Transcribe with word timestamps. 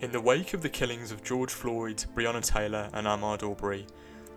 In 0.00 0.12
the 0.12 0.20
wake 0.20 0.52
of 0.52 0.60
the 0.60 0.68
killings 0.68 1.10
of 1.10 1.24
George 1.24 1.50
Floyd, 1.50 2.04
Breonna 2.14 2.44
Taylor, 2.44 2.90
and 2.92 3.06
Ahmaud 3.06 3.42
Arbery, 3.42 3.86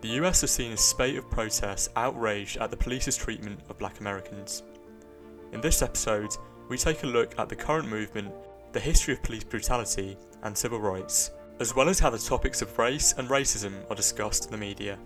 the 0.00 0.08
US 0.20 0.40
has 0.40 0.50
seen 0.50 0.72
a 0.72 0.76
spate 0.76 1.16
of 1.16 1.30
protests 1.30 1.90
outraged 1.96 2.56
at 2.56 2.70
the 2.70 2.78
police's 2.78 3.14
treatment 3.14 3.60
of 3.68 3.76
black 3.76 4.00
Americans. 4.00 4.62
In 5.52 5.60
this 5.60 5.82
episode, 5.82 6.30
we 6.70 6.78
take 6.78 7.02
a 7.02 7.06
look 7.06 7.38
at 7.38 7.50
the 7.50 7.56
current 7.56 7.86
movement, 7.88 8.32
the 8.72 8.80
history 8.80 9.12
of 9.12 9.22
police 9.22 9.44
brutality, 9.44 10.16
and 10.44 10.56
civil 10.56 10.80
rights, 10.80 11.30
as 11.58 11.76
well 11.76 11.90
as 11.90 11.98
how 11.98 12.08
the 12.08 12.16
topics 12.16 12.62
of 12.62 12.78
race 12.78 13.12
and 13.18 13.28
racism 13.28 13.74
are 13.90 13.96
discussed 13.96 14.46
in 14.46 14.52
the 14.52 14.56
media. 14.56 14.98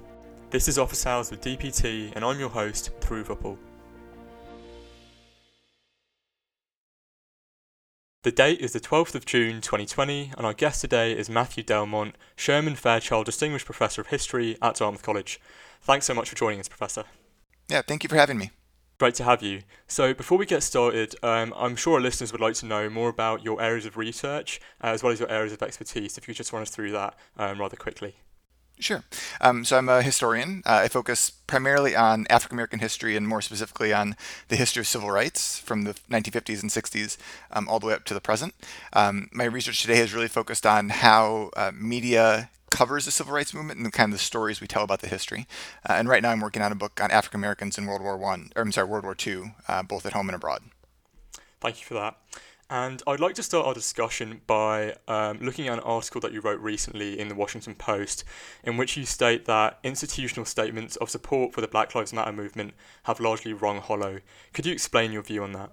This 0.50 0.68
is 0.68 0.78
Office 0.78 1.04
Hours 1.04 1.32
with 1.32 1.40
DPT, 1.40 2.12
and 2.14 2.24
I'm 2.24 2.38
your 2.38 2.48
host, 2.48 2.92
Uppal. 3.00 3.58
The 8.24 8.32
date 8.32 8.62
is 8.62 8.72
the 8.72 8.80
12th 8.80 9.14
of 9.14 9.26
June 9.26 9.60
2020, 9.60 10.32
and 10.38 10.46
our 10.46 10.54
guest 10.54 10.80
today 10.80 11.12
is 11.12 11.28
Matthew 11.28 11.62
Delmont, 11.62 12.16
Sherman 12.36 12.74
Fairchild 12.74 13.26
Distinguished 13.26 13.66
Professor 13.66 14.00
of 14.00 14.06
History 14.06 14.56
at 14.62 14.76
Dartmouth 14.76 15.02
College. 15.02 15.38
Thanks 15.82 16.06
so 16.06 16.14
much 16.14 16.30
for 16.30 16.34
joining 16.34 16.58
us, 16.58 16.66
Professor. 16.66 17.04
Yeah, 17.68 17.82
thank 17.82 18.02
you 18.02 18.08
for 18.08 18.16
having 18.16 18.38
me. 18.38 18.50
Great 18.98 19.14
to 19.16 19.24
have 19.24 19.42
you. 19.42 19.60
So, 19.88 20.14
before 20.14 20.38
we 20.38 20.46
get 20.46 20.62
started, 20.62 21.14
um, 21.22 21.52
I'm 21.54 21.76
sure 21.76 21.96
our 21.96 22.00
listeners 22.00 22.32
would 22.32 22.40
like 22.40 22.54
to 22.54 22.66
know 22.66 22.88
more 22.88 23.10
about 23.10 23.44
your 23.44 23.60
areas 23.60 23.84
of 23.84 23.98
research 23.98 24.58
uh, 24.82 24.86
as 24.86 25.02
well 25.02 25.12
as 25.12 25.20
your 25.20 25.30
areas 25.30 25.52
of 25.52 25.62
expertise. 25.62 26.16
If 26.16 26.26
you 26.26 26.32
could 26.32 26.38
just 26.38 26.50
run 26.50 26.62
us 26.62 26.70
through 26.70 26.92
that 26.92 27.18
um, 27.36 27.60
rather 27.60 27.76
quickly. 27.76 28.14
Sure. 28.80 29.04
Um, 29.40 29.64
so 29.64 29.78
I'm 29.78 29.88
a 29.88 30.02
historian. 30.02 30.62
Uh, 30.66 30.80
I 30.84 30.88
focus 30.88 31.30
primarily 31.30 31.94
on 31.94 32.26
African 32.28 32.56
American 32.56 32.80
history 32.80 33.16
and 33.16 33.26
more 33.26 33.40
specifically 33.40 33.92
on 33.92 34.16
the 34.48 34.56
history 34.56 34.80
of 34.80 34.86
civil 34.86 35.10
rights 35.10 35.58
from 35.58 35.84
the 35.84 35.94
1950s 36.10 36.60
and 36.60 36.70
60s 36.70 37.16
um, 37.52 37.68
all 37.68 37.78
the 37.78 37.86
way 37.86 37.94
up 37.94 38.04
to 38.06 38.14
the 38.14 38.20
present. 38.20 38.54
Um, 38.92 39.28
my 39.32 39.44
research 39.44 39.80
today 39.80 39.96
has 39.96 40.12
really 40.12 40.28
focused 40.28 40.66
on 40.66 40.88
how 40.88 41.50
uh, 41.56 41.70
media 41.72 42.50
covers 42.70 43.04
the 43.04 43.12
civil 43.12 43.32
rights 43.32 43.54
movement 43.54 43.76
and 43.76 43.86
the 43.86 43.90
kind 43.92 44.12
of 44.12 44.18
the 44.18 44.24
stories 44.24 44.60
we 44.60 44.66
tell 44.66 44.82
about 44.82 45.00
the 45.00 45.06
history. 45.06 45.46
Uh, 45.88 45.92
and 45.92 46.08
right 46.08 46.22
now 46.22 46.30
I'm 46.30 46.40
working 46.40 46.60
on 46.60 46.72
a 46.72 46.74
book 46.74 47.00
on 47.00 47.12
African 47.12 47.38
Americans 47.38 47.78
in 47.78 47.86
World 47.86 48.02
War 48.02 48.16
One, 48.16 48.50
or 48.56 48.62
I'm 48.62 48.72
sorry, 48.72 48.88
World 48.88 49.04
War 49.04 49.14
Two, 49.14 49.52
uh, 49.68 49.84
both 49.84 50.04
at 50.04 50.12
home 50.12 50.28
and 50.28 50.34
abroad. 50.34 50.62
Thank 51.60 51.80
you 51.80 51.86
for 51.86 51.94
that. 51.94 52.16
And 52.70 53.02
I'd 53.06 53.20
like 53.20 53.34
to 53.34 53.42
start 53.42 53.66
our 53.66 53.74
discussion 53.74 54.40
by 54.46 54.96
um, 55.06 55.38
looking 55.40 55.68
at 55.68 55.74
an 55.74 55.80
article 55.80 56.20
that 56.22 56.32
you 56.32 56.40
wrote 56.40 56.60
recently 56.60 57.18
in 57.18 57.28
the 57.28 57.34
Washington 57.34 57.74
Post, 57.74 58.24
in 58.62 58.76
which 58.76 58.96
you 58.96 59.04
state 59.04 59.44
that 59.44 59.78
institutional 59.84 60.46
statements 60.46 60.96
of 60.96 61.10
support 61.10 61.52
for 61.52 61.60
the 61.60 61.68
Black 61.68 61.94
Lives 61.94 62.12
Matter 62.12 62.32
movement 62.32 62.74
have 63.04 63.20
largely 63.20 63.52
rung 63.52 63.80
hollow. 63.80 64.20
Could 64.54 64.64
you 64.64 64.72
explain 64.72 65.12
your 65.12 65.22
view 65.22 65.42
on 65.42 65.52
that? 65.52 65.72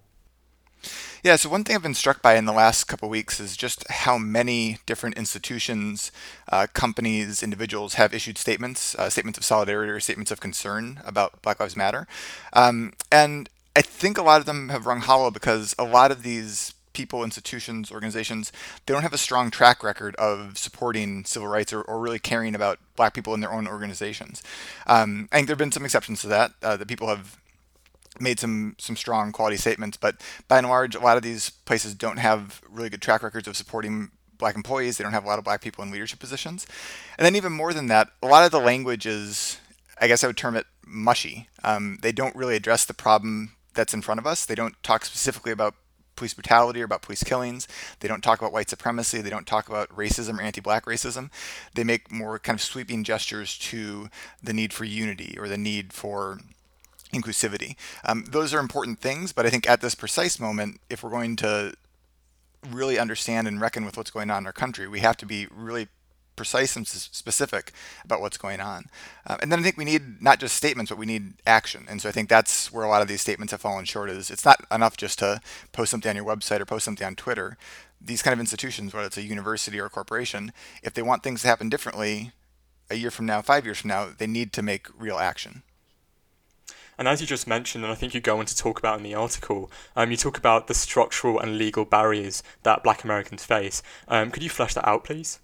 Yeah, 1.23 1.35
so 1.35 1.49
one 1.49 1.63
thing 1.63 1.75
I've 1.75 1.83
been 1.83 1.93
struck 1.93 2.21
by 2.21 2.35
in 2.35 2.45
the 2.45 2.51
last 2.51 2.85
couple 2.85 3.07
of 3.07 3.11
weeks 3.11 3.39
is 3.39 3.55
just 3.55 3.87
how 3.89 4.17
many 4.17 4.79
different 4.87 5.17
institutions, 5.17 6.11
uh, 6.51 6.65
companies, 6.73 7.43
individuals 7.43 7.93
have 7.93 8.13
issued 8.13 8.39
statements, 8.39 8.95
uh, 8.95 9.09
statements 9.09 9.37
of 9.37 9.45
solidarity 9.45 9.91
or 9.91 9.99
statements 9.99 10.31
of 10.31 10.39
concern 10.39 10.99
about 11.05 11.41
Black 11.43 11.59
Lives 11.59 11.77
Matter. 11.77 12.07
Um, 12.53 12.93
and 13.11 13.49
I 13.75 13.81
think 13.83 14.17
a 14.17 14.23
lot 14.23 14.39
of 14.39 14.47
them 14.47 14.69
have 14.69 14.87
rung 14.87 15.01
hollow 15.01 15.29
because 15.29 15.75
a 15.77 15.83
lot 15.83 16.11
of 16.11 16.23
these 16.23 16.73
people, 16.93 17.23
institutions, 17.23 17.91
organizations, 17.91 18.51
they 18.85 18.93
don't 18.93 19.03
have 19.03 19.13
a 19.13 19.17
strong 19.17 19.51
track 19.51 19.83
record 19.83 20.15
of 20.15 20.57
supporting 20.57 21.25
civil 21.25 21.47
rights 21.47 21.73
or, 21.73 21.81
or 21.81 21.99
really 21.99 22.19
caring 22.19 22.55
about 22.55 22.79
black 22.95 23.13
people 23.13 23.33
in 23.33 23.39
their 23.39 23.51
own 23.51 23.67
organizations. 23.67 24.43
Um, 24.87 25.29
I 25.31 25.37
think 25.37 25.47
there 25.47 25.53
have 25.53 25.59
been 25.59 25.71
some 25.71 25.85
exceptions 25.85 26.21
to 26.21 26.27
that, 26.27 26.51
uh, 26.61 26.77
that 26.77 26.87
people 26.87 27.07
have 27.07 27.37
made 28.19 28.39
some 28.39 28.75
some 28.77 28.95
strong 28.95 29.31
quality 29.31 29.57
statements, 29.57 29.97
but 29.97 30.21
by 30.47 30.57
and 30.57 30.67
large, 30.67 30.95
a 30.95 30.99
lot 30.99 31.17
of 31.17 31.23
these 31.23 31.49
places 31.49 31.95
don't 31.95 32.17
have 32.17 32.61
really 32.69 32.89
good 32.89 33.01
track 33.01 33.23
records 33.23 33.47
of 33.47 33.55
supporting 33.55 34.11
black 34.37 34.55
employees. 34.55 34.97
They 34.97 35.03
don't 35.03 35.13
have 35.13 35.23
a 35.23 35.27
lot 35.27 35.39
of 35.39 35.45
black 35.45 35.61
people 35.61 35.83
in 35.83 35.91
leadership 35.91 36.19
positions, 36.19 36.67
and 37.17 37.25
then 37.25 37.35
even 37.35 37.53
more 37.53 37.73
than 37.73 37.87
that, 37.87 38.09
a 38.21 38.27
lot 38.27 38.45
of 38.45 38.51
the 38.51 38.59
language 38.59 39.05
is, 39.05 39.59
I 39.99 40.07
guess 40.07 40.23
I 40.23 40.27
would 40.27 40.37
term 40.37 40.55
it 40.55 40.65
mushy. 40.85 41.47
Um, 41.63 41.99
they 42.01 42.11
don't 42.11 42.35
really 42.35 42.55
address 42.55 42.85
the 42.85 42.93
problem 42.93 43.55
that's 43.73 43.93
in 43.93 44.01
front 44.01 44.19
of 44.19 44.27
us. 44.27 44.45
They 44.45 44.55
don't 44.55 44.81
talk 44.83 45.05
specifically 45.05 45.51
about 45.51 45.75
police 46.21 46.35
brutality 46.35 46.79
or 46.79 46.85
about 46.85 47.01
police 47.01 47.23
killings. 47.23 47.67
They 47.99 48.07
don't 48.07 48.23
talk 48.23 48.37
about 48.39 48.53
white 48.53 48.69
supremacy. 48.69 49.21
They 49.21 49.31
don't 49.31 49.47
talk 49.47 49.67
about 49.67 49.89
racism 49.89 50.37
or 50.37 50.43
anti 50.43 50.61
black 50.61 50.85
racism. 50.85 51.31
They 51.73 51.83
make 51.83 52.11
more 52.11 52.37
kind 52.37 52.55
of 52.57 52.61
sweeping 52.61 53.03
gestures 53.03 53.57
to 53.57 54.07
the 54.43 54.53
need 54.53 54.71
for 54.71 54.85
unity 54.85 55.35
or 55.39 55.47
the 55.47 55.57
need 55.57 55.93
for 55.93 56.37
inclusivity. 57.11 57.75
Um, 58.05 58.23
those 58.29 58.53
are 58.53 58.59
important 58.59 58.99
things, 58.99 59.33
but 59.33 59.47
I 59.47 59.49
think 59.49 59.67
at 59.67 59.81
this 59.81 59.95
precise 59.95 60.39
moment, 60.39 60.79
if 60.91 61.01
we're 61.01 61.09
going 61.09 61.37
to 61.37 61.73
really 62.69 62.99
understand 62.99 63.47
and 63.47 63.59
reckon 63.59 63.83
with 63.83 63.97
what's 63.97 64.11
going 64.11 64.29
on 64.29 64.43
in 64.43 64.45
our 64.45 64.53
country, 64.53 64.87
we 64.87 64.99
have 64.99 65.17
to 65.17 65.25
be 65.25 65.47
really 65.49 65.87
precise 66.41 66.75
and 66.75 66.87
specific 66.87 67.71
about 68.03 68.19
what's 68.19 68.37
going 68.37 68.59
on. 68.59 68.85
Uh, 69.27 69.37
and 69.41 69.51
then 69.51 69.59
I 69.59 69.61
think 69.61 69.77
we 69.77 69.85
need 69.85 70.21
not 70.21 70.39
just 70.39 70.55
statements, 70.55 70.89
but 70.89 70.97
we 70.97 71.05
need 71.05 71.33
action. 71.45 71.85
And 71.87 72.01
so 72.01 72.09
I 72.09 72.11
think 72.11 72.29
that's 72.29 72.73
where 72.73 72.83
a 72.83 72.89
lot 72.89 73.03
of 73.03 73.07
these 73.07 73.21
statements 73.21 73.51
have 73.51 73.61
fallen 73.61 73.85
short. 73.85 74.09
Is 74.09 74.31
it's 74.31 74.43
not 74.43 74.65
enough 74.71 74.97
just 74.97 75.19
to 75.19 75.39
post 75.71 75.91
something 75.91 76.09
on 76.09 76.15
your 76.15 76.25
website 76.25 76.59
or 76.59 76.65
post 76.65 76.85
something 76.85 77.05
on 77.05 77.15
Twitter. 77.15 77.57
These 78.03 78.23
kind 78.23 78.33
of 78.33 78.39
institutions, 78.39 78.91
whether 78.91 79.05
it's 79.05 79.17
a 79.17 79.21
university 79.21 79.79
or 79.79 79.85
a 79.85 79.89
corporation, 79.91 80.51
if 80.81 80.95
they 80.95 81.03
want 81.03 81.21
things 81.21 81.43
to 81.43 81.47
happen 81.47 81.69
differently, 81.69 82.31
a 82.89 82.95
year 82.95 83.11
from 83.11 83.27
now, 83.27 83.43
five 83.43 83.65
years 83.65 83.79
from 83.79 83.89
now, 83.89 84.09
they 84.17 84.25
need 84.25 84.51
to 84.53 84.63
make 84.63 84.87
real 84.97 85.17
action. 85.17 85.61
And 86.97 87.07
as 87.07 87.21
you 87.21 87.27
just 87.27 87.47
mentioned, 87.47 87.83
and 87.83 87.93
I 87.93 87.95
think 87.95 88.15
you 88.15 88.21
go 88.21 88.39
on 88.39 88.45
to 88.45 88.57
talk 88.57 88.79
about 88.79 88.97
in 88.97 89.03
the 89.03 89.15
article, 89.15 89.71
um, 89.95 90.09
you 90.09 90.17
talk 90.17 90.37
about 90.37 90.67
the 90.67 90.73
structural 90.73 91.39
and 91.39 91.57
legal 91.57 91.85
barriers 91.85 92.43
that 92.63 92.83
black 92.83 93.03
Americans 93.03 93.43
face. 93.45 93.83
Um, 94.07 94.31
could 94.31 94.43
you 94.43 94.49
flesh 94.49 94.73
that 94.73 94.87
out, 94.87 95.03
please? 95.03 95.39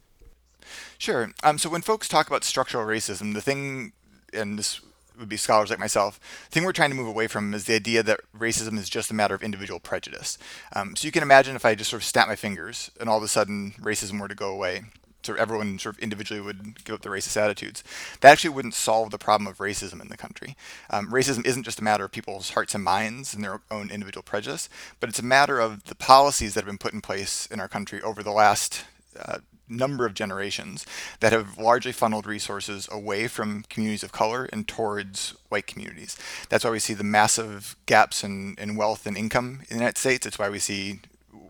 Sure. 0.98 1.32
Um, 1.44 1.58
so 1.58 1.70
when 1.70 1.82
folks 1.82 2.08
talk 2.08 2.28
about 2.28 2.44
structural 2.44 2.86
racism, 2.86 3.34
the 3.34 3.42
thing, 3.42 3.94
and 4.34 4.58
this 4.58 4.82
would 5.20 5.30
be 5.30 5.38
scholars 5.38 5.70
like 5.70 5.80
myself, 5.80 6.20
the 6.50 6.54
thing 6.54 6.64
we're 6.64 6.72
trying 6.72 6.92
to 6.92 6.96
move 6.96 7.08
away 7.08 7.28
from 7.28 7.54
is 7.54 7.66
the 7.66 7.76
idea 7.76 8.04
that 8.04 8.20
racism 8.38 8.78
is 8.78 8.90
just 8.90 9.12
a 9.12 9.16
matter 9.16 9.36
of 9.36 9.44
individual 9.44 9.80
prejudice. 9.80 10.38
Um, 10.74 10.96
so 10.96 11.06
you 11.06 11.12
can 11.12 11.24
imagine 11.24 11.56
if 11.56 11.66
I 11.66 11.76
just 11.76 11.90
sort 11.90 12.02
of 12.02 12.08
snap 12.08 12.28
my 12.28 12.36
fingers 12.36 12.92
and 13.00 13.10
all 13.10 13.18
of 13.18 13.24
a 13.24 13.28
sudden 13.28 13.74
racism 13.80 14.20
were 14.20 14.28
to 14.28 14.36
go 14.36 14.52
away, 14.52 14.84
of 15.30 15.38
everyone 15.38 15.80
sort 15.80 15.96
of 15.96 16.02
individually 16.02 16.42
would 16.42 16.84
give 16.86 16.96
up 16.96 17.02
their 17.02 17.12
racist 17.12 17.38
attitudes. 17.38 17.84
That 18.22 18.32
actually 18.32 18.52
wouldn't 18.52 18.74
solve 18.74 19.12
the 19.12 19.18
problem 19.18 19.48
of 19.48 19.58
racism 19.58 20.02
in 20.02 20.10
the 20.10 20.18
country. 20.18 20.56
Um, 20.90 21.12
racism 21.12 21.46
isn't 21.46 21.64
just 21.64 21.80
a 21.80 21.84
matter 21.84 22.06
of 22.06 22.12
people's 22.12 22.52
hearts 22.52 22.76
and 22.76 22.84
minds 22.84 23.34
and 23.34 23.44
their 23.44 23.62
own 23.70 23.90
individual 23.90 24.24
prejudice, 24.24 24.70
but 25.00 25.10
it's 25.10 25.20
a 25.20 25.24
matter 25.24 25.60
of 25.60 25.86
the 25.86 25.96
policies 25.96 26.54
that 26.54 26.62
have 26.62 26.70
been 26.70 26.78
put 26.78 26.94
in 26.94 27.02
place 27.02 27.46
in 27.48 27.60
our 27.60 27.68
country 27.68 28.02
over 28.02 28.24
the 28.24 28.32
last 28.32 28.86
uh, 29.20 29.40
number 29.70 30.06
of 30.06 30.14
generations 30.14 30.86
that 31.20 31.34
have 31.34 31.58
largely 31.58 31.92
funneled 31.92 32.26
resources 32.26 32.88
away 32.92 33.28
from 33.28 33.64
communities 33.70 34.04
of 34.04 34.12
color 34.12 34.50
and 34.52 34.68
towards 34.68 35.36
white 35.50 35.68
communities. 35.68 36.18
That's 36.50 36.64
why 36.64 36.72
we 36.72 36.80
see 36.80 36.94
the 36.94 37.04
massive 37.04 37.76
gaps 37.86 38.24
in, 38.24 38.56
in 38.58 38.76
wealth 38.76 39.06
and 39.06 39.18
income 39.18 39.60
in 39.62 39.68
the 39.70 39.76
United 39.76 39.98
States. 39.98 40.26
It's 40.26 40.40
why 40.40 40.50
we 40.50 40.60
see 40.60 41.00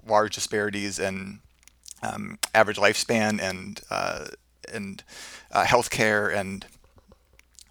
large 0.07 0.35
disparities 0.35 0.99
in 0.99 1.39
um, 2.01 2.39
average 2.53 2.77
lifespan 2.77 3.41
and 3.41 3.81
uh, 3.89 4.27
and 4.71 5.03
uh, 5.51 5.63
healthcare 5.63 6.33
and 6.35 6.65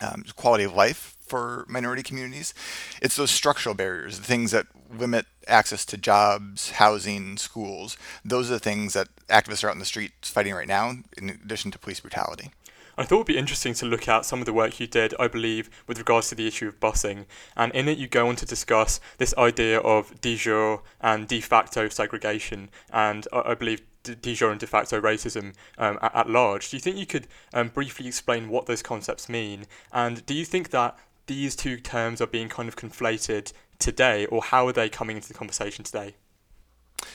um, 0.00 0.24
quality 0.34 0.64
of 0.64 0.74
life 0.74 1.16
for 1.26 1.64
minority 1.68 2.02
communities. 2.02 2.54
It's 3.02 3.16
those 3.16 3.30
structural 3.30 3.74
barriers, 3.74 4.18
the 4.18 4.24
things 4.24 4.50
that 4.52 4.66
limit 4.92 5.26
access 5.48 5.84
to 5.86 5.96
jobs, 5.96 6.70
housing, 6.72 7.36
schools. 7.36 7.96
Those 8.24 8.50
are 8.50 8.54
the 8.54 8.60
things 8.60 8.92
that 8.94 9.08
activists 9.28 9.64
are 9.64 9.68
out 9.68 9.74
in 9.74 9.80
the 9.80 9.84
streets 9.84 10.28
fighting 10.28 10.54
right 10.54 10.68
now, 10.68 10.92
in 11.16 11.30
addition 11.30 11.70
to 11.72 11.78
police 11.78 12.00
brutality. 12.00 12.50
I 12.98 13.04
thought 13.04 13.16
it 13.16 13.18
would 13.18 13.26
be 13.26 13.36
interesting 13.36 13.74
to 13.74 13.86
look 13.86 14.08
at 14.08 14.24
some 14.24 14.40
of 14.40 14.46
the 14.46 14.54
work 14.54 14.80
you 14.80 14.86
did, 14.86 15.14
I 15.20 15.28
believe, 15.28 15.68
with 15.86 15.98
regards 15.98 16.30
to 16.30 16.34
the 16.34 16.46
issue 16.46 16.66
of 16.66 16.80
busing. 16.80 17.26
And 17.54 17.70
in 17.74 17.88
it, 17.88 17.98
you 17.98 18.08
go 18.08 18.28
on 18.28 18.36
to 18.36 18.46
discuss 18.46 19.00
this 19.18 19.34
idea 19.36 19.80
of 19.80 20.18
de 20.22 20.34
jure 20.34 20.82
and 21.02 21.28
de 21.28 21.42
facto 21.42 21.90
segregation, 21.90 22.70
and 22.90 23.28
I 23.32 23.54
believe 23.54 23.82
de 24.02 24.34
jure 24.34 24.50
and 24.50 24.60
de 24.60 24.66
facto 24.66 24.98
racism 25.00 25.54
um, 25.76 25.98
at, 26.00 26.14
at, 26.14 26.30
large. 26.30 26.70
Do 26.70 26.76
you 26.76 26.80
think 26.80 26.96
you 26.96 27.06
could 27.06 27.26
um, 27.52 27.68
briefly 27.68 28.06
explain 28.06 28.48
what 28.48 28.64
those 28.64 28.82
concepts 28.82 29.28
mean? 29.28 29.66
And 29.92 30.24
do 30.24 30.32
you 30.32 30.46
think 30.46 30.70
that 30.70 30.96
these 31.26 31.56
two 31.56 31.78
terms 31.78 32.20
are 32.20 32.26
being 32.26 32.48
kind 32.48 32.68
of 32.68 32.76
conflated 32.76 33.52
today, 33.78 34.26
or 34.26 34.42
how 34.42 34.66
are 34.66 34.72
they 34.72 34.88
coming 34.88 35.16
into 35.16 35.28
the 35.28 35.34
conversation 35.34 35.84
today? 35.84 36.14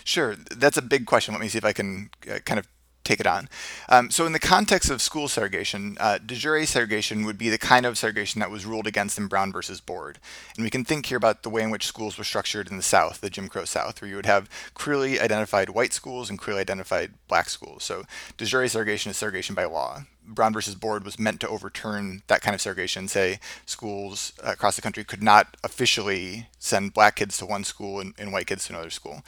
Sure, 0.03 0.35
that's 0.35 0.77
a 0.77 0.81
big 0.81 1.05
question. 1.05 1.33
Let 1.33 1.41
me 1.41 1.47
see 1.47 1.57
if 1.57 1.65
I 1.65 1.73
can 1.73 2.09
uh, 2.29 2.39
kind 2.39 2.59
of 2.59 2.67
take 3.03 3.19
it 3.19 3.27
on. 3.27 3.49
Um, 3.89 4.11
so 4.11 4.25
in 4.25 4.31
the 4.31 4.39
context 4.39 4.89
of 4.89 5.01
school 5.01 5.27
segregation, 5.27 5.97
uh, 5.99 6.19
de 6.19 6.35
jure 6.35 6.65
segregation 6.65 7.25
would 7.25 7.37
be 7.37 7.49
the 7.49 7.57
kind 7.57 7.85
of 7.85 7.97
segregation 7.97 8.39
that 8.39 8.51
was 8.51 8.65
ruled 8.65 8.87
against 8.87 9.17
in 9.17 9.27
Brown 9.27 9.51
versus 9.51 9.81
Board. 9.81 10.19
And 10.55 10.63
we 10.63 10.69
can 10.69 10.85
think 10.85 11.07
here 11.07 11.17
about 11.17 11.43
the 11.43 11.49
way 11.49 11.63
in 11.63 11.71
which 11.71 11.87
schools 11.87 12.17
were 12.17 12.23
structured 12.23 12.69
in 12.69 12.77
the 12.77 12.83
South, 12.83 13.21
the 13.21 13.29
Jim 13.29 13.47
Crow 13.47 13.65
South, 13.65 14.01
where 14.01 14.09
you 14.09 14.15
would 14.15 14.25
have 14.25 14.49
clearly 14.73 15.19
identified 15.19 15.69
white 15.69 15.93
schools 15.93 16.29
and 16.29 16.39
clearly 16.39 16.61
identified 16.61 17.13
black 17.27 17.49
schools. 17.49 17.83
So 17.83 18.03
de 18.37 18.45
jure 18.45 18.67
segregation 18.67 19.09
is 19.09 19.17
segregation 19.17 19.55
by 19.55 19.65
law. 19.65 20.03
Brown 20.25 20.53
versus 20.53 20.75
Board 20.75 21.03
was 21.03 21.19
meant 21.19 21.39
to 21.41 21.47
overturn 21.47 22.23
that 22.27 22.41
kind 22.41 22.55
of 22.55 22.61
segregation, 22.61 23.07
say 23.07 23.39
schools 23.65 24.33
across 24.43 24.75
the 24.75 24.81
country 24.81 25.03
could 25.03 25.23
not 25.23 25.57
officially 25.63 26.47
send 26.59 26.93
black 26.93 27.17
kids 27.17 27.37
to 27.37 27.45
one 27.45 27.63
school 27.63 27.99
and, 27.99 28.13
and 28.17 28.31
white 28.31 28.47
kids 28.47 28.67
to 28.67 28.73
another 28.73 28.89
school. 28.89 29.23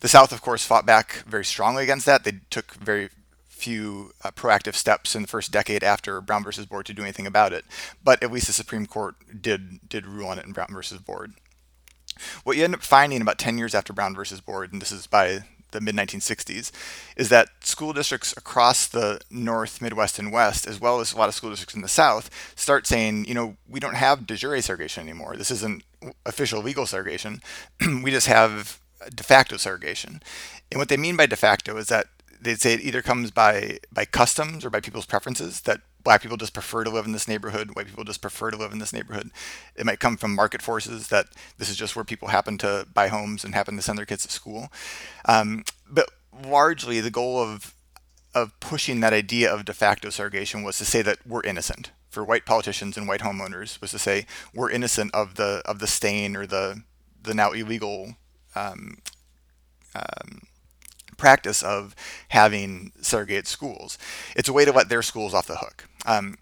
The 0.00 0.08
South, 0.08 0.32
of 0.32 0.42
course, 0.42 0.64
fought 0.64 0.86
back 0.86 1.22
very 1.26 1.44
strongly 1.44 1.82
against 1.82 2.06
that. 2.06 2.24
They 2.24 2.40
took 2.50 2.74
very 2.74 3.10
few 3.48 4.12
uh, 4.22 4.30
proactive 4.30 4.74
steps 4.74 5.14
in 5.14 5.22
the 5.22 5.28
first 5.28 5.50
decade 5.50 5.82
after 5.82 6.20
Brown 6.20 6.44
versus 6.44 6.66
Board 6.66 6.86
to 6.86 6.94
do 6.94 7.02
anything 7.02 7.26
about 7.26 7.52
it. 7.52 7.64
But 8.02 8.22
at 8.22 8.32
least 8.32 8.46
the 8.46 8.52
Supreme 8.52 8.86
Court 8.86 9.16
did 9.42 9.88
did 9.88 10.06
rule 10.06 10.28
on 10.28 10.38
it 10.38 10.46
in 10.46 10.52
Brown 10.52 10.72
versus 10.72 10.98
Board. 10.98 11.34
What 12.44 12.56
you 12.56 12.64
end 12.64 12.74
up 12.74 12.82
finding 12.82 13.20
about 13.20 13.38
10 13.38 13.58
years 13.58 13.74
after 13.74 13.92
Brown 13.92 14.14
versus 14.14 14.40
Board, 14.40 14.72
and 14.72 14.80
this 14.80 14.92
is 14.92 15.06
by 15.06 15.44
the 15.70 15.80
mid 15.80 15.94
1960s, 15.94 16.70
is 17.16 17.28
that 17.28 17.48
school 17.60 17.92
districts 17.92 18.34
across 18.36 18.86
the 18.86 19.20
North, 19.30 19.80
Midwest, 19.80 20.18
and 20.18 20.32
West, 20.32 20.66
as 20.66 20.80
well 20.80 21.00
as 21.00 21.12
a 21.12 21.16
lot 21.16 21.28
of 21.28 21.34
school 21.34 21.50
districts 21.50 21.74
in 21.74 21.82
the 21.82 21.88
South, 21.88 22.30
start 22.56 22.86
saying, 22.86 23.24
you 23.26 23.34
know, 23.34 23.56
we 23.68 23.80
don't 23.80 23.96
have 23.96 24.26
de 24.26 24.36
jure 24.36 24.60
segregation 24.60 25.02
anymore. 25.02 25.36
This 25.36 25.50
isn't 25.50 25.82
official 26.24 26.62
legal 26.62 26.86
segregation. 26.86 27.42
we 28.02 28.10
just 28.10 28.26
have 28.26 28.80
de 29.14 29.22
facto 29.22 29.56
segregation. 29.56 30.20
And 30.70 30.78
what 30.78 30.88
they 30.88 30.96
mean 30.96 31.16
by 31.16 31.26
de 31.26 31.36
facto 31.36 31.76
is 31.76 31.88
that 31.88 32.06
they'd 32.40 32.60
say 32.60 32.74
it 32.74 32.80
either 32.80 33.02
comes 33.02 33.30
by 33.30 33.78
by 33.92 34.04
customs 34.04 34.64
or 34.64 34.70
by 34.70 34.80
people's 34.80 35.06
preferences 35.06 35.62
that 35.62 35.80
black 36.02 36.22
people 36.22 36.36
just 36.36 36.54
prefer 36.54 36.84
to 36.84 36.90
live 36.90 37.06
in 37.06 37.12
this 37.12 37.28
neighborhood 37.28 37.74
white 37.74 37.86
people 37.86 38.04
just 38.04 38.22
prefer 38.22 38.50
to 38.50 38.56
live 38.56 38.72
in 38.72 38.78
this 38.78 38.92
neighborhood. 38.92 39.30
It 39.76 39.86
might 39.86 40.00
come 40.00 40.16
from 40.16 40.34
market 40.34 40.62
forces 40.62 41.08
that 41.08 41.26
this 41.58 41.68
is 41.68 41.76
just 41.76 41.96
where 41.96 42.04
people 42.04 42.28
happen 42.28 42.58
to 42.58 42.86
buy 42.92 43.08
homes 43.08 43.44
and 43.44 43.54
happen 43.54 43.76
to 43.76 43.82
send 43.82 43.98
their 43.98 44.06
kids 44.06 44.22
to 44.24 44.32
school. 44.32 44.72
Um, 45.24 45.64
but 45.88 46.10
largely 46.44 47.00
the 47.00 47.10
goal 47.10 47.40
of 47.40 47.74
of 48.34 48.58
pushing 48.60 49.00
that 49.00 49.12
idea 49.12 49.52
of 49.52 49.64
de 49.64 49.72
facto 49.72 50.10
segregation 50.10 50.62
was 50.62 50.78
to 50.78 50.84
say 50.84 51.02
that 51.02 51.18
we're 51.26 51.42
innocent. 51.42 51.90
For 52.10 52.24
white 52.24 52.46
politicians 52.46 52.96
and 52.96 53.06
white 53.06 53.20
homeowners 53.20 53.80
was 53.80 53.90
to 53.90 53.98
say 53.98 54.26
we're 54.54 54.70
innocent 54.70 55.14
of 55.14 55.34
the 55.34 55.62
of 55.64 55.78
the 55.78 55.86
stain 55.86 56.36
or 56.36 56.46
the 56.46 56.82
the 57.22 57.34
now 57.34 57.52
illegal 57.52 58.16
um, 58.54 58.98
um, 59.94 60.42
practice 61.18 61.62
of 61.62 61.94
having 62.30 62.92
segregated 63.02 63.46
schools. 63.46 63.98
It's 64.34 64.48
a 64.48 64.52
way 64.54 64.64
to 64.64 64.72
let 64.72 64.88
their 64.88 65.02
schools 65.02 65.34
off 65.34 65.46
the 65.46 65.56
hook. 65.56 65.86
Um, 66.06 66.38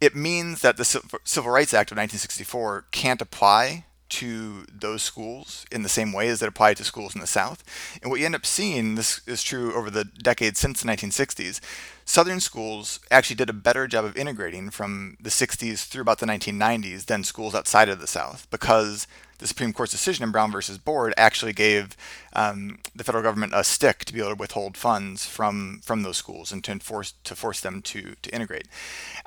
it 0.00 0.14
means 0.14 0.60
that 0.62 0.76
the 0.76 0.84
Civil 0.84 1.50
Rights 1.50 1.74
Act 1.74 1.90
of 1.90 1.96
1964 1.96 2.86
can't 2.92 3.20
apply 3.20 3.86
to 4.08 4.64
those 4.72 5.02
schools 5.02 5.66
in 5.70 5.82
the 5.82 5.88
same 5.88 6.12
way 6.12 6.28
as 6.28 6.40
it 6.40 6.48
applied 6.48 6.76
to 6.78 6.84
schools 6.84 7.14
in 7.14 7.20
the 7.20 7.26
South. 7.26 7.62
And 8.00 8.10
what 8.10 8.20
you 8.20 8.26
end 8.26 8.34
up 8.34 8.46
seeing, 8.46 8.94
this 8.94 9.20
is 9.26 9.42
true 9.42 9.74
over 9.74 9.90
the 9.90 10.04
decades 10.04 10.58
since 10.58 10.82
the 10.82 10.88
1960s, 10.88 11.60
Southern 12.04 12.40
schools 12.40 13.00
actually 13.10 13.36
did 13.36 13.50
a 13.50 13.54
better 13.54 13.86
job 13.86 14.04
of 14.04 14.16
integrating 14.16 14.70
from 14.70 15.16
the 15.20 15.30
60s 15.30 15.86
through 15.86 16.02
about 16.02 16.20
the 16.20 16.26
1990s 16.26 17.04
than 17.04 17.22
schools 17.22 17.54
outside 17.54 17.88
of 17.88 18.00
the 18.00 18.06
South 18.06 18.46
because 18.50 19.06
the 19.38 19.46
Supreme 19.46 19.72
Court's 19.72 19.92
decision 19.92 20.24
in 20.24 20.32
Brown 20.32 20.50
versus 20.50 20.78
Board 20.78 21.14
actually 21.16 21.52
gave 21.52 21.96
um, 22.32 22.78
the 22.94 23.04
federal 23.04 23.22
government 23.22 23.52
a 23.54 23.64
stick 23.64 24.04
to 24.04 24.12
be 24.12 24.20
able 24.20 24.30
to 24.30 24.36
withhold 24.36 24.76
funds 24.76 25.26
from 25.26 25.80
from 25.84 26.02
those 26.02 26.16
schools 26.16 26.52
and 26.52 26.62
to 26.64 26.72
enforce 26.72 27.14
to 27.24 27.34
force 27.34 27.60
them 27.60 27.80
to 27.82 28.16
to 28.22 28.30
integrate. 28.34 28.66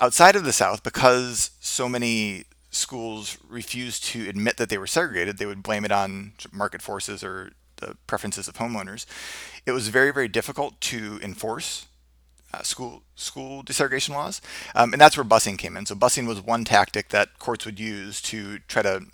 Outside 0.00 0.36
of 0.36 0.44
the 0.44 0.52
South, 0.52 0.82
because 0.82 1.50
so 1.60 1.88
many 1.88 2.44
schools 2.70 3.38
refused 3.48 4.04
to 4.04 4.28
admit 4.28 4.56
that 4.56 4.68
they 4.68 4.78
were 4.78 4.86
segregated, 4.86 5.38
they 5.38 5.46
would 5.46 5.62
blame 5.62 5.84
it 5.84 5.92
on 5.92 6.32
market 6.52 6.82
forces 6.82 7.24
or 7.24 7.52
the 7.76 7.96
preferences 8.06 8.48
of 8.48 8.56
homeowners. 8.56 9.06
It 9.66 9.72
was 9.72 9.88
very 9.88 10.12
very 10.12 10.28
difficult 10.28 10.80
to 10.82 11.18
enforce 11.22 11.86
uh, 12.52 12.62
school 12.62 13.02
school 13.16 13.62
desegregation 13.62 14.10
laws, 14.10 14.42
um, 14.74 14.92
and 14.92 15.00
that's 15.00 15.16
where 15.16 15.24
busing 15.24 15.56
came 15.56 15.74
in. 15.74 15.86
So 15.86 15.94
busing 15.94 16.26
was 16.26 16.42
one 16.42 16.64
tactic 16.64 17.08
that 17.08 17.38
courts 17.38 17.64
would 17.64 17.80
use 17.80 18.20
to 18.22 18.58
try 18.68 18.82
to 18.82 19.06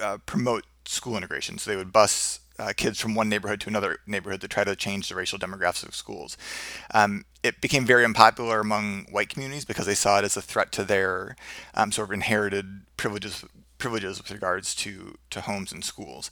uh, 0.00 0.18
promote 0.26 0.64
school 0.86 1.16
integration. 1.16 1.58
So 1.58 1.70
they 1.70 1.76
would 1.76 1.92
bus 1.92 2.40
uh, 2.58 2.72
kids 2.76 3.00
from 3.00 3.14
one 3.14 3.28
neighborhood 3.28 3.60
to 3.62 3.68
another 3.68 3.98
neighborhood 4.06 4.40
to 4.40 4.48
try 4.48 4.64
to 4.64 4.76
change 4.76 5.08
the 5.08 5.14
racial 5.14 5.38
demographics 5.38 5.88
of 5.88 5.94
schools. 5.94 6.36
Um, 6.92 7.24
it 7.42 7.60
became 7.60 7.84
very 7.84 8.04
unpopular 8.04 8.60
among 8.60 9.06
white 9.10 9.28
communities 9.28 9.64
because 9.64 9.86
they 9.86 9.94
saw 9.94 10.18
it 10.18 10.24
as 10.24 10.36
a 10.36 10.42
threat 10.42 10.72
to 10.72 10.84
their 10.84 11.36
um, 11.74 11.92
sort 11.92 12.08
of 12.08 12.12
inherited 12.12 12.82
privileges 12.96 13.44
privileges 13.76 14.18
with 14.18 14.30
regards 14.30 14.74
to 14.74 15.18
to 15.30 15.40
homes 15.42 15.72
and 15.72 15.84
schools. 15.84 16.30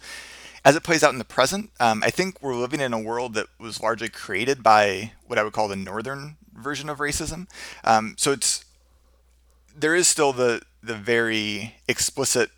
As 0.65 0.77
it 0.77 0.85
plays 0.85 1.03
out 1.03 1.13
in 1.13 1.19
the 1.19 1.25
present, 1.25 1.71
um, 1.81 2.03
I 2.05 2.11
think 2.11 2.41
we're 2.41 2.55
living 2.55 2.81
in 2.81 2.93
a 2.93 3.01
world 3.01 3.35
that 3.35 3.49
was 3.59 3.83
largely 3.83 4.09
created 4.09 4.63
by 4.63 5.13
what 5.27 5.39
I 5.39 5.43
would 5.43 5.53
call 5.53 5.67
the 5.67 5.77
northern 5.77 6.37
version 6.55 6.89
of 6.89 6.99
racism. 6.99 7.49
Um, 7.83 8.15
so 8.17 8.31
it's 8.31 8.65
there 9.77 9.95
is 9.95 10.07
still 10.07 10.33
the 10.33 10.63
the 10.83 10.95
very 10.95 11.77
explicit 11.89 12.51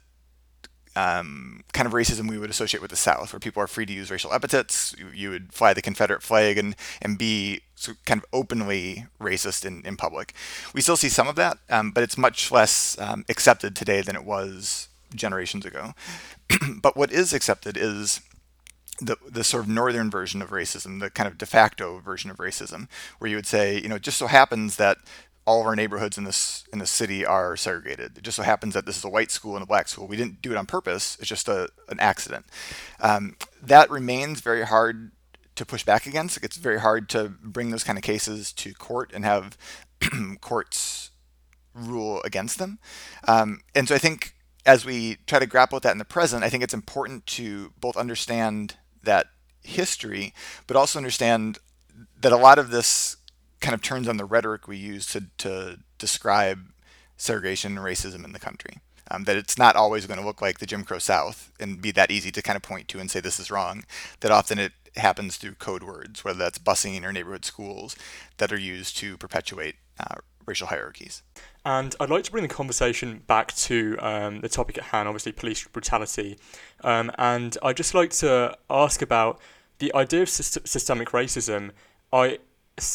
um, 0.96 1.64
kind 1.73 1.87
of 1.87 1.93
racism 1.93 2.29
we 2.29 2.38
would 2.38 2.50
associate 2.50 2.81
with 2.81 2.91
the 2.91 2.96
South, 2.96 3.32
where 3.32 3.41
people 3.41 3.62
are 3.62 3.67
free 3.67 3.87
to 3.87 3.93
use 3.93 4.11
racial 4.11 4.32
epithets. 4.32 4.94
You, 4.99 5.08
you 5.14 5.31
would 5.31 5.52
fly 5.52 5.75
the 5.75 5.82
Confederate 5.82 6.23
flag 6.23 6.58
and, 6.58 6.76
and 7.02 7.19
be 7.19 7.62
kind 8.05 8.20
of 8.20 8.26
openly 8.32 9.06
racist 9.20 9.64
in, 9.64 9.85
in 9.85 9.96
public. 9.96 10.35
We 10.73 10.81
still 10.81 10.96
see 10.96 11.08
some 11.08 11.29
of 11.29 11.37
that, 11.37 11.58
um, 11.69 11.91
but 11.91 12.02
it's 12.02 12.17
much 12.17 12.50
less 12.50 12.99
um, 12.99 13.25
accepted 13.29 13.75
today 13.75 14.00
than 14.00 14.17
it 14.17 14.25
was 14.25 14.88
generations 15.14 15.64
ago. 15.64 15.94
but 16.81 16.97
what 16.97 17.12
is 17.12 17.32
accepted 17.32 17.76
is 17.76 18.20
the 19.00 19.17
the 19.29 19.43
sort 19.43 19.64
of 19.64 19.69
northern 19.69 20.11
version 20.11 20.40
of 20.40 20.50
racism, 20.50 21.00
the 21.00 21.11
kind 21.11 21.26
of 21.26 21.37
de 21.37 21.47
facto 21.47 21.99
version 21.99 22.31
of 22.31 22.37
racism, 22.37 22.88
where 23.19 23.29
you 23.29 23.37
would 23.37 23.47
say, 23.47 23.81
you 23.81 23.88
know, 23.88 23.97
it 23.97 24.02
just 24.02 24.19
so 24.19 24.29
happens 24.29 24.76
that 24.76 24.99
all 25.46 25.61
of 25.61 25.67
our 25.67 25.76
neighborhoods 25.76 26.17
in 26.17 26.25
this 26.25 26.64
in 26.73 26.79
the 26.79 26.87
city 26.87 27.25
are 27.25 27.56
segregated. 27.56 28.19
It 28.19 28.25
just 28.25 28.37
so 28.37 28.43
happens 28.43 28.75
that 28.75 28.87
this 28.87 28.96
is 28.96 29.05
a 29.05 29.08
white 29.08 29.31
school 29.31 29.55
and 29.55 29.62
a 29.62 29.67
black 29.67 29.88
school. 29.88 30.06
We 30.06 30.17
didn't 30.17 30.41
do 30.41 30.52
it 30.52 30.56
on 30.56 30.67
purpose. 30.67 31.17
It's 31.20 31.29
just 31.29 31.49
a 31.49 31.69
an 31.88 32.00
accident. 32.00 32.46
Um, 33.00 33.37
that 33.62 33.91
remains 33.91 34.41
very 34.41 34.64
hard 34.64 35.12
to 35.56 35.67
push 35.67 35.85
back 35.85 36.06
against. 36.06 36.43
It's 36.43 36.56
very 36.56 36.81
hard 36.81 37.08
to 37.11 37.29
bring 37.29 37.70
those 37.70 37.85
kind 37.85 37.99
of 37.99 38.02
cases 38.02 38.52
to 38.55 38.75
court 38.75 39.12
and 39.14 39.25
have 39.25 39.56
courts 40.41 41.11
rule 41.75 42.20
against 42.25 42.58
them. 42.58 42.79
Um, 43.29 43.61
and 43.75 43.88
so 43.88 43.94
I 43.94 43.99
think 43.99 44.35
as 44.67 44.85
we 44.85 45.17
try 45.26 45.38
to 45.38 45.47
grapple 45.47 45.76
with 45.76 45.82
that 45.82 45.93
in 45.93 45.99
the 45.99 46.05
present, 46.05 46.44
I 46.44 46.49
think 46.49 46.62
it's 46.62 46.75
important 46.75 47.26
to 47.26 47.73
both 47.79 47.97
understand 47.97 48.76
that 49.02 49.26
history, 49.62 50.32
but 50.67 50.76
also 50.76 50.99
understand 50.99 51.58
that 52.20 52.32
a 52.32 52.37
lot 52.37 52.58
of 52.58 52.70
this 52.70 53.17
kind 53.64 53.75
of 53.75 53.81
turns 53.81 54.06
on 54.08 54.19
the 54.19 54.26
rhetoric 54.26 54.69
we 54.69 54.76
use 54.76 55.06
to, 55.06 55.25
to 55.38 55.78
describe 55.99 56.66
segregation 57.16 57.78
and 57.78 57.87
racism 57.87 58.22
in 58.25 58.32
the 58.32 58.38
country. 58.38 58.78
Um, 59.11 59.25
that 59.25 59.37
it's 59.37 59.58
not 59.58 59.76
always 59.76 60.06
going 60.06 60.20
to 60.20 60.25
look 60.25 60.40
like 60.40 60.58
the 60.58 60.66
Jim 60.66 60.84
Crow 60.84 60.99
South 60.99 61.50
and 61.58 61.81
be 61.81 61.90
that 61.93 62.11
easy 62.11 62.31
to 62.31 62.43
kind 62.43 62.56
of 62.56 62.62
point 62.62 62.88
to 62.88 62.99
and 62.99 63.11
say 63.11 63.20
this 63.20 63.40
is 63.40 63.50
wrong. 63.50 63.84
That 64.20 64.31
often 64.31 64.58
it 64.58 64.72
happens 64.96 65.37
through 65.37 65.55
code 65.55 65.82
words, 65.82 66.25
whether 66.25 66.38
that's 66.38 66.58
busing 66.58 67.05
or 67.05 67.12
neighborhood 67.12 67.44
schools, 67.44 67.97
that 68.38 68.52
are 68.52 68.59
used 68.59 68.97
to 68.99 69.18
perpetuate 69.18 69.76
uh, 69.99 70.16
racial 70.47 70.68
hierarchies. 70.68 71.23
And 71.64 71.94
I'd 72.00 72.11
like 72.11 72.25
to 72.25 72.30
bring 72.30 72.42
the 72.42 72.54
conversation 72.54 73.23
back 73.26 73.54
to 73.56 73.97
um, 74.00 74.40
the 74.40 74.49
topic 74.49 74.78
at 74.78 74.85
hand, 74.85 75.09
obviously 75.09 75.33
police 75.33 75.66
brutality. 75.66 76.38
Um, 76.83 77.11
and 77.18 77.56
I'd 77.62 77.76
just 77.76 77.94
like 77.94 78.11
to 78.11 78.56
ask 78.68 79.02
about 79.02 79.40
the 79.78 79.94
idea 79.94 80.23
of 80.23 80.28
systemic 80.28 81.11
racism. 81.11 81.73
I 82.12 82.38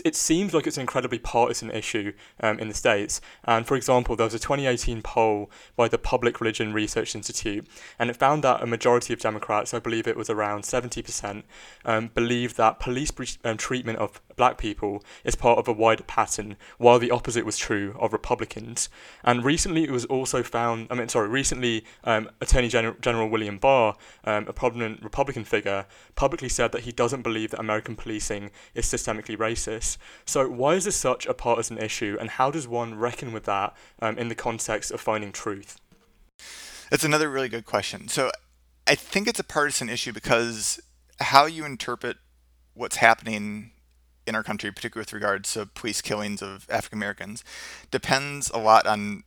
it 0.04 0.16
seems 0.16 0.54
like 0.54 0.68
it's 0.68 0.78
an 0.78 0.82
incredibly 0.82 1.20
partisan 1.20 1.72
issue 1.72 2.12
um, 2.42 2.60
in 2.60 2.68
the 2.68 2.74
States. 2.74 3.22
And 3.46 3.66
for 3.66 3.76
example, 3.76 4.16
there 4.16 4.26
was 4.26 4.34
a 4.34 4.40
2018 4.40 5.02
poll 5.02 5.50
by 5.78 5.88
the 5.88 5.98
Public 5.98 6.42
Religion 6.42 6.74
Research 6.74 7.16
Institute, 7.16 7.66
and 7.98 8.10
it 8.10 8.18
found 8.18 8.44
that 8.44 8.62
a 8.62 8.66
majority 8.66 9.14
of 9.14 9.20
Democrats, 9.20 9.74
I 9.74 9.80
believe 9.80 10.06
it 10.08 10.18
was 10.18 10.30
around 10.30 10.64
70%, 10.64 11.44
um, 11.86 12.08
believe 12.14 12.56
that 12.56 12.80
police 12.80 13.12
um, 13.46 13.58
treatment 13.58 14.00
of 14.00 14.22
black 14.40 14.58
people 14.58 15.04
is 15.24 15.36
part 15.36 15.60
of 15.60 15.68
a 15.68 15.74
wider 15.74 16.04
pattern, 16.04 16.58
while 16.80 16.98
the 16.98 17.12
opposite 17.12 17.46
was 17.46 17.58
true 17.58 17.96
of 18.00 18.12
Republicans. 18.12 18.90
And 19.24 19.46
recently 19.46 19.84
it 19.84 19.92
was 19.92 20.06
also 20.06 20.42
found, 20.42 20.88
I 20.90 20.96
mean, 20.96 21.10
sorry, 21.10 21.28
recently 21.28 21.86
um, 22.04 22.32
Attorney 22.42 22.70
General, 22.70 22.96
General 23.00 23.30
William 23.30 23.60
Barr, 23.60 23.96
um, 24.24 24.48
a 24.48 24.54
prominent 24.54 25.04
Republican 25.04 25.44
figure, 25.44 25.86
publicly 26.16 26.50
said 26.50 26.72
that 26.72 26.82
he 26.82 26.92
doesn't 26.92 27.22
believe 27.22 27.52
that 27.52 27.60
American 27.60 27.96
policing 27.96 28.50
is 28.74 28.88
systemically 28.88 29.38
racist 29.38 29.98
so, 30.26 30.48
why 30.48 30.76
is 30.76 30.86
this 30.86 30.96
such 30.96 31.26
a 31.26 31.34
partisan 31.34 31.78
issue, 31.78 32.18
and 32.20 32.30
how 32.30 32.52
does 32.52 32.68
one 32.68 32.96
reckon 32.96 33.32
with 33.32 33.46
that 33.46 33.76
um, 34.02 34.18
in 34.18 34.30
the 34.30 34.36
context 34.36 34.92
of 34.92 35.02
finding 35.02 35.32
truth? 35.32 35.80
That's 36.90 37.04
another 37.04 37.30
really 37.30 37.50
good 37.50 37.66
question. 37.66 38.08
So, 38.08 38.32
I 38.88 38.96
think 38.96 39.28
it's 39.28 39.40
a 39.40 39.44
partisan 39.44 39.90
issue 39.90 40.14
because 40.14 40.80
how 41.20 41.46
you 41.46 41.66
interpret 41.66 42.18
what's 42.74 42.98
happening 42.98 43.72
in 44.30 44.36
our 44.36 44.44
country, 44.44 44.72
particularly 44.72 45.02
with 45.02 45.14
regards 45.14 45.54
to 45.54 45.66
police 45.66 46.02
killings 46.02 46.42
of 46.42 46.66
African 46.70 47.00
Americans, 47.00 47.44
depends 47.92 48.50
a 48.52 48.58
lot 48.58 48.86
on 48.86 49.24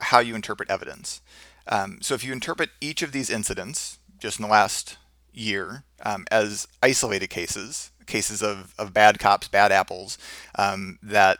how 0.00 0.18
you 0.18 0.34
interpret 0.34 0.70
evidence. 0.70 1.20
Um, 1.68 1.98
so, 2.00 2.14
if 2.14 2.24
you 2.24 2.32
interpret 2.32 2.70
each 2.80 3.02
of 3.02 3.12
these 3.12 3.30
incidents 3.30 3.98
just 4.18 4.38
in 4.38 4.44
the 4.44 4.50
last 4.50 4.96
year 5.32 5.84
um, 6.04 6.26
as 6.30 6.66
isolated 6.82 7.28
cases, 7.28 7.92
cases 8.06 8.42
of, 8.42 8.74
of 8.78 8.92
bad 8.92 9.18
cops, 9.18 9.48
bad 9.48 9.70
apples 9.70 10.18
um, 10.56 10.98
that 11.02 11.38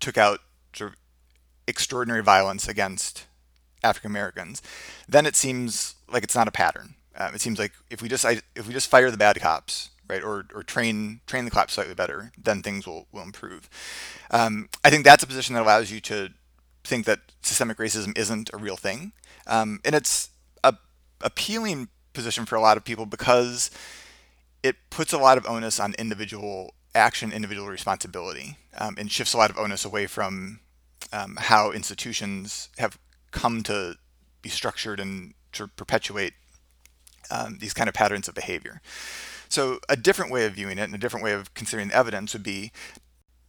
took 0.00 0.18
out 0.18 0.40
sort 0.74 0.90
of 0.90 0.96
extraordinary 1.66 2.22
violence 2.22 2.66
against 2.68 3.26
African 3.84 4.10
Americans, 4.10 4.62
then 5.08 5.26
it 5.26 5.36
seems 5.36 5.94
like 6.10 6.24
it's 6.24 6.34
not 6.34 6.48
a 6.48 6.52
pattern. 6.52 6.94
Um, 7.16 7.34
it 7.34 7.40
seems 7.40 7.58
like 7.58 7.72
if 7.90 8.00
we 8.00 8.08
just 8.08 8.24
if 8.24 8.66
we 8.66 8.72
just 8.72 8.88
fire 8.88 9.10
the 9.10 9.16
bad 9.16 9.38
cops, 9.40 9.90
right, 10.08 10.22
or 10.22 10.46
or 10.54 10.62
train 10.62 11.20
train 11.26 11.44
the 11.44 11.50
cops 11.50 11.74
slightly 11.74 11.94
better, 11.94 12.32
then 12.36 12.62
things 12.62 12.86
will 12.86 13.06
will 13.12 13.22
improve. 13.22 13.68
Um, 14.30 14.68
I 14.84 14.90
think 14.90 15.04
that's 15.04 15.22
a 15.22 15.26
position 15.26 15.54
that 15.54 15.62
allows 15.62 15.90
you 15.90 16.00
to 16.02 16.30
think 16.84 17.06
that 17.06 17.20
systemic 17.42 17.78
racism 17.78 18.16
isn't 18.16 18.50
a 18.52 18.56
real 18.56 18.76
thing, 18.76 19.12
um, 19.46 19.80
and 19.84 19.94
it's 19.94 20.30
a 20.64 20.74
appealing 21.20 21.88
position 22.12 22.44
for 22.44 22.56
a 22.56 22.60
lot 22.60 22.76
of 22.76 22.84
people 22.84 23.06
because 23.06 23.70
it 24.62 24.76
puts 24.90 25.12
a 25.12 25.18
lot 25.18 25.38
of 25.38 25.46
onus 25.46 25.80
on 25.80 25.94
individual 25.98 26.74
action, 26.94 27.32
individual 27.32 27.68
responsibility, 27.68 28.58
um, 28.78 28.94
and 28.98 29.10
shifts 29.10 29.32
a 29.34 29.36
lot 29.38 29.50
of 29.50 29.58
onus 29.58 29.84
away 29.84 30.06
from 30.06 30.60
um, 31.12 31.36
how 31.40 31.72
institutions 31.72 32.68
have 32.78 32.98
come 33.30 33.62
to 33.62 33.96
be 34.42 34.48
structured 34.48 35.00
and 35.00 35.34
to 35.52 35.68
perpetuate 35.68 36.34
um, 37.30 37.58
these 37.60 37.74
kind 37.74 37.88
of 37.88 37.94
patterns 37.94 38.28
of 38.28 38.34
behavior. 38.34 38.80
So, 39.52 39.80
a 39.86 39.96
different 39.96 40.32
way 40.32 40.46
of 40.46 40.54
viewing 40.54 40.78
it 40.78 40.84
and 40.84 40.94
a 40.94 40.98
different 40.98 41.22
way 41.22 41.32
of 41.32 41.52
considering 41.52 41.88
the 41.88 41.94
evidence 41.94 42.32
would 42.32 42.42
be 42.42 42.72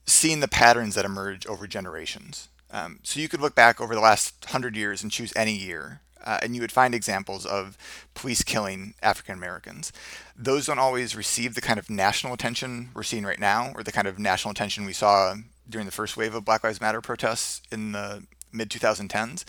seeing 0.06 0.42
the 0.42 0.50
patterns 0.50 0.96
that 0.96 1.06
emerge 1.06 1.48
over 1.48 1.66
generations. 1.66 2.50
Um, 2.72 3.00
so, 3.04 3.22
you 3.22 3.30
could 3.30 3.40
look 3.40 3.56
back 3.56 3.80
over 3.80 3.96
the 3.96 4.02
last 4.02 4.44
hundred 4.50 4.76
years 4.76 5.02
and 5.02 5.10
choose 5.10 5.32
any 5.34 5.54
year, 5.56 6.02
uh, 6.22 6.40
and 6.42 6.56
you 6.56 6.62
would 6.62 6.74
find 6.74 6.94
examples 6.94 7.46
of 7.46 7.78
police 8.16 8.44
killing 8.44 8.96
African 9.02 9.34
Americans. 9.34 9.94
Those 10.36 10.66
don't 10.66 10.78
always 10.78 11.16
receive 11.16 11.56
the 11.56 11.62
kind 11.62 11.80
of 11.80 11.90
national 11.90 12.34
attention 12.34 12.90
we're 12.94 13.04
seeing 13.04 13.24
right 13.24 13.40
now, 13.40 13.72
or 13.74 13.82
the 13.82 13.94
kind 13.94 14.06
of 14.06 14.20
national 14.20 14.52
attention 14.52 14.84
we 14.84 14.92
saw 14.92 15.36
during 15.70 15.86
the 15.86 15.94
first 15.94 16.18
wave 16.18 16.36
of 16.36 16.44
Black 16.44 16.66
Lives 16.66 16.82
Matter 16.82 17.00
protests 17.00 17.62
in 17.72 17.94
the 17.94 18.26
mid 18.52 18.70
2010s. 18.70 19.46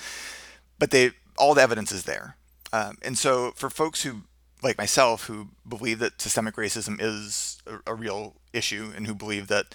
But 0.78 0.92
they 0.92 1.10
all 1.36 1.54
the 1.54 1.62
evidence 1.62 1.90
is 1.90 2.04
there. 2.04 2.36
Um, 2.72 2.96
and 3.02 3.18
so 3.18 3.50
for 3.56 3.68
folks 3.70 4.04
who, 4.04 4.22
like 4.64 4.78
myself, 4.78 5.26
who 5.26 5.48
believe 5.68 5.98
that 6.00 6.20
systemic 6.20 6.56
racism 6.56 6.96
is 7.00 7.62
a, 7.66 7.92
a 7.92 7.94
real 7.94 8.34
issue 8.52 8.92
and 8.96 9.06
who 9.06 9.14
believe 9.14 9.48
that 9.48 9.66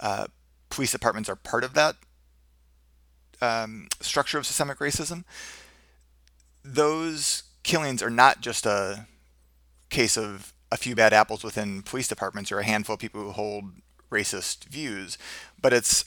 uh, 0.00 0.26
police 0.70 0.92
departments 0.92 1.28
are 1.28 1.36
part 1.36 1.64
of 1.64 1.74
that 1.74 1.96
um, 3.40 3.88
structure 4.00 4.38
of 4.38 4.46
systemic 4.46 4.78
racism, 4.78 5.24
those 6.64 7.44
killings 7.62 8.02
are 8.02 8.10
not 8.10 8.40
just 8.40 8.66
a 8.66 9.06
case 9.90 10.16
of 10.16 10.52
a 10.72 10.76
few 10.76 10.94
bad 10.94 11.12
apples 11.12 11.44
within 11.44 11.82
police 11.82 12.08
departments 12.08 12.50
or 12.50 12.58
a 12.58 12.64
handful 12.64 12.94
of 12.94 13.00
people 13.00 13.22
who 13.22 13.30
hold 13.30 13.64
racist 14.10 14.64
views, 14.64 15.18
but 15.60 15.72
it's 15.72 16.04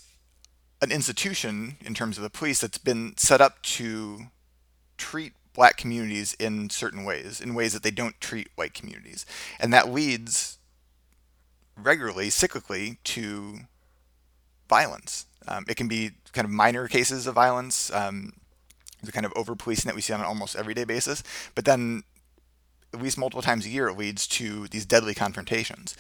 an 0.82 0.92
institution 0.92 1.78
in 1.82 1.94
terms 1.94 2.18
of 2.18 2.24
the 2.24 2.30
police 2.30 2.60
that's 2.60 2.78
been 2.78 3.14
set 3.18 3.42
up 3.42 3.62
to 3.62 4.28
treat 4.98 5.34
black 5.60 5.76
communities 5.76 6.38
in 6.40 6.70
certain 6.70 7.04
ways, 7.04 7.42
in 7.42 7.54
ways 7.54 7.74
that 7.74 7.84
they 7.84 7.92
don't 7.92 8.22
treat 8.22 8.48
white 8.56 8.74
communities. 8.74 9.26
And 9.60 9.74
that 9.74 9.92
leads 9.92 10.58
regularly, 11.76 12.30
cyclically, 12.30 12.96
to 13.16 13.60
violence. 14.70 15.26
Um, 15.50 15.66
it 15.68 15.76
can 15.76 15.90
be 15.90 16.12
kind 16.32 16.46
of 16.46 16.52
minor 16.52 16.88
cases 16.88 17.28
of 17.28 17.36
violence, 17.36 17.92
um, 17.92 18.32
the 19.04 19.12
kind 19.12 19.26
of 19.26 19.34
over 19.36 19.54
policing 19.54 19.90
that 19.90 19.96
we 19.96 20.02
see 20.02 20.14
on 20.14 20.22
an 20.22 20.26
almost 20.26 20.56
everyday 20.56 20.86
basis, 20.86 21.24
but 21.56 21.66
then 21.66 22.04
at 22.94 23.02
least 23.02 23.18
multiple 23.18 23.42
times 23.42 23.66
a 23.66 23.70
year 23.70 23.90
it 23.90 23.98
leads 23.98 24.28
to 24.28 24.70
these 24.70 24.86
deadly 24.86 25.14
confrontations. 25.14 25.98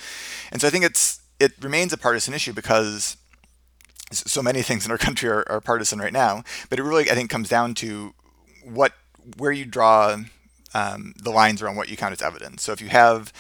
And 0.53 0.61
so 0.61 0.69
I 0.69 0.71
think 0.71 0.85
it's 0.85 1.19
it 1.37 1.51
remains 1.61 1.91
a 1.91 1.97
partisan 1.97 2.33
issue 2.33 2.53
because 2.53 3.17
so 4.13 4.41
many 4.41 4.61
things 4.61 4.85
in 4.85 4.91
our 4.91 4.97
country 4.97 5.27
are, 5.27 5.43
are 5.49 5.59
partisan 5.59 5.99
right 5.99 6.13
now, 6.13 6.45
but 6.69 6.79
it 6.79 6.83
really 6.83 7.11
I 7.11 7.13
think 7.13 7.29
comes 7.29 7.49
down 7.49 7.73
to 7.75 8.13
what 8.63 8.93
where 9.37 9.51
you 9.51 9.65
draw 9.65 10.17
um, 10.73 11.13
the 11.21 11.31
lines 11.31 11.61
around 11.61 11.75
what 11.75 11.89
you 11.89 11.97
count 11.97 12.13
as 12.13 12.21
evidence. 12.21 12.63
So 12.63 12.71
if 12.71 12.81
you 12.81 12.89
have 12.89 13.33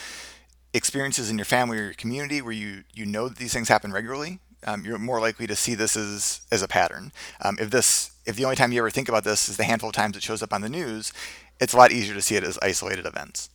experiences 0.73 1.29
in 1.29 1.37
your 1.37 1.45
family 1.45 1.79
or 1.79 1.83
your 1.85 1.93
community 1.93 2.41
where 2.41 2.53
you 2.53 2.83
you 2.93 3.05
know 3.05 3.27
that 3.27 3.37
these 3.37 3.53
things 3.53 3.69
happen 3.69 3.91
regularly, 3.91 4.39
um, 4.65 4.83
you're 4.85 4.99
more 4.99 5.19
likely 5.19 5.47
to 5.47 5.55
see 5.55 5.75
this 5.75 5.95
as 5.95 6.41
as 6.51 6.61
a 6.61 6.67
pattern. 6.67 7.11
Um, 7.41 7.57
if 7.59 7.69
this 7.69 8.11
if 8.25 8.35
the 8.35 8.45
only 8.45 8.55
time 8.55 8.71
you 8.71 8.79
ever 8.79 8.89
think 8.89 9.09
about 9.09 9.23
this 9.23 9.49
is 9.49 9.57
the 9.57 9.63
handful 9.63 9.89
of 9.89 9.95
times 9.95 10.17
it 10.17 10.23
shows 10.23 10.43
up 10.43 10.53
on 10.53 10.61
the 10.61 10.69
news, 10.69 11.13
it's 11.59 11.73
a 11.73 11.77
lot 11.77 11.91
easier 11.91 12.13
to 12.13 12.21
see 12.21 12.35
it 12.35 12.43
as 12.43 12.57
isolated 12.61 13.05
events. 13.05 13.49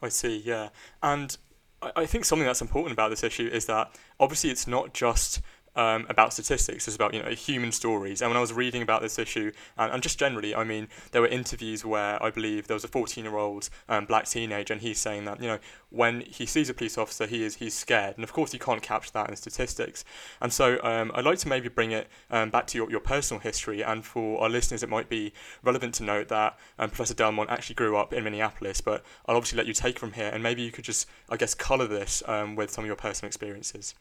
I 0.00 0.08
see, 0.08 0.36
yeah, 0.38 0.68
and 1.02 1.36
I, 1.82 1.92
I 1.96 2.06
think 2.06 2.24
something 2.24 2.46
that's 2.46 2.62
important 2.62 2.92
about 2.92 3.10
this 3.10 3.24
issue 3.24 3.48
is 3.48 3.66
that 3.66 3.90
obviously 4.20 4.50
it's 4.50 4.66
not 4.66 4.94
just 4.94 5.40
um, 5.78 6.06
about 6.08 6.32
statistics. 6.32 6.88
It's 6.88 6.96
about 6.96 7.14
you 7.14 7.22
know 7.22 7.30
human 7.30 7.70
stories. 7.72 8.20
And 8.20 8.28
when 8.28 8.36
I 8.36 8.40
was 8.40 8.52
reading 8.52 8.82
about 8.82 9.00
this 9.00 9.18
issue, 9.18 9.52
and, 9.78 9.92
and 9.92 10.02
just 10.02 10.18
generally, 10.18 10.54
I 10.54 10.64
mean, 10.64 10.88
there 11.12 11.22
were 11.22 11.28
interviews 11.28 11.84
where 11.84 12.22
I 12.22 12.30
believe 12.30 12.66
there 12.66 12.74
was 12.74 12.84
a 12.84 12.88
14-year-old 12.88 13.70
um, 13.88 14.04
black 14.04 14.26
teenager, 14.26 14.72
and 14.72 14.82
he's 14.82 14.98
saying 14.98 15.24
that 15.26 15.40
you 15.40 15.46
know 15.46 15.58
when 15.90 16.22
he 16.22 16.44
sees 16.44 16.68
a 16.68 16.74
police 16.74 16.98
officer, 16.98 17.26
he 17.26 17.44
is 17.44 17.56
he's 17.56 17.74
scared, 17.74 18.16
and 18.16 18.24
of 18.24 18.32
course 18.32 18.52
you 18.52 18.58
can't 18.58 18.82
capture 18.82 19.12
that 19.12 19.30
in 19.30 19.36
statistics. 19.36 20.04
And 20.42 20.52
so 20.52 20.82
um, 20.82 21.12
I'd 21.14 21.24
like 21.24 21.38
to 21.38 21.48
maybe 21.48 21.68
bring 21.68 21.92
it 21.92 22.08
um, 22.30 22.50
back 22.50 22.66
to 22.68 22.78
your, 22.78 22.90
your 22.90 23.00
personal 23.00 23.40
history, 23.40 23.82
and 23.82 24.04
for 24.04 24.42
our 24.42 24.48
listeners, 24.48 24.82
it 24.82 24.88
might 24.88 25.08
be 25.08 25.32
relevant 25.62 25.94
to 25.94 26.02
note 26.02 26.28
that 26.28 26.58
um, 26.80 26.90
Professor 26.90 27.14
Delmont 27.14 27.50
actually 27.50 27.76
grew 27.76 27.96
up 27.96 28.12
in 28.12 28.24
Minneapolis. 28.24 28.80
But 28.80 29.04
I'll 29.26 29.36
obviously 29.36 29.56
let 29.56 29.66
you 29.66 29.74
take 29.74 29.96
from 29.96 30.12
here, 30.12 30.30
and 30.32 30.42
maybe 30.42 30.62
you 30.62 30.72
could 30.72 30.84
just 30.84 31.06
I 31.30 31.36
guess 31.36 31.54
colour 31.54 31.86
this 31.86 32.24
um, 32.26 32.56
with 32.56 32.72
some 32.72 32.82
of 32.82 32.86
your 32.86 32.96
personal 32.96 33.28
experiences. 33.28 33.94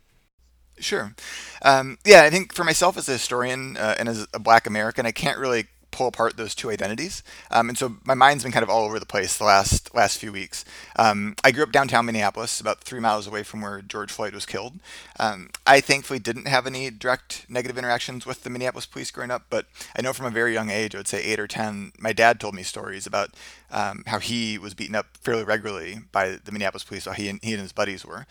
Sure. 0.80 1.16
Um, 1.64 1.98
yeah, 2.06 2.24
I 2.24 2.30
think 2.30 2.54
for 2.54 2.64
myself 2.64 2.98
as 2.98 3.10
a 3.10 3.14
historian 3.14 3.78
uh, 3.78 3.96
and 3.98 4.08
as 4.08 4.28
a 4.34 4.40
black 4.40 4.68
American, 4.68 5.06
I 5.06 5.12
can't 5.12 5.40
really 5.40 5.68
pull 5.92 6.08
apart 6.08 6.38
those 6.38 6.56
two 6.56 6.70
identities. 6.70 7.24
Um, 7.52 7.70
and 7.70 7.78
so 7.78 7.98
my 8.06 8.14
mind's 8.14 8.44
been 8.44 8.52
kind 8.52 8.64
of 8.64 8.70
all 8.70 8.86
over 8.86 9.00
the 9.00 9.06
place 9.06 9.38
the 9.38 9.44
last 9.44 9.94
last 9.96 10.18
few 10.20 10.32
weeks. 10.32 10.66
Um, 10.96 11.36
I 11.44 11.52
grew 11.52 11.64
up 11.64 11.72
downtown 11.72 12.06
Minneapolis, 12.06 12.60
about 12.60 12.84
three 12.84 13.00
miles 13.00 13.28
away 13.28 13.44
from 13.44 13.62
where 13.62 13.82
George 13.82 14.12
Floyd 14.12 14.34
was 14.34 14.46
killed. 14.46 14.80
Um, 15.20 15.50
I 15.66 15.82
thankfully 15.82 16.20
didn't 16.20 16.48
have 16.48 16.68
any 16.68 16.90
direct 16.90 17.46
negative 17.50 17.78
interactions 17.78 18.26
with 18.26 18.44
the 18.44 18.50
Minneapolis 18.50 18.86
police 18.86 19.12
growing 19.12 19.32
up, 19.32 19.46
but 19.50 19.66
I 19.96 20.02
know 20.02 20.14
from 20.14 20.26
a 20.26 20.32
very 20.32 20.54
young 20.54 20.70
age, 20.70 20.94
I 20.94 21.00
would 21.00 21.08
say 21.08 21.24
eight 21.24 21.40
or 21.40 21.48
ten, 21.48 21.92
my 21.98 22.14
dad 22.14 22.40
told 22.40 22.54
me 22.56 22.64
stories 22.64 23.06
about 23.06 23.32
um, 23.72 24.04
how 24.08 24.20
he 24.20 24.58
was 24.58 24.74
beaten 24.74 24.96
up 24.96 25.18
fairly 25.22 25.44
regularly 25.44 26.00
by 26.12 26.38
the 26.44 26.52
Minneapolis 26.52 26.84
police, 26.84 27.06
while 27.06 27.16
he 27.16 27.30
and 27.30 27.40
he 27.44 27.54
and 27.54 27.62
his 27.62 27.72
buddies 27.74 28.06
were. 28.06 28.26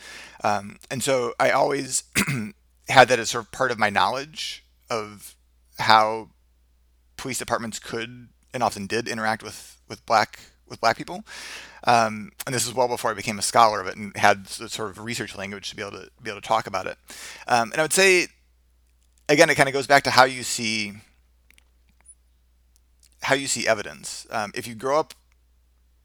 Um, 0.45 0.79
and 0.91 1.03
so 1.03 1.35
I 1.39 1.51
always 1.51 2.05
had 2.89 3.09
that 3.09 3.19
as 3.19 3.31
sort 3.31 3.45
of 3.45 3.53
part 3.53 3.71
of 3.71 3.79
my 3.79 3.91
knowledge 3.91 4.65
of 4.89 5.35
how 5.79 6.31
police 7.17 7.39
departments 7.39 7.79
could 7.79 8.29
and 8.53 8.63
often 8.63 8.87
did 8.87 9.09
interact 9.09 9.43
with 9.43 9.81
with 9.89 10.05
black 10.07 10.41
with 10.69 10.81
black 10.81 10.97
people. 10.97 11.25
Um, 11.85 12.33
and 12.47 12.55
this 12.55 12.67
is 12.67 12.75
well 12.75 12.89
before 12.89 13.11
I 13.11 13.15
became 13.15 13.39
a 13.39 13.43
scholar 13.43 13.81
of 13.81 13.87
it 13.87 13.97
and 13.97 14.17
had 14.17 14.47
the 14.47 14.69
sort 14.69 14.91
of 14.91 14.99
research 14.99 15.37
language 15.37 15.71
to 15.71 15.77
be 15.77 15.83
able 15.83 15.93
to 15.93 16.11
be 16.23 16.31
able 16.31 16.41
to 16.41 16.47
talk 16.47 16.67
about 16.67 16.87
it. 16.87 16.99
Um, 17.47 17.71
and 17.73 17.81
I 17.81 17.85
would 17.85 17.93
say, 17.93 18.27
again, 19.29 19.51
it 19.51 19.55
kind 19.55 19.69
of 19.69 19.73
goes 19.73 19.87
back 19.87 20.03
to 20.05 20.11
how 20.11 20.25
you 20.25 20.43
see 20.43 20.95
how 23.23 23.35
you 23.35 23.47
see 23.47 23.67
evidence. 23.67 24.27
Um, 24.31 24.53
if 24.55 24.67
you 24.67 24.75
grow 24.75 25.01
up 25.01 25.15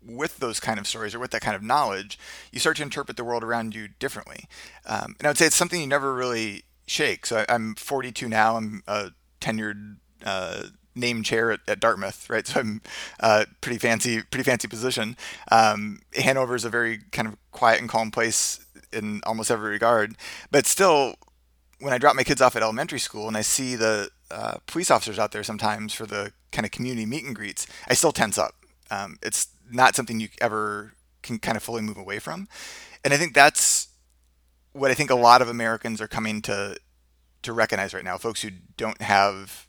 with 0.03 0.39
those 0.39 0.59
kind 0.59 0.79
of 0.79 0.87
stories 0.87 1.13
or 1.13 1.19
with 1.19 1.31
that 1.31 1.41
kind 1.41 1.55
of 1.55 1.61
knowledge, 1.61 2.17
you 2.51 2.59
start 2.59 2.77
to 2.77 2.83
interpret 2.83 3.17
the 3.17 3.23
world 3.23 3.43
around 3.43 3.75
you 3.75 3.87
differently. 3.99 4.45
Um, 4.85 5.15
and 5.19 5.27
I 5.27 5.29
would 5.29 5.37
say 5.37 5.45
it's 5.45 5.55
something 5.55 5.79
you 5.79 5.87
never 5.87 6.13
really 6.13 6.63
shake. 6.87 7.25
So 7.25 7.45
I, 7.47 7.53
am 7.53 7.75
42 7.75 8.27
now. 8.27 8.57
I'm 8.57 8.81
a 8.87 9.11
tenured 9.39 9.97
uh, 10.25 10.63
name 10.95 11.23
chair 11.23 11.51
at, 11.51 11.59
at, 11.67 11.79
Dartmouth, 11.79 12.29
right? 12.29 12.45
So 12.51 12.59
I'm 12.59 12.81
uh, 13.19 13.45
pretty 13.61 13.77
fancy, 13.77 14.21
pretty 14.23 14.43
fancy 14.43 14.67
position. 14.67 15.15
Um, 15.51 16.01
Hanover 16.15 16.55
is 16.55 16.65
a 16.65 16.69
very 16.69 16.99
kind 17.11 17.27
of 17.27 17.37
quiet 17.51 17.79
and 17.79 17.89
calm 17.89 18.11
place 18.11 18.65
in 18.91 19.21
almost 19.25 19.51
every 19.51 19.71
regard, 19.71 20.15
but 20.49 20.65
still, 20.65 21.15
when 21.79 21.93
I 21.93 21.97
drop 21.97 22.15
my 22.15 22.23
kids 22.23 22.41
off 22.41 22.55
at 22.55 22.61
elementary 22.61 22.99
school 22.99 23.27
and 23.27 23.35
I 23.35 23.41
see 23.41 23.75
the 23.75 24.09
uh, 24.29 24.57
police 24.67 24.91
officers 24.91 25.17
out 25.17 25.31
there 25.31 25.43
sometimes 25.43 25.93
for 25.93 26.05
the 26.05 26.31
kind 26.51 26.65
of 26.65 26.71
community 26.71 27.05
meet 27.05 27.23
and 27.23 27.35
greets, 27.35 27.65
I 27.87 27.93
still 27.93 28.11
tense 28.11 28.37
up. 28.37 28.53
Um, 28.91 29.17
it's 29.23 29.47
not 29.71 29.95
something 29.95 30.19
you 30.19 30.27
ever 30.39 30.93
can 31.23 31.39
kind 31.39 31.55
of 31.55 31.63
fully 31.63 31.81
move 31.81 31.97
away 31.97 32.19
from, 32.19 32.47
and 33.03 33.13
I 33.13 33.17
think 33.17 33.33
that's 33.33 33.87
what 34.73 34.91
I 34.91 34.93
think 34.93 35.09
a 35.09 35.15
lot 35.15 35.41
of 35.41 35.49
Americans 35.49 36.01
are 36.01 36.07
coming 36.07 36.41
to 36.43 36.77
to 37.43 37.53
recognize 37.53 37.93
right 37.93 38.03
now. 38.03 38.17
Folks 38.17 38.41
who 38.41 38.51
don't 38.77 39.01
have 39.01 39.67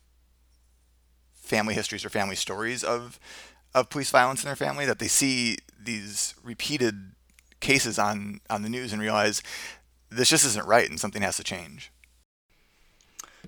family 1.53 1.75
histories 1.75 2.03
or 2.03 2.09
family 2.09 2.37
stories 2.37 2.83
of 2.83 3.21
of 3.75 3.91
police 3.91 4.11
violence 4.11 4.43
in 4.43 4.49
their 4.49 4.57
family 4.57 4.87
that 4.87 4.99
they 4.99 5.09
see 5.09 5.59
these 5.79 6.35
repeated 6.43 7.13
cases 7.61 7.99
on 7.99 8.41
on 8.49 8.63
the 8.63 8.71
news 8.71 8.91
and 8.93 9.03
realize 9.03 9.43
this 10.09 10.31
just 10.31 10.47
isn't 10.47 10.67
right 10.67 10.89
and 10.89 10.99
something 10.99 11.23
has 11.23 11.37
to 11.37 11.45
change. 11.45 11.93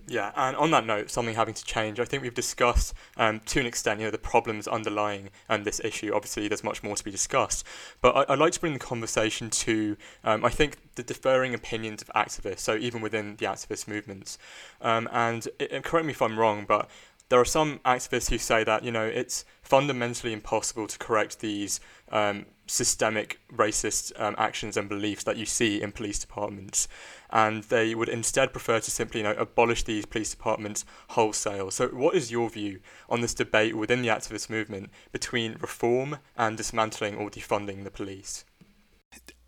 Yeah, 0.07 0.33
and 0.37 0.55
on 0.57 0.71
that 0.73 0.85
note, 0.85 1.11
something 1.11 1.35
having 1.35 1.55
to 1.55 1.65
change. 1.65 1.99
I 1.99 2.05
think 2.05 2.23
we've 2.23 2.35
discussed 2.35 2.93
um, 3.17 3.41
to 3.47 3.61
an 3.61 3.67
extent, 3.67 4.01
you 4.01 4.07
know, 4.07 4.11
the 4.11 4.19
problems 4.19 4.69
underlying 4.69 5.31
um, 5.49 5.65
this 5.65 5.81
issue. 5.81 6.13
Obviously, 6.13 6.47
there's 6.47 6.65
much 6.65 6.83
more 6.83 6.95
to 6.95 7.05
be 7.05 7.11
discussed, 7.11 7.65
but 8.03 8.15
I, 8.15 8.33
would 8.33 8.39
like 8.39 8.53
to 8.53 8.61
bring 8.61 8.75
the 8.75 8.79
conversation 8.79 9.49
to, 9.51 9.97
um, 10.23 10.45
I 10.45 10.51
think, 10.51 10.95
the 10.97 11.03
differing 11.03 11.55
opinions 11.55 12.03
of 12.03 12.09
activists. 12.09 12.59
So 12.59 12.77
even 12.77 13.01
within 13.01 13.37
the 13.37 13.47
activist 13.47 13.89
movements, 13.89 14.37
um, 14.83 15.09
and 15.11 15.49
it, 15.59 15.83
correct 15.85 16.05
me 16.05 16.13
if 16.13 16.21
I'm 16.21 16.39
wrong, 16.39 16.67
but 16.69 16.91
there 17.29 17.41
are 17.41 17.45
some 17.45 17.81
activists 17.85 18.31
who 18.31 18.39
say 18.39 18.65
that 18.65 18.85
you 18.85 18.93
know 18.93 19.05
it's 19.05 19.45
fundamentally 19.63 20.33
impossible 20.33 20.87
to 20.87 20.99
correct 20.99 21.41
these 21.41 21.81
um, 22.11 22.47
systemic 22.67 23.41
racist 23.53 24.13
um, 24.21 24.35
actions 24.39 24.77
and 24.77 24.89
beliefs 24.89 25.25
that 25.25 25.37
you 25.37 25.47
see 25.47 25.81
in 25.81 25.93
police 25.93 26.19
departments, 26.19 26.87
and 27.31 27.65
they 27.65 27.95
would 27.95 28.09
instead 28.09 28.53
prefer 28.53 28.81
to 28.81 28.91
simply 28.91 29.21
you 29.21 29.25
know 29.25 29.33
abolish 29.33 29.85
these 29.85 30.07
police 30.07 30.31
departments 30.31 30.85
wholesale. 31.11 31.71
So, 31.71 31.89
what 31.89 32.15
is 32.15 32.31
your 32.31 32.51
view 32.51 32.81
on 33.09 33.21
this 33.21 33.35
debate 33.35 33.77
within 33.77 34.03
the 34.03 34.09
activist 34.09 34.51
movement 34.51 34.91
between 35.13 35.57
reform 35.61 36.19
and 36.37 36.57
dismantling 36.57 37.17
or 37.17 37.31
defunding 37.31 37.85
the 37.85 37.91
police? 37.91 38.45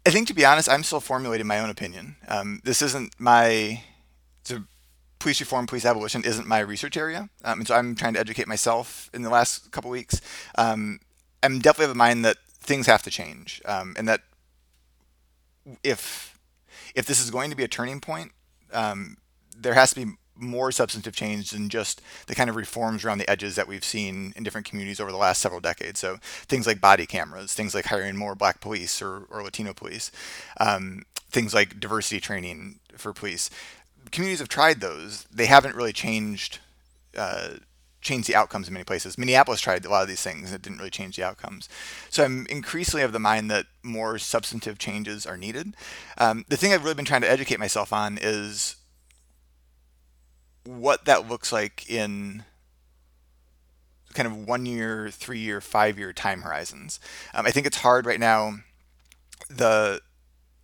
I 0.06 0.10
think, 0.10 0.28
to 0.28 0.34
be 0.34 0.44
honest, 0.44 0.68
I'm 0.68 0.84
still 0.84 1.00
formulating 1.00 1.48
my 1.48 1.58
own 1.58 1.68
opinion. 1.68 2.16
Um, 2.28 2.60
this 2.62 2.80
isn't 2.80 3.14
my 3.18 3.82
police 5.18 5.40
reform, 5.40 5.66
police 5.66 5.84
abolition 5.84 6.24
isn't 6.24 6.46
my 6.46 6.60
research 6.60 6.96
area, 6.96 7.28
um, 7.44 7.60
and 7.60 7.68
so 7.68 7.74
I'm 7.74 7.94
trying 7.94 8.14
to 8.14 8.20
educate 8.20 8.48
myself 8.48 9.10
in 9.14 9.22
the 9.22 9.30
last 9.30 9.70
couple 9.70 9.90
weeks. 9.90 10.20
Um, 10.56 11.00
I'm 11.42 11.58
definitely 11.58 11.86
of 11.86 11.90
the 11.90 11.98
mind 11.98 12.24
that 12.24 12.38
things 12.60 12.86
have 12.86 13.02
to 13.02 13.10
change, 13.10 13.62
um, 13.64 13.94
and 13.98 14.08
that 14.08 14.20
if 15.82 16.38
if 16.94 17.06
this 17.06 17.20
is 17.22 17.30
going 17.30 17.50
to 17.50 17.56
be 17.56 17.64
a 17.64 17.68
turning 17.68 18.00
point, 18.00 18.32
um, 18.72 19.16
there 19.56 19.74
has 19.74 19.90
to 19.90 20.04
be 20.04 20.12
more 20.38 20.70
substantive 20.70 21.16
change 21.16 21.50
than 21.50 21.68
just 21.68 22.02
the 22.26 22.34
kind 22.34 22.50
of 22.50 22.56
reforms 22.56 23.04
around 23.04 23.18
the 23.18 23.30
edges 23.30 23.56
that 23.56 23.66
we've 23.68 23.84
seen 23.84 24.32
in 24.36 24.42
different 24.42 24.66
communities 24.66 25.00
over 25.00 25.10
the 25.10 25.16
last 25.16 25.40
several 25.40 25.60
decades. 25.60 25.98
So 25.98 26.18
things 26.22 26.66
like 26.66 26.80
body 26.80 27.06
cameras, 27.06 27.54
things 27.54 27.74
like 27.74 27.86
hiring 27.86 28.16
more 28.16 28.34
black 28.34 28.60
police 28.60 29.00
or, 29.00 29.24
or 29.30 29.42
Latino 29.42 29.72
police, 29.72 30.10
um, 30.60 31.04
things 31.30 31.54
like 31.54 31.80
diversity 31.80 32.20
training 32.20 32.80
for 32.96 33.12
police 33.12 33.50
communities 34.10 34.40
have 34.40 34.48
tried 34.48 34.80
those. 34.80 35.24
They 35.32 35.46
haven't 35.46 35.76
really 35.76 35.92
changed 35.92 36.60
uh, 37.16 37.54
changed 38.00 38.28
the 38.28 38.36
outcomes 38.36 38.68
in 38.68 38.74
many 38.74 38.84
places. 38.84 39.18
Minneapolis 39.18 39.60
tried 39.60 39.84
a 39.84 39.90
lot 39.90 40.02
of 40.02 40.08
these 40.08 40.22
things; 40.22 40.52
it 40.52 40.62
didn't 40.62 40.78
really 40.78 40.90
change 40.90 41.16
the 41.16 41.24
outcomes. 41.24 41.68
So 42.10 42.24
I'm 42.24 42.46
increasingly 42.46 43.02
of 43.02 43.12
the 43.12 43.18
mind 43.18 43.50
that 43.50 43.66
more 43.82 44.18
substantive 44.18 44.78
changes 44.78 45.26
are 45.26 45.36
needed. 45.36 45.74
Um, 46.18 46.44
the 46.48 46.56
thing 46.56 46.72
I've 46.72 46.84
really 46.84 46.94
been 46.94 47.04
trying 47.04 47.22
to 47.22 47.30
educate 47.30 47.58
myself 47.58 47.92
on 47.92 48.18
is 48.20 48.76
what 50.64 51.04
that 51.04 51.28
looks 51.28 51.52
like 51.52 51.88
in 51.88 52.44
kind 54.14 54.26
of 54.26 54.46
one 54.46 54.66
year, 54.66 55.10
three 55.10 55.38
year, 55.38 55.60
five 55.60 55.98
year 55.98 56.12
time 56.12 56.42
horizons. 56.42 56.98
Um, 57.34 57.46
I 57.46 57.50
think 57.50 57.66
it's 57.66 57.78
hard 57.78 58.06
right 58.06 58.20
now. 58.20 58.56
The 59.48 60.00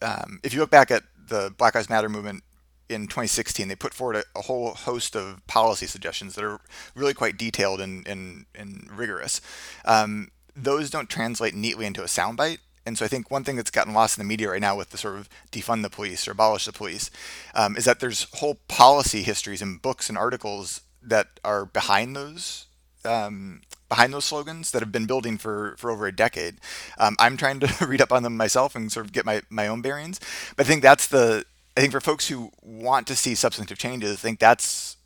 um, 0.00 0.40
if 0.42 0.54
you 0.54 0.60
look 0.60 0.70
back 0.70 0.90
at 0.90 1.04
the 1.28 1.54
Black 1.56 1.74
Lives 1.74 1.88
Matter 1.88 2.08
movement 2.08 2.42
in 2.88 3.02
2016, 3.02 3.68
they 3.68 3.76
put 3.76 3.94
forward 3.94 4.16
a, 4.16 4.24
a, 4.36 4.42
whole 4.42 4.74
host 4.74 5.16
of 5.16 5.46
policy 5.46 5.86
suggestions 5.86 6.34
that 6.34 6.44
are 6.44 6.60
really 6.94 7.14
quite 7.14 7.36
detailed 7.36 7.80
and, 7.80 8.06
and, 8.06 8.46
and 8.54 8.88
rigorous. 8.94 9.40
Um, 9.84 10.30
those 10.54 10.90
don't 10.90 11.08
translate 11.08 11.54
neatly 11.54 11.86
into 11.86 12.02
a 12.02 12.06
soundbite. 12.06 12.58
And 12.84 12.98
so 12.98 13.04
I 13.04 13.08
think 13.08 13.30
one 13.30 13.44
thing 13.44 13.56
that's 13.56 13.70
gotten 13.70 13.94
lost 13.94 14.18
in 14.18 14.24
the 14.24 14.28
media 14.28 14.50
right 14.50 14.60
now 14.60 14.76
with 14.76 14.90
the 14.90 14.98
sort 14.98 15.16
of 15.16 15.28
defund 15.52 15.82
the 15.82 15.90
police 15.90 16.26
or 16.26 16.32
abolish 16.32 16.64
the 16.64 16.72
police 16.72 17.10
um, 17.54 17.76
is 17.76 17.84
that 17.84 18.00
there's 18.00 18.26
whole 18.34 18.56
policy 18.66 19.22
histories 19.22 19.62
and 19.62 19.80
books 19.80 20.08
and 20.08 20.18
articles 20.18 20.80
that 21.00 21.28
are 21.44 21.64
behind 21.64 22.16
those 22.16 22.66
um, 23.04 23.62
behind 23.88 24.14
those 24.14 24.24
slogans 24.24 24.70
that 24.70 24.80
have 24.80 24.90
been 24.90 25.04
building 25.04 25.36
for, 25.36 25.74
for 25.76 25.90
over 25.90 26.06
a 26.06 26.14
decade. 26.14 26.56
Um, 26.96 27.14
I'm 27.18 27.36
trying 27.36 27.60
to 27.60 27.86
read 27.86 28.00
up 28.00 28.12
on 28.12 28.22
them 28.22 28.36
myself 28.36 28.74
and 28.74 28.90
sort 28.90 29.04
of 29.04 29.12
get 29.12 29.26
my, 29.26 29.42
my 29.50 29.68
own 29.68 29.82
bearings. 29.82 30.18
But 30.56 30.64
I 30.64 30.68
think 30.68 30.82
that's 30.82 31.08
the 31.08 31.44
I 31.76 31.80
think 31.80 31.92
for 31.92 32.00
folks 32.00 32.28
who 32.28 32.50
want 32.62 33.06
to 33.06 33.16
see 33.16 33.34
substantive 33.34 33.78
changes, 33.78 34.12
I 34.12 34.16
think 34.16 34.38
that's 34.38 34.96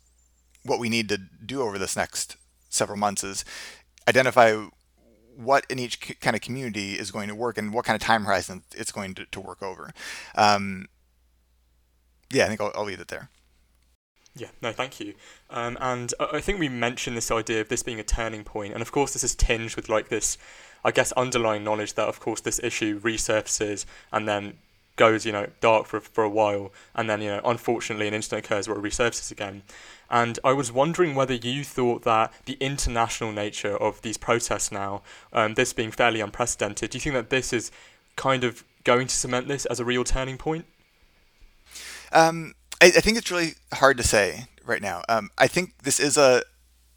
what 0.63 0.79
we 0.79 0.89
need 0.89 1.07
to 1.09 1.17
do 1.17 1.61
over 1.61 1.77
this 1.77 1.95
next 1.95 2.35
several 2.69 2.97
months 2.97 3.23
is 3.23 3.45
identify 4.07 4.65
what 5.35 5.65
in 5.69 5.79
each 5.79 6.19
kind 6.19 6.35
of 6.35 6.41
community 6.41 6.93
is 6.93 7.11
going 7.11 7.29
to 7.29 7.35
work 7.35 7.57
and 7.57 7.73
what 7.73 7.85
kind 7.85 7.95
of 7.95 8.01
time 8.01 8.25
horizon 8.25 8.63
it's 8.75 8.91
going 8.91 9.13
to, 9.15 9.25
to 9.27 9.39
work 9.39 9.61
over. 9.61 9.91
Um, 10.35 10.87
yeah, 12.31 12.45
I 12.45 12.47
think 12.47 12.59
I'll, 12.59 12.71
I'll 12.75 12.85
leave 12.85 12.99
it 12.99 13.07
there. 13.07 13.29
Yeah, 14.35 14.49
no, 14.61 14.71
thank 14.71 14.99
you. 14.99 15.15
Um, 15.49 15.77
and 15.79 16.13
I 16.19 16.41
think 16.41 16.59
we 16.59 16.69
mentioned 16.69 17.17
this 17.17 17.31
idea 17.31 17.61
of 17.61 17.69
this 17.69 17.81
being 17.81 17.99
a 17.99 18.03
turning 18.03 18.43
point, 18.43 18.73
and 18.73 18.81
of 18.81 18.91
course, 18.91 19.13
this 19.13 19.23
is 19.23 19.35
tinged 19.35 19.75
with 19.75 19.89
like 19.89 20.09
this, 20.09 20.37
I 20.83 20.91
guess, 20.91 21.11
underlying 21.13 21.63
knowledge 21.63 21.93
that, 21.93 22.07
of 22.07 22.19
course, 22.19 22.41
this 22.41 22.59
issue 22.61 22.99
resurfaces 22.99 23.85
and 24.11 24.27
then 24.27 24.57
goes, 24.97 25.25
you 25.25 25.31
know, 25.31 25.47
dark 25.61 25.87
for, 25.87 26.01
for 26.01 26.23
a 26.23 26.29
while, 26.29 26.73
and 26.93 27.09
then, 27.09 27.21
you 27.21 27.29
know, 27.29 27.41
unfortunately 27.45 28.07
an 28.07 28.13
incident 28.13 28.45
occurs 28.45 28.67
where 28.67 28.77
it 28.77 28.83
resurfaces 28.83 29.31
again. 29.31 29.63
And 30.09 30.39
I 30.43 30.53
was 30.53 30.71
wondering 30.71 31.15
whether 31.15 31.33
you 31.33 31.63
thought 31.63 32.03
that 32.03 32.33
the 32.45 32.57
international 32.59 33.31
nature 33.31 33.75
of 33.77 34.01
these 34.01 34.17
protests 34.17 34.71
now, 34.71 35.01
um, 35.31 35.53
this 35.53 35.73
being 35.73 35.91
fairly 35.91 36.21
unprecedented, 36.21 36.89
do 36.89 36.97
you 36.97 37.01
think 37.01 37.15
that 37.15 37.29
this 37.29 37.53
is 37.53 37.71
kind 38.15 38.43
of 38.43 38.63
going 38.83 39.07
to 39.07 39.15
cement 39.15 39.47
this 39.47 39.65
as 39.65 39.79
a 39.79 39.85
real 39.85 40.03
turning 40.03 40.37
point? 40.37 40.65
Um, 42.11 42.53
I, 42.81 42.87
I, 42.87 43.01
think 43.01 43.17
it's 43.17 43.29
really 43.29 43.55
hard 43.73 43.97
to 43.97 44.03
say 44.03 44.45
right 44.65 44.81
now. 44.81 45.03
Um, 45.09 45.29
I 45.37 45.47
think 45.47 45.83
this 45.83 45.99
is 45.99 46.17
a 46.17 46.41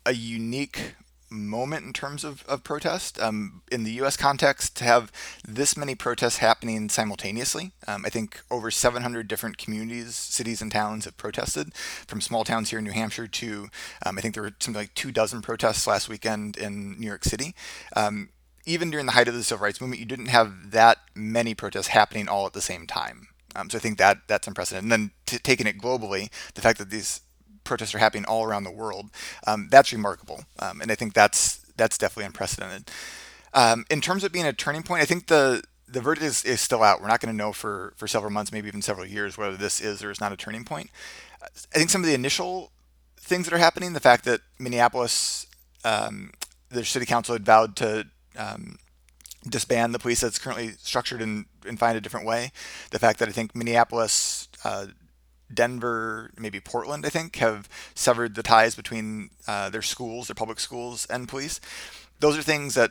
a 0.07 0.13
unique 0.13 0.95
moment 1.31 1.87
in 1.87 1.93
terms 1.93 2.25
of, 2.25 2.45
of 2.47 2.65
protest. 2.65 3.21
Um, 3.21 3.63
in 3.71 3.85
the 3.85 3.93
US 4.03 4.17
context, 4.17 4.77
to 4.77 4.85
have 4.85 5.13
this 5.47 5.77
many 5.77 5.95
protests 5.95 6.39
happening 6.39 6.89
simultaneously, 6.89 7.73
um, 7.87 8.05
I 8.05 8.09
think 8.09 8.41
over 8.51 8.71
700 8.71 9.29
different 9.29 9.59
communities, 9.59 10.15
cities, 10.17 10.61
and 10.61 10.71
towns 10.71 11.05
have 11.05 11.17
protested, 11.17 11.75
from 11.75 12.21
small 12.21 12.45
towns 12.45 12.71
here 12.71 12.79
in 12.79 12.85
New 12.85 12.93
Hampshire 12.93 13.27
to 13.27 13.69
um, 14.05 14.19
I 14.19 14.21
think 14.21 14.35
there 14.35 14.43
were 14.43 14.53
something 14.59 14.81
like 14.81 14.95
two 14.95 15.13
dozen 15.13 15.43
protests 15.43 15.87
last 15.87 16.09
weekend 16.09 16.57
in 16.57 16.99
New 16.99 17.07
York 17.07 17.25
City. 17.25 17.55
Um, 17.95 18.31
even 18.67 18.91
during 18.91 19.07
the 19.07 19.13
height 19.13 19.29
of 19.29 19.35
the 19.35 19.43
civil 19.43 19.65
rights 19.65 19.81
movement, 19.81 20.01
you 20.01 20.07
didn't 20.07 20.27
have 20.27 20.71
that 20.71 20.99
many 21.15 21.55
protests 21.55 21.89
happening 21.89 22.29
all 22.29 22.47
at 22.47 22.53
the 22.53 22.61
same 22.61 22.87
time. 22.87 23.29
Um, 23.57 23.71
so 23.71 23.79
I 23.79 23.81
think 23.81 23.99
that 23.99 24.19
that's 24.29 24.47
unprecedented. 24.47 24.85
And 24.85 24.93
then 24.93 25.11
t- 25.27 25.39
taking 25.39 25.67
it 25.67 25.79
globally, 25.79 26.31
the 26.55 26.61
fact 26.61 26.79
that 26.79 26.91
these 26.91 27.23
protests 27.71 27.95
are 27.95 27.99
happening 27.99 28.25
all 28.25 28.43
around 28.45 28.65
the 28.65 28.71
world. 28.83 29.11
Um, 29.47 29.69
that's 29.71 29.93
remarkable, 29.93 30.45
um, 30.59 30.81
and 30.81 30.91
I 30.91 30.97
think 30.97 31.15
that's 31.15 31.61
that's 31.77 31.97
definitely 31.97 32.27
unprecedented. 32.27 32.91
Um, 33.55 33.85
in 33.89 34.01
terms 34.01 34.25
of 34.25 34.33
being 34.33 34.47
a 34.47 34.53
turning 34.53 34.83
point, 34.83 35.03
I 35.03 35.07
think 35.07 35.29
the 35.29 35.63
the 35.87 36.01
verdict 36.01 36.25
is, 36.25 36.45
is 36.45 36.61
still 36.61 36.83
out. 36.83 37.01
We're 37.01 37.09
not 37.09 37.21
going 37.21 37.33
to 37.33 37.37
know 37.37 37.53
for 37.53 37.95
for 37.97 38.09
several 38.09 38.33
months, 38.33 38.53
maybe 38.53 38.67
even 38.67 38.83
several 38.83 39.07
years, 39.07 39.39
whether 39.39 39.57
this 39.57 39.81
is 39.81 40.03
or 40.03 40.11
is 40.11 40.21
not 40.21 40.33
a 40.33 40.37
turning 40.37 40.65
point. 40.65 40.91
I 41.43 41.79
think 41.79 41.91
some 41.91 42.03
of 42.03 42.09
the 42.09 42.15
initial 42.15 42.73
things 43.19 43.47
that 43.47 43.55
are 43.55 43.59
happening, 43.59 43.93
the 43.93 44.01
fact 44.01 44.25
that 44.25 44.41
Minneapolis, 44.59 45.47
um, 45.85 46.33
the 46.71 46.85
city 46.85 47.07
council 47.07 47.35
had 47.35 47.45
vowed 47.47 47.77
to 47.77 48.07
um, 48.37 48.79
disband 49.49 49.95
the 49.95 49.99
police 49.99 50.21
that's 50.21 50.39
currently 50.39 50.73
structured 50.79 51.23
and, 51.23 51.47
and 51.67 51.79
find 51.79 51.97
a 51.97 52.01
different 52.01 52.27
way. 52.27 52.51
The 52.91 52.99
fact 52.99 53.19
that 53.21 53.29
I 53.29 53.33
think 53.33 53.55
Minneapolis, 53.55 54.49
uh, 54.65 54.87
Denver, 55.53 56.31
maybe 56.39 56.61
Portland, 56.61 57.05
I 57.05 57.09
think, 57.09 57.37
have 57.37 57.69
severed 57.95 58.35
the 58.35 58.43
ties 58.43 58.75
between 58.75 59.31
uh, 59.47 59.71
their 59.71 59.83
schools, 59.83 60.29
their 60.29 60.35
public 60.35 60.61
schools, 60.61 61.07
and 61.07 61.29
police. 61.29 61.61
Those 62.21 62.39
are 62.39 62.43
things 62.43 62.75
that 62.75 62.91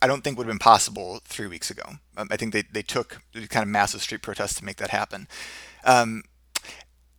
I 0.00 0.06
don't 0.06 0.22
think 0.22 0.38
would 0.38 0.46
have 0.46 0.52
been 0.52 0.58
possible 0.58 1.20
three 1.24 1.46
weeks 1.46 1.70
ago. 1.70 1.82
Um, 2.16 2.28
I 2.30 2.36
think 2.36 2.52
they, 2.52 2.62
they 2.62 2.82
took 2.82 3.20
kind 3.32 3.62
of 3.62 3.68
massive 3.68 4.02
street 4.02 4.22
protests 4.22 4.54
to 4.54 4.64
make 4.64 4.76
that 4.76 4.90
happen. 4.90 5.26
Um, 5.84 6.22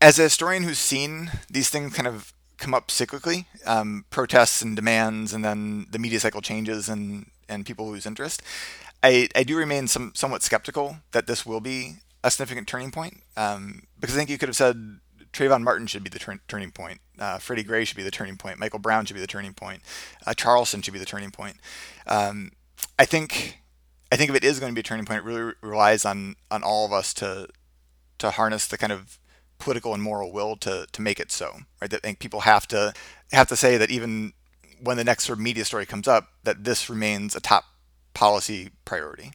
as 0.01 0.17
a 0.17 0.23
historian 0.23 0.63
who's 0.63 0.79
seen 0.79 1.31
these 1.49 1.69
things 1.69 1.93
kind 1.93 2.07
of 2.07 2.33
come 2.57 2.73
up 2.73 2.87
cyclically, 2.87 3.45
um, 3.65 4.05
protests 4.09 4.61
and 4.61 4.75
demands, 4.75 5.33
and 5.33 5.43
then 5.43 5.87
the 5.91 5.99
media 5.99 6.19
cycle 6.19 6.41
changes 6.41 6.87
and, 6.87 7.27
and 7.47 7.65
people 7.65 7.89
lose 7.89 8.05
interest, 8.05 8.41
I, 9.01 9.29
I 9.35 9.43
do 9.43 9.57
remain 9.57 9.87
some, 9.87 10.11
somewhat 10.15 10.43
skeptical 10.43 10.97
that 11.11 11.27
this 11.27 11.45
will 11.45 11.61
be 11.61 11.97
a 12.23 12.31
significant 12.31 12.67
turning 12.67 12.91
point 12.91 13.21
um, 13.37 13.83
because 13.99 14.15
I 14.15 14.19
think 14.19 14.29
you 14.29 14.37
could 14.37 14.49
have 14.49 14.55
said 14.55 14.99
Trayvon 15.31 15.63
Martin 15.63 15.87
should 15.87 16.03
be 16.03 16.09
the 16.09 16.19
tur- 16.19 16.41
turning 16.47 16.71
point. 16.71 16.99
Uh, 17.17 17.37
Freddie 17.37 17.63
Gray 17.63 17.85
should 17.85 17.97
be 17.97 18.03
the 18.03 18.11
turning 18.11 18.37
point. 18.37 18.59
Michael 18.59 18.79
Brown 18.79 19.05
should 19.05 19.13
be 19.13 19.21
the 19.21 19.27
turning 19.27 19.53
point. 19.53 19.81
Uh, 20.25 20.33
Charleston 20.33 20.81
should 20.81 20.93
be 20.93 20.99
the 20.99 21.05
turning 21.05 21.31
point. 21.31 21.57
Um, 22.07 22.51
I 22.97 23.05
think 23.05 23.59
I 24.11 24.15
think 24.15 24.29
if 24.29 24.35
it 24.35 24.43
is 24.43 24.59
going 24.59 24.71
to 24.71 24.75
be 24.75 24.81
a 24.81 24.83
turning 24.83 25.05
point, 25.05 25.19
it 25.19 25.25
really 25.25 25.53
relies 25.61 26.05
on 26.05 26.35
on 26.49 26.63
all 26.63 26.85
of 26.85 26.93
us 26.93 27.13
to 27.15 27.47
to 28.19 28.31
harness 28.31 28.67
the 28.67 28.77
kind 28.77 28.91
of 28.91 29.19
political 29.59 29.93
and 29.93 30.01
moral 30.01 30.31
will 30.31 30.55
to 30.57 30.87
to 30.91 31.01
make 31.01 31.19
it 31.19 31.31
so. 31.31 31.59
Right? 31.81 31.91
That 31.91 32.01
I 32.03 32.07
think 32.07 32.19
people 32.19 32.41
have 32.41 32.67
to 32.69 32.93
have 33.31 33.47
to 33.49 33.55
say 33.55 33.77
that 33.77 33.91
even 33.91 34.33
when 34.81 34.97
the 34.97 35.03
next 35.03 35.25
sort 35.25 35.37
of 35.37 35.43
media 35.43 35.65
story 35.65 35.85
comes 35.85 36.07
up, 36.07 36.29
that 36.43 36.63
this 36.63 36.89
remains 36.89 37.35
a 37.35 37.41
top 37.41 37.65
policy 38.13 38.71
priority. 38.85 39.31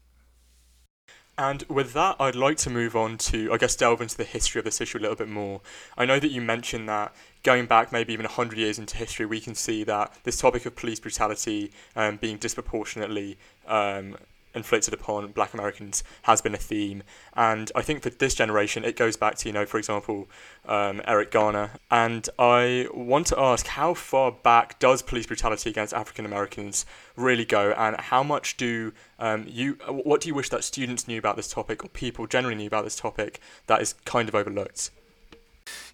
And 1.36 1.64
with 1.64 1.94
that, 1.94 2.16
I'd 2.20 2.36
like 2.36 2.58
to 2.58 2.70
move 2.70 2.94
on 2.94 3.18
to, 3.18 3.52
I 3.52 3.56
guess, 3.56 3.74
delve 3.74 4.00
into 4.00 4.16
the 4.16 4.24
history 4.24 4.60
of 4.60 4.64
this 4.64 4.80
issue 4.80 4.98
a 4.98 5.00
little 5.00 5.16
bit 5.16 5.28
more. 5.28 5.60
I 5.98 6.04
know 6.04 6.20
that 6.20 6.30
you 6.30 6.40
mentioned 6.40 6.88
that 6.88 7.14
going 7.42 7.66
back 7.66 7.90
maybe 7.90 8.12
even 8.12 8.24
100 8.24 8.56
years 8.56 8.78
into 8.78 8.96
history, 8.96 9.26
we 9.26 9.40
can 9.40 9.56
see 9.56 9.82
that 9.84 10.16
this 10.22 10.38
topic 10.38 10.64
of 10.64 10.76
police 10.76 11.00
brutality 11.00 11.72
um, 11.96 12.18
being 12.18 12.36
disproportionately 12.36 13.36
um, 13.66 14.16
inflicted 14.54 14.94
upon 14.94 15.32
black 15.32 15.54
Americans 15.54 16.04
has 16.22 16.40
been 16.40 16.54
a 16.54 16.58
theme. 16.58 17.02
And 17.34 17.70
I 17.74 17.82
think 17.82 18.02
for 18.02 18.10
this 18.10 18.34
generation, 18.34 18.84
it 18.84 18.96
goes 18.96 19.16
back 19.16 19.36
to, 19.36 19.48
you 19.48 19.52
know, 19.52 19.66
for 19.66 19.78
example, 19.78 20.28
um, 20.66 21.02
Eric 21.06 21.30
Garner. 21.30 21.72
And 21.90 22.28
I 22.38 22.88
want 22.92 23.26
to 23.28 23.38
ask 23.38 23.66
how 23.66 23.94
far 23.94 24.32
back 24.32 24.78
does 24.78 25.02
police 25.02 25.26
brutality 25.26 25.70
against 25.70 25.92
African 25.92 26.24
Americans 26.24 26.86
really 27.16 27.44
go? 27.44 27.72
And 27.72 28.00
how 28.00 28.22
much 28.22 28.56
do 28.56 28.92
um, 29.18 29.44
you, 29.48 29.74
what 29.88 30.20
do 30.20 30.28
you 30.28 30.34
wish 30.34 30.48
that 30.50 30.64
students 30.64 31.08
knew 31.08 31.18
about 31.18 31.36
this 31.36 31.48
topic 31.48 31.84
or 31.84 31.88
people 31.88 32.26
generally 32.26 32.56
knew 32.56 32.66
about 32.66 32.84
this 32.84 32.96
topic 32.96 33.40
that 33.66 33.80
is 33.82 33.94
kind 34.04 34.28
of 34.28 34.34
overlooked? 34.34 34.90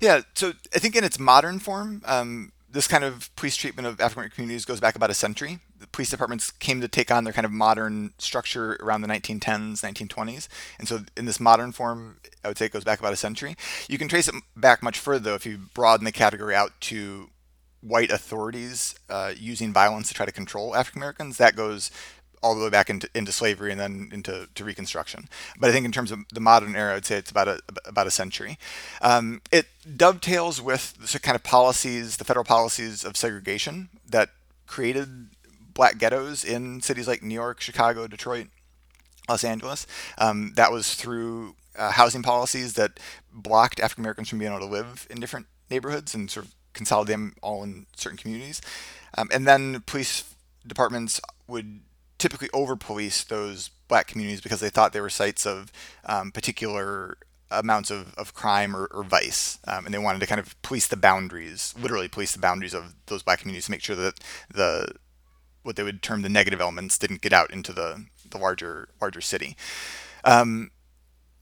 Yeah, 0.00 0.22
so 0.34 0.52
I 0.74 0.78
think 0.78 0.96
in 0.96 1.04
its 1.04 1.18
modern 1.18 1.58
form, 1.58 2.02
um, 2.04 2.52
this 2.72 2.86
kind 2.86 3.02
of 3.02 3.34
police 3.36 3.56
treatment 3.56 3.86
of 3.86 4.00
African 4.00 4.20
American 4.20 4.34
communities 4.36 4.64
goes 4.64 4.80
back 4.80 4.94
about 4.94 5.10
a 5.10 5.14
century. 5.14 5.58
The 5.78 5.86
police 5.88 6.10
departments 6.10 6.50
came 6.50 6.80
to 6.80 6.88
take 6.88 7.10
on 7.10 7.24
their 7.24 7.32
kind 7.32 7.44
of 7.44 7.50
modern 7.50 8.12
structure 8.18 8.76
around 8.80 9.02
the 9.02 9.08
1910s, 9.08 9.80
1920s. 9.80 10.48
And 10.78 10.86
so, 10.86 11.00
in 11.16 11.24
this 11.24 11.40
modern 11.40 11.72
form, 11.72 12.18
I 12.44 12.48
would 12.48 12.58
say 12.58 12.66
it 12.66 12.72
goes 12.72 12.84
back 12.84 13.00
about 13.00 13.12
a 13.12 13.16
century. 13.16 13.56
You 13.88 13.98
can 13.98 14.08
trace 14.08 14.28
it 14.28 14.34
back 14.56 14.82
much 14.82 14.98
further, 14.98 15.30
though, 15.30 15.34
if 15.34 15.46
you 15.46 15.58
broaden 15.74 16.04
the 16.04 16.12
category 16.12 16.54
out 16.54 16.72
to 16.82 17.30
white 17.80 18.10
authorities 18.10 18.94
uh, 19.08 19.32
using 19.36 19.72
violence 19.72 20.08
to 20.08 20.14
try 20.14 20.26
to 20.26 20.32
control 20.32 20.76
African 20.76 21.00
Americans. 21.00 21.38
That 21.38 21.56
goes 21.56 21.90
all 22.42 22.54
the 22.54 22.64
way 22.64 22.70
back 22.70 22.88
into, 22.88 23.08
into 23.14 23.32
slavery 23.32 23.70
and 23.70 23.80
then 23.80 24.10
into 24.12 24.48
to 24.54 24.64
Reconstruction. 24.64 25.28
But 25.58 25.70
I 25.70 25.72
think 25.72 25.84
in 25.84 25.92
terms 25.92 26.10
of 26.10 26.20
the 26.32 26.40
modern 26.40 26.74
era, 26.74 26.96
I'd 26.96 27.04
say 27.06 27.16
it's 27.16 27.30
about 27.30 27.48
a 27.48 27.60
about 27.84 28.06
a 28.06 28.10
century. 28.10 28.58
Um, 29.02 29.42
it 29.52 29.66
dovetails 29.96 30.60
with 30.60 31.12
the 31.12 31.18
kind 31.18 31.36
of 31.36 31.42
policies, 31.42 32.16
the 32.16 32.24
federal 32.24 32.44
policies 32.44 33.04
of 33.04 33.16
segregation 33.16 33.88
that 34.08 34.30
created 34.66 35.28
black 35.74 35.98
ghettos 35.98 36.44
in 36.44 36.80
cities 36.80 37.08
like 37.08 37.22
New 37.22 37.34
York, 37.34 37.60
Chicago, 37.60 38.06
Detroit, 38.06 38.48
Los 39.28 39.44
Angeles. 39.44 39.86
Um, 40.18 40.52
that 40.56 40.72
was 40.72 40.94
through 40.94 41.54
uh, 41.76 41.92
housing 41.92 42.22
policies 42.22 42.74
that 42.74 42.98
blocked 43.32 43.80
African 43.80 44.02
Americans 44.02 44.28
from 44.28 44.38
being 44.38 44.50
able 44.50 44.66
to 44.66 44.72
live 44.72 45.06
in 45.10 45.20
different 45.20 45.46
neighborhoods 45.70 46.14
and 46.14 46.30
sort 46.30 46.46
of 46.46 46.54
consolidate 46.72 47.14
them 47.14 47.34
all 47.42 47.62
in 47.62 47.86
certain 47.96 48.18
communities. 48.18 48.60
Um, 49.16 49.28
and 49.32 49.46
then 49.46 49.82
police 49.86 50.34
departments 50.66 51.20
would 51.46 51.80
typically 52.20 52.50
over 52.52 52.76
police 52.76 53.24
those 53.24 53.70
black 53.88 54.06
communities 54.06 54.40
because 54.40 54.60
they 54.60 54.70
thought 54.70 54.92
they 54.92 55.00
were 55.00 55.10
sites 55.10 55.46
of 55.46 55.72
um, 56.04 56.30
particular 56.30 57.16
amounts 57.50 57.90
of, 57.90 58.14
of 58.14 58.34
crime 58.34 58.76
or, 58.76 58.86
or 58.92 59.02
vice. 59.02 59.58
Um, 59.66 59.84
and 59.84 59.92
they 59.92 59.98
wanted 59.98 60.20
to 60.20 60.26
kind 60.26 60.38
of 60.38 60.60
police 60.62 60.86
the 60.86 60.96
boundaries, 60.96 61.74
literally 61.80 62.06
police 62.06 62.32
the 62.32 62.38
boundaries 62.38 62.74
of 62.74 62.94
those 63.06 63.24
black 63.24 63.40
communities 63.40 63.64
to 63.64 63.72
make 63.72 63.82
sure 63.82 63.96
that 63.96 64.20
the 64.52 64.92
what 65.62 65.76
they 65.76 65.82
would 65.82 66.02
term 66.02 66.22
the 66.22 66.28
negative 66.28 66.60
elements 66.60 66.96
didn't 66.96 67.20
get 67.20 67.34
out 67.34 67.50
into 67.50 67.72
the, 67.72 68.06
the 68.30 68.38
larger 68.38 68.88
larger 69.00 69.20
city. 69.20 69.56
Um, 70.24 70.70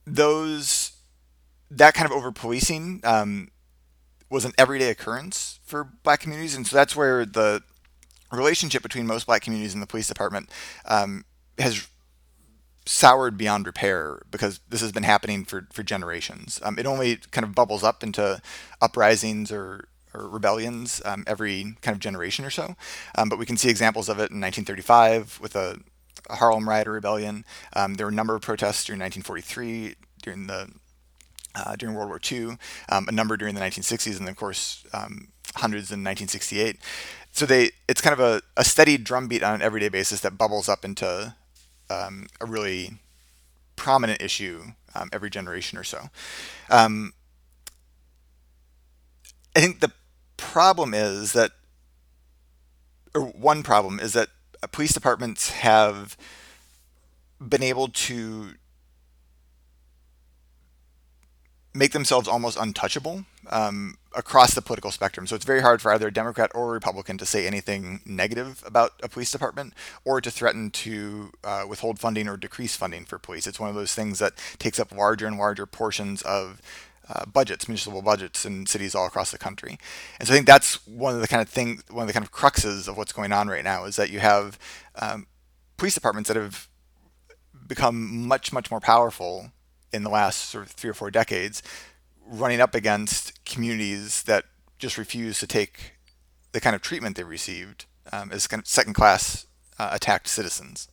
those 0.05 0.93
that 1.69 1.93
kind 1.93 2.09
of 2.09 2.11
over 2.11 2.31
policing 2.31 3.01
um, 3.03 3.49
was 4.29 4.45
an 4.45 4.53
everyday 4.57 4.89
occurrence 4.89 5.59
for 5.63 5.83
black 6.03 6.21
communities, 6.21 6.55
and 6.55 6.65
so 6.65 6.75
that's 6.75 6.95
where 6.95 7.25
the 7.25 7.61
relationship 8.37 8.83
between 8.83 9.07
most 9.07 9.25
black 9.25 9.41
communities 9.41 9.73
and 9.73 9.81
the 9.81 9.87
police 9.87 10.07
department 10.07 10.49
um, 10.85 11.25
has 11.57 11.87
soured 12.85 13.37
beyond 13.37 13.67
repair 13.67 14.21
because 14.31 14.59
this 14.69 14.81
has 14.81 14.91
been 14.91 15.03
happening 15.03 15.45
for, 15.45 15.67
for 15.71 15.83
generations. 15.83 16.59
Um, 16.63 16.79
it 16.79 16.87
only 16.87 17.17
kind 17.17 17.45
of 17.45 17.53
bubbles 17.53 17.83
up 17.83 18.03
into 18.03 18.41
uprisings 18.81 19.51
or, 19.51 19.87
or 20.13 20.27
rebellions 20.27 21.01
um, 21.05 21.23
every 21.27 21.75
kind 21.81 21.93
of 21.93 21.99
generation 21.99 22.45
or 22.45 22.49
so. 22.49 22.75
Um, 23.15 23.29
but 23.29 23.37
we 23.37 23.45
can 23.45 23.57
see 23.57 23.69
examples 23.69 24.09
of 24.09 24.17
it 24.17 24.31
in 24.31 24.41
1935 24.41 25.39
with 25.39 25.55
a, 25.55 25.79
a 26.29 26.37
Harlem 26.37 26.67
Rioter 26.67 26.91
rebellion. 26.91 27.45
Um, 27.73 27.95
there 27.95 28.07
were 28.07 28.11
a 28.11 28.15
number 28.15 28.35
of 28.35 28.41
protests 28.41 28.85
during 28.85 28.99
1943 28.99 29.95
during 30.23 30.47
the 30.47 30.69
uh, 31.55 31.75
during 31.75 31.95
World 31.95 32.09
War 32.09 32.21
II, 32.31 32.57
um, 32.89 33.07
a 33.07 33.11
number 33.11 33.35
during 33.35 33.55
the 33.55 33.61
1960s, 33.61 34.19
and 34.19 34.29
of 34.29 34.35
course 34.35 34.85
hundreds 35.55 35.91
in 35.91 36.03
1968 36.03 36.77
so 37.39 37.45
they 37.45 37.71
it's 37.87 38.01
kind 38.01 38.13
of 38.13 38.19
a, 38.19 38.41
a 38.57 38.65
steady 38.65 38.97
drumbeat 38.97 39.43
on 39.43 39.55
an 39.55 39.61
everyday 39.61 39.87
basis 39.87 40.19
that 40.19 40.37
bubbles 40.37 40.67
up 40.67 40.83
into 40.83 41.33
um, 41.89 42.27
a 42.41 42.45
really 42.45 42.99
prominent 43.77 44.21
issue 44.21 44.63
um, 44.93 45.09
every 45.13 45.29
generation 45.29 45.77
or 45.77 45.85
so. 45.85 46.09
Um, 46.69 47.13
I 49.55 49.61
think 49.61 49.79
the 49.79 49.93
problem 50.35 50.93
is 50.93 51.31
that, 51.31 51.51
or 53.15 53.21
one 53.21 53.63
problem 53.63 54.01
is 54.01 54.11
that 54.13 54.27
police 54.71 54.91
departments 54.91 55.49
have 55.51 56.17
been 57.39 57.63
able 57.63 57.87
to 57.87 58.55
make 61.73 61.91
themselves 61.91 62.27
almost 62.27 62.57
untouchable 62.59 63.25
um, 63.49 63.97
across 64.15 64.53
the 64.53 64.61
political 64.61 64.91
spectrum. 64.91 65.27
So 65.27 65.35
it's 65.35 65.45
very 65.45 65.61
hard 65.61 65.81
for 65.81 65.93
either 65.93 66.07
a 66.07 66.13
Democrat 66.13 66.51
or 66.55 66.69
a 66.69 66.73
Republican 66.73 67.17
to 67.19 67.25
say 67.25 67.45
anything 67.45 68.01
negative 68.05 68.63
about 68.65 68.93
a 69.03 69.09
police 69.09 69.31
department 69.31 69.73
or 70.03 70.19
to 70.19 70.31
threaten 70.31 70.71
to 70.71 71.31
uh, 71.43 71.65
withhold 71.67 71.99
funding 71.99 72.27
or 72.27 72.37
decrease 72.37 72.75
funding 72.75 73.05
for 73.05 73.19
police. 73.19 73.45
It's 73.45 73.59
one 73.59 73.69
of 73.69 73.75
those 73.75 73.93
things 73.93 74.19
that 74.19 74.33
takes 74.57 74.79
up 74.79 74.91
larger 74.91 75.27
and 75.27 75.37
larger 75.37 75.65
portions 75.65 76.21
of 76.23 76.61
uh, 77.07 77.25
budgets, 77.25 77.67
municipal 77.67 78.01
budgets 78.01 78.45
in 78.45 78.65
cities 78.65 78.93
all 78.93 79.07
across 79.07 79.31
the 79.31 79.37
country. 79.37 79.79
And 80.19 80.27
so 80.27 80.33
I 80.33 80.37
think 80.37 80.47
that's 80.47 80.85
one 80.87 81.15
of 81.15 81.21
the 81.21 81.27
kind 81.27 81.41
of 81.41 81.49
thing, 81.49 81.81
one 81.89 82.03
of 82.03 82.07
the 82.07 82.13
kind 82.13 82.25
of 82.25 82.31
cruxes 82.31 82.87
of 82.87 82.97
what's 82.97 83.13
going 83.13 83.31
on 83.31 83.47
right 83.47 83.63
now 83.63 83.85
is 83.85 83.95
that 83.95 84.09
you 84.09 84.19
have 84.19 84.59
um, 84.95 85.27
police 85.77 85.95
departments 85.95 86.27
that 86.27 86.37
have 86.37 86.67
become 87.67 88.27
much, 88.27 88.51
much 88.51 88.69
more 88.71 88.79
powerful 88.79 89.51
in 89.91 90.03
the 90.03 90.09
last 90.09 90.49
sort 90.49 90.65
of 90.65 90.71
three 90.71 90.89
or 90.89 90.93
four 90.93 91.11
decades 91.11 91.63
running 92.25 92.61
up 92.61 92.75
against 92.75 93.43
communities 93.45 94.23
that 94.23 94.45
just 94.77 94.97
refuse 94.97 95.39
to 95.39 95.47
take 95.47 95.93
the 96.51 96.61
kind 96.61 96.75
of 96.75 96.81
treatment 96.81 97.17
they 97.17 97.23
received 97.23 97.85
um, 98.11 98.31
as 98.31 98.47
kind 98.47 98.61
of 98.61 98.67
second 98.67 98.93
class 98.93 99.45
uh, 99.77 99.89
attacked 99.91 100.27
citizens. 100.27 100.87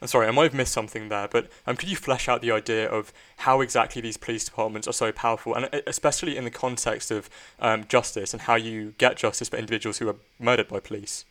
I'm 0.00 0.08
sorry, 0.08 0.26
I 0.26 0.32
might 0.32 0.44
have 0.44 0.54
missed 0.54 0.72
something 0.72 1.10
there, 1.10 1.28
but 1.28 1.48
um, 1.64 1.76
could 1.76 1.88
you 1.88 1.94
flesh 1.94 2.28
out 2.28 2.42
the 2.42 2.50
idea 2.50 2.88
of 2.88 3.12
how 3.38 3.60
exactly 3.60 4.02
these 4.02 4.16
police 4.16 4.44
departments 4.44 4.88
are 4.88 4.92
so 4.92 5.12
powerful, 5.12 5.54
and 5.54 5.66
uh, 5.66 5.80
especially 5.86 6.36
in 6.36 6.42
the 6.42 6.50
context 6.50 7.12
of 7.12 7.30
um, 7.60 7.84
justice 7.86 8.32
and 8.32 8.42
how 8.42 8.56
you 8.56 8.94
get 8.98 9.16
justice 9.16 9.48
for 9.48 9.56
individuals 9.56 9.98
who 9.98 10.08
are 10.08 10.16
murdered 10.40 10.66
by 10.66 10.80
police? 10.80 11.24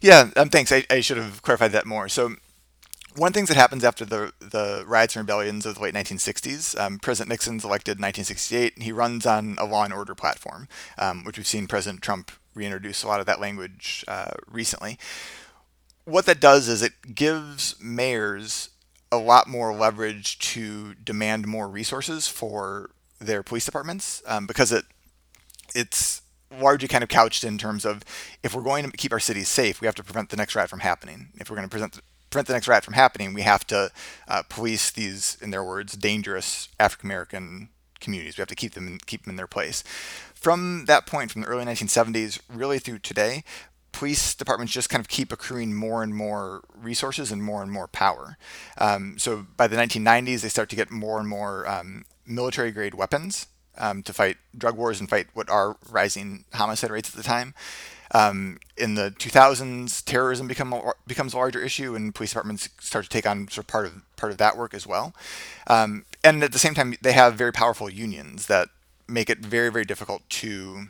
Yeah, 0.00 0.30
um, 0.36 0.48
thanks. 0.48 0.70
I, 0.70 0.84
I 0.88 1.00
should 1.00 1.16
have 1.16 1.42
clarified 1.42 1.72
that 1.72 1.86
more. 1.86 2.08
So, 2.08 2.36
one 3.16 3.32
things 3.32 3.48
that 3.48 3.56
happens 3.56 3.84
after 3.84 4.04
the 4.04 4.32
the 4.40 4.84
riots 4.86 5.16
and 5.16 5.22
rebellions 5.22 5.66
of 5.66 5.76
the 5.76 5.82
late 5.82 5.94
1960s, 5.94 6.78
um, 6.78 6.98
President 6.98 7.30
Nixon's 7.30 7.64
elected 7.64 7.98
in 7.98 8.02
1968. 8.02 8.82
He 8.82 8.92
runs 8.92 9.26
on 9.26 9.56
a 9.58 9.64
law 9.64 9.84
and 9.84 9.92
order 9.92 10.14
platform, 10.14 10.68
um, 10.98 11.24
which 11.24 11.36
we've 11.36 11.46
seen 11.46 11.66
President 11.66 12.02
Trump 12.02 12.30
reintroduce 12.54 13.02
a 13.02 13.08
lot 13.08 13.20
of 13.20 13.26
that 13.26 13.40
language 13.40 14.04
uh, 14.08 14.32
recently. 14.48 14.98
What 16.04 16.26
that 16.26 16.40
does 16.40 16.68
is 16.68 16.82
it 16.82 17.14
gives 17.14 17.76
mayors 17.80 18.70
a 19.10 19.16
lot 19.16 19.48
more 19.48 19.74
leverage 19.74 20.38
to 20.38 20.94
demand 20.94 21.46
more 21.46 21.68
resources 21.68 22.26
for 22.28 22.90
their 23.20 23.42
police 23.42 23.64
departments 23.64 24.22
um, 24.26 24.46
because 24.46 24.72
it 24.72 24.84
it's 25.74 26.22
largely 26.60 26.86
kind 26.86 27.02
of 27.02 27.08
couched 27.08 27.42
in 27.42 27.58
terms 27.58 27.84
of 27.84 28.02
if 28.42 28.54
we're 28.54 28.62
going 28.62 28.88
to 28.88 28.96
keep 28.96 29.12
our 29.12 29.20
cities 29.20 29.48
safe, 29.48 29.80
we 29.80 29.86
have 29.86 29.94
to 29.94 30.04
prevent 30.04 30.30
the 30.30 30.36
next 30.36 30.54
riot 30.54 30.70
from 30.70 30.80
happening. 30.80 31.28
If 31.40 31.50
we're 31.50 31.56
going 31.56 31.68
to 31.68 31.70
prevent 31.70 32.00
prevent 32.34 32.48
the 32.48 32.52
next 32.52 32.66
riot 32.66 32.84
from 32.84 32.94
happening, 32.94 33.32
we 33.32 33.42
have 33.42 33.64
to 33.68 33.92
uh, 34.26 34.42
police 34.48 34.90
these, 34.90 35.38
in 35.40 35.50
their 35.52 35.62
words, 35.62 35.92
dangerous 35.92 36.68
African 36.80 37.08
American 37.08 37.68
communities. 38.00 38.36
We 38.36 38.42
have 38.42 38.48
to 38.48 38.56
keep 38.56 38.74
them 38.74 38.88
in, 38.88 38.98
keep 39.06 39.22
them 39.22 39.30
in 39.30 39.36
their 39.36 39.46
place. 39.46 39.84
From 40.34 40.86
that 40.86 41.06
point, 41.06 41.30
from 41.30 41.42
the 41.42 41.46
early 41.46 41.64
1970s, 41.64 42.40
really 42.52 42.80
through 42.80 42.98
today, 42.98 43.44
police 43.92 44.34
departments 44.34 44.72
just 44.72 44.90
kind 44.90 45.00
of 45.00 45.06
keep 45.06 45.30
accruing 45.30 45.74
more 45.74 46.02
and 46.02 46.12
more 46.12 46.64
resources 46.76 47.30
and 47.30 47.40
more 47.40 47.62
and 47.62 47.70
more 47.70 47.86
power. 47.86 48.36
Um, 48.78 49.16
so 49.16 49.46
by 49.56 49.68
the 49.68 49.76
1990s, 49.76 50.40
they 50.40 50.48
start 50.48 50.68
to 50.70 50.76
get 50.76 50.90
more 50.90 51.20
and 51.20 51.28
more 51.28 51.68
um, 51.68 52.04
military 52.26 52.72
grade 52.72 52.94
weapons 52.94 53.46
um, 53.78 54.02
to 54.02 54.12
fight 54.12 54.38
drug 54.58 54.76
wars 54.76 54.98
and 54.98 55.08
fight 55.08 55.28
what 55.34 55.48
are 55.48 55.76
rising 55.88 56.46
homicide 56.52 56.90
rates 56.90 57.10
at 57.10 57.14
the 57.14 57.22
time. 57.22 57.54
Um, 58.14 58.58
in 58.76 58.94
the 58.94 59.10
2000s, 59.10 60.04
terrorism 60.04 60.46
become 60.46 60.72
a, 60.72 60.92
becomes 61.06 61.34
a 61.34 61.36
larger 61.36 61.60
issue, 61.60 61.96
and 61.96 62.14
police 62.14 62.30
departments 62.30 62.68
start 62.78 63.04
to 63.04 63.10
take 63.10 63.26
on 63.26 63.48
sort 63.48 63.64
of 63.64 63.66
part 63.66 63.86
of 63.86 64.16
part 64.16 64.30
of 64.32 64.38
that 64.38 64.56
work 64.56 64.72
as 64.72 64.86
well. 64.86 65.14
Um, 65.66 66.04
and 66.22 66.42
at 66.42 66.52
the 66.52 66.58
same 66.58 66.74
time, 66.74 66.94
they 67.02 67.12
have 67.12 67.34
very 67.34 67.52
powerful 67.52 67.90
unions 67.90 68.46
that 68.46 68.68
make 69.08 69.28
it 69.28 69.38
very 69.38 69.70
very 69.70 69.84
difficult 69.84 70.22
to 70.30 70.86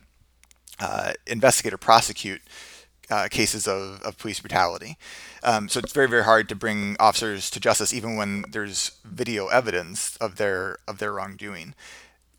uh, 0.81 1.15
investigate 1.27 1.73
or 1.73 1.79
prosecute 1.79 2.43
uh, 3.11 3.29
cases 3.31 3.67
of, 3.67 4.03
of 4.03 4.19
police 4.19 4.41
brutality. 4.41 4.97
Um, 5.43 5.69
so 5.69 5.79
it's 5.79 5.93
very 5.93 6.09
very 6.09 6.25
hard 6.25 6.49
to 6.51 6.55
bring 6.55 6.97
officers 7.01 7.49
to 7.51 7.61
justice 7.61 7.95
even 7.95 8.17
when 8.17 8.45
there's 8.51 8.93
video 9.05 9.49
evidence 9.49 10.17
of 10.19 10.37
their 10.37 10.77
of 10.87 10.99
their 10.99 11.13
wrongdoing. 11.13 11.75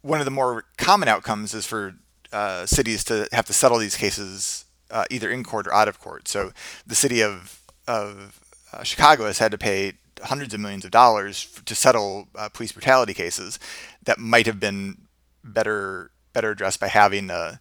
One 0.03 0.19
of 0.19 0.25
the 0.25 0.31
more 0.31 0.65
common 0.77 1.09
outcomes 1.09 1.55
is 1.55 1.65
for 1.65 1.95
uh, 2.31 2.65
cities 2.67 3.03
to 3.05 3.27
have 3.31 3.45
to 3.45 3.53
settle 3.53 3.79
these 3.79 3.95
cases 3.95 4.64
uh, 4.91 5.05
either 5.09 5.29
in 5.29 5.43
court 5.43 5.67
or 5.67 5.73
out 5.73 5.87
of 5.87 5.99
court. 5.99 6.27
So 6.27 6.51
the 6.85 6.95
city 6.95 7.21
of 7.21 7.61
of 7.87 8.39
uh, 8.73 8.83
Chicago 8.83 9.25
has 9.25 9.39
had 9.39 9.51
to 9.51 9.57
pay 9.57 9.93
hundreds 10.23 10.53
of 10.53 10.59
millions 10.59 10.85
of 10.85 10.91
dollars 10.91 11.59
to 11.65 11.75
settle 11.75 12.27
uh, 12.35 12.49
police 12.49 12.71
brutality 12.71 13.13
cases 13.13 13.59
that 14.03 14.17
might 14.17 14.45
have 14.45 14.59
been 14.59 14.97
better 15.43 16.11
better 16.33 16.51
addressed 16.51 16.79
by 16.79 16.87
having 16.87 17.29
a, 17.29 17.59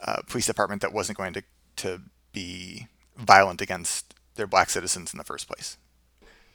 a 0.00 0.22
police 0.24 0.46
department 0.46 0.82
that 0.82 0.92
wasn't 0.92 1.18
going 1.18 1.32
to 1.32 1.42
to 1.76 2.00
be 2.32 2.86
violent 3.16 3.60
against 3.60 4.14
their 4.34 4.46
black 4.46 4.70
citizens 4.70 5.12
in 5.12 5.18
the 5.18 5.24
first 5.24 5.46
place. 5.46 5.76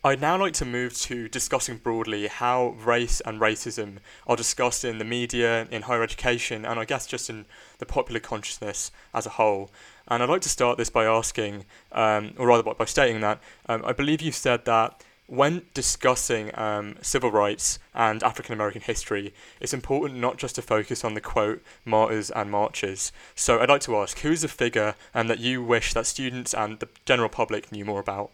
I'd 0.04 0.20
now 0.20 0.36
like 0.36 0.54
to 0.54 0.66
move 0.66 0.98
to 1.02 1.28
discussing 1.28 1.78
broadly 1.78 2.26
how 2.26 2.70
race 2.84 3.22
and 3.24 3.40
racism 3.40 3.98
are 4.26 4.36
discussed 4.36 4.84
in 4.84 4.98
the 4.98 5.06
media, 5.06 5.68
in 5.70 5.84
higher 5.84 6.02
education, 6.02 6.66
and 6.66 6.80
I 6.80 6.86
guess 6.86 7.06
just 7.06 7.30
in 7.30 7.46
the 7.78 7.86
popular 7.86 8.20
consciousness 8.20 8.92
as 9.14 9.28
a 9.28 9.32
whole. 9.32 9.70
And 10.12 10.22
I'd 10.22 10.28
like 10.28 10.42
to 10.42 10.50
start 10.50 10.78
this 10.78 10.90
by 10.90 11.06
asking, 11.06 11.64
um, 11.94 12.34
or 12.38 12.48
rather 12.48 12.64
by 12.74 12.84
stating 12.84 13.22
that 13.22 13.40
um, 13.70 13.82
I 13.86 13.94
believe 13.94 14.22
you 14.22 14.34
said 14.34 14.66
that 14.66 15.02
when 15.28 15.62
discussing 15.74 16.52
um, 16.56 16.98
civil 17.02 17.32
rights 17.32 17.80
and 17.96 18.22
African 18.22 18.52
American 18.52 18.82
history, 18.82 19.34
it's 19.62 19.74
important 19.74 20.20
not 20.20 20.36
just 20.36 20.56
to 20.56 20.62
focus 20.62 21.06
on 21.06 21.14
the 21.14 21.22
quote 21.22 21.64
martyrs 21.86 22.30
and 22.30 22.52
marchers. 22.52 23.14
So 23.36 23.62
I'd 23.62 23.70
like 23.70 23.80
to 23.84 23.96
ask, 23.96 24.20
who's 24.20 24.44
a 24.44 24.50
figure 24.50 24.96
um, 25.16 25.28
that 25.28 25.40
you 25.40 25.64
wish 25.64 25.94
that 25.94 26.06
students 26.06 26.54
and 26.54 26.82
the 26.82 26.90
general 27.06 27.30
public 27.30 27.72
knew 27.72 27.86
more 27.86 28.02
about? 28.02 28.32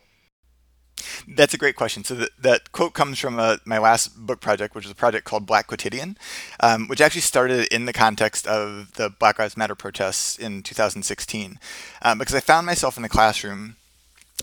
That's 1.28 1.54
a 1.54 1.58
great 1.58 1.76
question. 1.76 2.04
So 2.04 2.16
the, 2.16 2.30
that 2.40 2.72
quote 2.72 2.94
comes 2.94 3.20
from 3.20 3.40
uh, 3.40 3.58
my 3.66 3.78
last 3.78 4.16
book 4.16 4.42
project, 4.42 4.76
which 4.76 4.86
is 4.86 4.92
a 4.92 4.96
project 4.96 5.26
called 5.26 5.46
Black 5.46 5.68
Quotidian, 5.68 6.18
um, 6.60 6.88
which 6.88 7.02
actually 7.02 7.22
started 7.22 7.68
in 7.74 7.86
the 7.86 7.94
context 7.94 8.48
of 8.48 8.94
the 8.94 9.10
Black 9.10 9.40
Lives 9.40 9.58
Matter 9.58 9.76
protests 9.76 10.38
in 10.38 10.64
2016, 10.64 11.60
um, 12.02 12.18
because 12.18 12.36
I 12.36 12.40
found 12.40 12.66
myself 12.66 12.98
in 12.98 13.04
the 13.04 13.10
classroom 13.10 13.76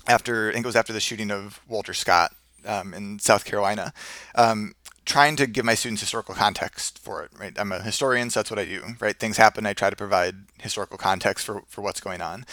after 0.06 0.50
I 0.50 0.52
think 0.52 0.64
it 0.64 0.68
was 0.68 0.76
after 0.76 0.92
the 0.92 1.00
shooting 1.00 1.30
of 1.30 1.60
Walter 1.68 1.94
Scott 1.94 2.32
um, 2.66 2.94
in 2.94 3.18
South 3.18 3.44
Carolina, 3.44 3.92
um, 4.34 4.74
trying 5.04 5.36
to 5.36 5.46
give 5.46 5.64
my 5.64 5.74
students 5.74 6.00
historical 6.00 6.34
context 6.34 6.98
for 6.98 7.22
it. 7.22 7.30
Right, 7.38 7.52
I'm 7.58 7.72
a 7.72 7.82
historian, 7.82 8.30
so 8.30 8.40
that's 8.40 8.50
what 8.50 8.58
I 8.58 8.64
do. 8.64 8.82
Right, 9.00 9.18
things 9.18 9.36
happen. 9.36 9.66
I 9.66 9.72
try 9.72 9.90
to 9.90 9.96
provide 9.96 10.34
historical 10.60 10.98
context 10.98 11.46
for 11.46 11.62
for 11.68 11.82
what's 11.82 12.00
going 12.00 12.20
on. 12.20 12.44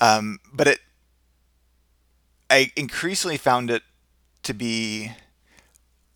Um, 0.00 0.40
but 0.52 0.68
it, 0.68 0.80
I 2.50 2.72
increasingly 2.76 3.36
found 3.36 3.70
it 3.70 3.84
to 4.42 4.52
be 4.52 5.12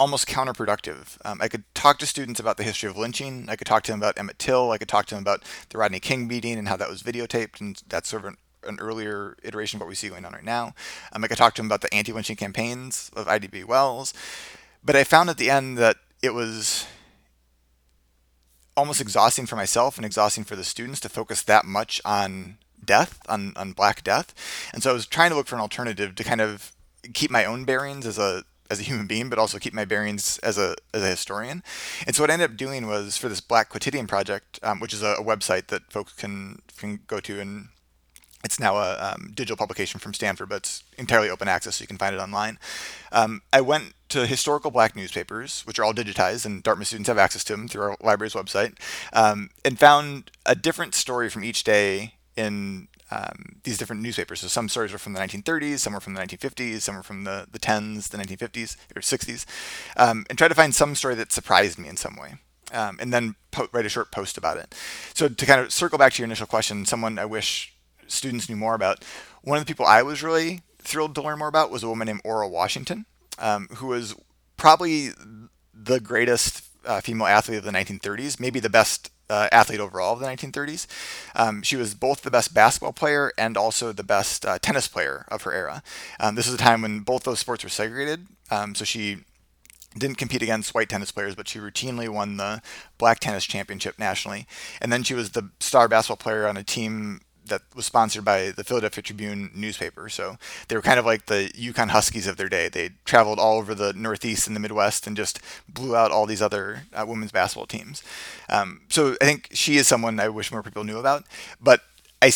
almost 0.00 0.26
counterproductive. 0.26 1.16
Um, 1.24 1.40
I 1.40 1.46
could 1.48 1.62
talk 1.74 1.98
to 2.00 2.06
students 2.06 2.40
about 2.40 2.56
the 2.56 2.64
history 2.64 2.90
of 2.90 2.96
lynching. 2.96 3.46
I 3.48 3.54
could 3.56 3.68
talk 3.68 3.84
to 3.84 3.92
them 3.92 4.00
about 4.00 4.18
Emmett 4.18 4.40
Till. 4.40 4.72
I 4.72 4.78
could 4.78 4.88
talk 4.88 5.06
to 5.06 5.14
them 5.14 5.22
about 5.22 5.44
the 5.70 5.78
Rodney 5.78 6.00
King 6.00 6.26
beating 6.26 6.58
and 6.58 6.68
how 6.68 6.76
that 6.76 6.90
was 6.90 7.02
videotaped, 7.02 7.60
and 7.60 7.80
that's 7.88 8.08
sort 8.08 8.24
of 8.24 8.28
an 8.28 8.36
an 8.66 8.78
earlier 8.80 9.36
iteration 9.42 9.76
of 9.76 9.80
what 9.82 9.88
we 9.88 9.94
see 9.94 10.08
going 10.08 10.24
on 10.24 10.32
right 10.32 10.42
now. 10.42 10.74
Um, 11.12 11.22
I 11.22 11.28
could 11.28 11.36
talk 11.36 11.54
to 11.54 11.60
them 11.60 11.66
about 11.66 11.82
the 11.82 11.92
anti-lynching 11.92 12.36
campaigns 12.36 13.10
of 13.14 13.28
Ida 13.28 13.50
B. 13.50 13.62
Wells, 13.62 14.14
but 14.82 14.96
I 14.96 15.04
found 15.04 15.28
at 15.28 15.36
the 15.36 15.50
end 15.50 15.76
that 15.76 15.98
it 16.22 16.32
was 16.32 16.86
almost 18.76 19.02
exhausting 19.02 19.44
for 19.44 19.56
myself 19.56 19.96
and 19.96 20.04
exhausting 20.06 20.44
for 20.44 20.56
the 20.56 20.64
students 20.64 20.98
to 21.00 21.08
focus 21.08 21.42
that 21.42 21.64
much 21.64 22.00
on 22.06 22.56
death, 22.84 23.20
on, 23.28 23.52
on 23.56 23.72
Black 23.72 24.04
death. 24.04 24.34
And 24.72 24.82
so 24.82 24.90
I 24.90 24.92
was 24.92 25.06
trying 25.06 25.30
to 25.30 25.36
look 25.36 25.46
for 25.46 25.56
an 25.56 25.60
alternative 25.60 26.14
to 26.14 26.24
kind 26.24 26.40
of 26.40 26.72
keep 27.12 27.30
my 27.30 27.44
own 27.44 27.64
bearings 27.64 28.06
as 28.06 28.18
a 28.18 28.44
as 28.70 28.80
a 28.80 28.82
human 28.82 29.06
being, 29.06 29.28
but 29.28 29.38
also 29.38 29.58
keep 29.58 29.74
my 29.74 29.84
bearings 29.84 30.38
as 30.38 30.56
a 30.56 30.74
as 30.94 31.02
a 31.02 31.08
historian. 31.08 31.62
And 32.06 32.16
so 32.16 32.22
what 32.22 32.30
I 32.30 32.34
ended 32.34 32.50
up 32.50 32.56
doing 32.56 32.86
was 32.86 33.16
for 33.16 33.28
this 33.28 33.40
Black 33.40 33.68
Quotidian 33.68 34.06
project, 34.06 34.58
um, 34.62 34.80
which 34.80 34.94
is 34.94 35.02
a, 35.02 35.14
a, 35.14 35.22
website 35.22 35.66
that 35.68 35.92
folks 35.92 36.12
can 36.12 36.62
can 36.78 37.00
go 37.06 37.20
to 37.20 37.40
and 37.40 37.68
it's 38.44 38.60
now 38.60 38.76
a 38.76 38.98
um, 39.00 39.32
digital 39.34 39.56
publication 39.56 39.98
from 39.98 40.12
Stanford, 40.12 40.50
but 40.50 40.56
it's 40.56 40.84
entirely 40.98 41.30
open 41.30 41.48
access, 41.48 41.76
so 41.76 41.82
you 41.82 41.88
can 41.88 41.96
find 41.96 42.14
it 42.14 42.18
online. 42.18 42.58
Um, 43.10 43.40
I 43.52 43.62
went 43.62 43.94
to 44.10 44.26
historical 44.26 44.70
black 44.70 44.94
newspapers, 44.94 45.62
which 45.62 45.78
are 45.78 45.84
all 45.84 45.94
digitized, 45.94 46.44
and 46.44 46.62
Dartmouth 46.62 46.88
students 46.88 47.08
have 47.08 47.16
access 47.16 47.42
to 47.44 47.54
them 47.54 47.68
through 47.68 47.82
our 47.82 47.96
library's 48.02 48.34
website, 48.34 48.78
um, 49.14 49.48
and 49.64 49.78
found 49.78 50.30
a 50.44 50.54
different 50.54 50.94
story 50.94 51.30
from 51.30 51.42
each 51.42 51.64
day 51.64 52.13
in 52.36 52.88
um, 53.10 53.56
these 53.64 53.78
different 53.78 54.02
newspapers. 54.02 54.40
So 54.40 54.48
some 54.48 54.68
stories 54.68 54.92
were 54.92 54.98
from 54.98 55.12
the 55.12 55.20
1930s, 55.20 55.78
some 55.78 55.92
were 55.92 56.00
from 56.00 56.14
the 56.14 56.20
1950s, 56.20 56.80
some 56.80 56.96
were 56.96 57.02
from 57.02 57.24
the, 57.24 57.46
the 57.50 57.58
10s, 57.58 58.08
the 58.08 58.18
1950s, 58.18 58.76
or 58.96 59.00
60s, 59.00 59.46
um, 59.96 60.24
and 60.28 60.38
try 60.38 60.48
to 60.48 60.54
find 60.54 60.74
some 60.74 60.94
story 60.94 61.14
that 61.16 61.32
surprised 61.32 61.78
me 61.78 61.88
in 61.88 61.96
some 61.96 62.16
way. 62.16 62.34
Um, 62.72 62.98
and 63.00 63.12
then 63.12 63.36
po- 63.50 63.68
write 63.72 63.86
a 63.86 63.90
short 63.90 64.10
post 64.10 64.36
about 64.36 64.56
it. 64.56 64.74
So 65.14 65.28
to 65.28 65.46
kind 65.46 65.60
of 65.60 65.72
circle 65.72 65.98
back 65.98 66.14
to 66.14 66.22
your 66.22 66.26
initial 66.26 66.46
question, 66.46 66.86
someone 66.86 67.18
I 67.18 67.24
wish 67.24 67.74
students 68.06 68.48
knew 68.48 68.56
more 68.56 68.74
about. 68.74 69.04
One 69.42 69.58
of 69.58 69.64
the 69.64 69.70
people 69.70 69.86
I 69.86 70.02
was 70.02 70.22
really 70.22 70.62
thrilled 70.78 71.14
to 71.14 71.22
learn 71.22 71.38
more 71.38 71.48
about 71.48 71.70
was 71.70 71.82
a 71.82 71.88
woman 71.88 72.06
named 72.06 72.22
Ora 72.24 72.48
Washington, 72.48 73.06
um, 73.38 73.68
who 73.76 73.88
was 73.88 74.14
probably 74.56 75.10
the 75.72 76.00
greatest 76.00 76.64
uh, 76.84 77.00
female 77.00 77.26
athlete 77.26 77.58
of 77.58 77.64
the 77.64 77.70
1930s, 77.70 78.40
maybe 78.40 78.60
the 78.60 78.70
best 78.70 79.10
uh, 79.30 79.48
athlete 79.52 79.80
overall 79.80 80.14
of 80.14 80.20
the 80.20 80.26
1930s. 80.26 80.86
Um, 81.34 81.62
she 81.62 81.76
was 81.76 81.94
both 81.94 82.22
the 82.22 82.30
best 82.30 82.54
basketball 82.54 82.92
player 82.92 83.32
and 83.38 83.56
also 83.56 83.92
the 83.92 84.04
best 84.04 84.44
uh, 84.44 84.58
tennis 84.58 84.88
player 84.88 85.24
of 85.28 85.42
her 85.42 85.52
era. 85.52 85.82
Um, 86.20 86.34
this 86.34 86.46
was 86.46 86.54
a 86.54 86.58
time 86.58 86.82
when 86.82 87.00
both 87.00 87.24
those 87.24 87.38
sports 87.38 87.64
were 87.64 87.70
segregated, 87.70 88.26
um, 88.50 88.74
so 88.74 88.84
she 88.84 89.18
didn't 89.96 90.18
compete 90.18 90.42
against 90.42 90.74
white 90.74 90.88
tennis 90.88 91.12
players, 91.12 91.34
but 91.34 91.48
she 91.48 91.58
routinely 91.58 92.08
won 92.08 92.36
the 92.36 92.60
black 92.98 93.20
tennis 93.20 93.44
championship 93.44 93.98
nationally. 93.98 94.46
And 94.80 94.92
then 94.92 95.02
she 95.02 95.14
was 95.14 95.30
the 95.30 95.50
star 95.60 95.88
basketball 95.88 96.16
player 96.16 96.48
on 96.48 96.56
a 96.56 96.64
team 96.64 97.20
that 97.46 97.62
was 97.74 97.86
sponsored 97.86 98.24
by 98.24 98.50
the 98.50 98.64
Philadelphia 98.64 99.02
Tribune 99.02 99.50
newspaper. 99.54 100.08
So 100.08 100.36
they 100.68 100.76
were 100.76 100.82
kind 100.82 100.98
of 100.98 101.06
like 101.06 101.26
the 101.26 101.50
UConn 101.54 101.90
Huskies 101.90 102.26
of 102.26 102.36
their 102.36 102.48
day. 102.48 102.68
They 102.68 102.90
traveled 103.04 103.38
all 103.38 103.58
over 103.58 103.74
the 103.74 103.92
Northeast 103.92 104.46
and 104.46 104.56
the 104.56 104.60
Midwest 104.60 105.06
and 105.06 105.16
just 105.16 105.40
blew 105.68 105.94
out 105.94 106.10
all 106.10 106.26
these 106.26 106.42
other 106.42 106.84
uh, 106.92 107.04
women's 107.06 107.32
basketball 107.32 107.66
teams. 107.66 108.02
Um, 108.48 108.82
so 108.88 109.16
I 109.20 109.24
think 109.24 109.48
she 109.52 109.76
is 109.76 109.86
someone 109.86 110.18
I 110.18 110.28
wish 110.28 110.52
more 110.52 110.62
people 110.62 110.84
knew 110.84 110.98
about. 110.98 111.24
But 111.60 111.82
I, 112.22 112.32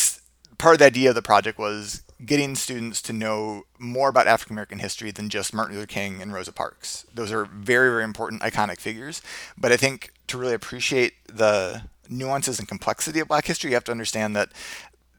part 0.59 0.75
of 0.75 0.79
the 0.81 0.87
idea 0.87 1.11
of 1.11 1.14
the 1.14 1.23
project 1.23 1.59
was 1.59 2.03
getting 2.25 2.57
students 2.57 3.01
to 3.03 3.12
know 3.12 3.64
more 3.79 4.09
about 4.09 4.27
African 4.27 4.55
American 4.55 4.81
history 4.81 5.11
than 5.11 5.29
just 5.29 5.55
Martin 5.55 5.77
Luther 5.77 5.87
King 5.87 6.21
and 6.21 6.33
Rosa 6.33 6.53
Parks. 6.53 7.07
Those 7.14 7.31
are 7.31 7.44
very, 7.44 7.90
very 7.90 8.05
important, 8.05 8.42
iconic 8.42 8.81
figures. 8.81 9.23
But 9.57 9.73
I 9.73 9.77
think 9.77 10.12
to 10.27 10.37
really 10.37 10.55
appreciate 10.55 11.14
the 11.27 11.83
nuances 12.09 12.59
and 12.59 12.66
complexity 12.66 13.21
of 13.21 13.29
black 13.29 13.47
history, 13.47 13.71
you 13.71 13.77
have 13.77 13.85
to 13.85 13.92
understand 13.92 14.35
that 14.35 14.51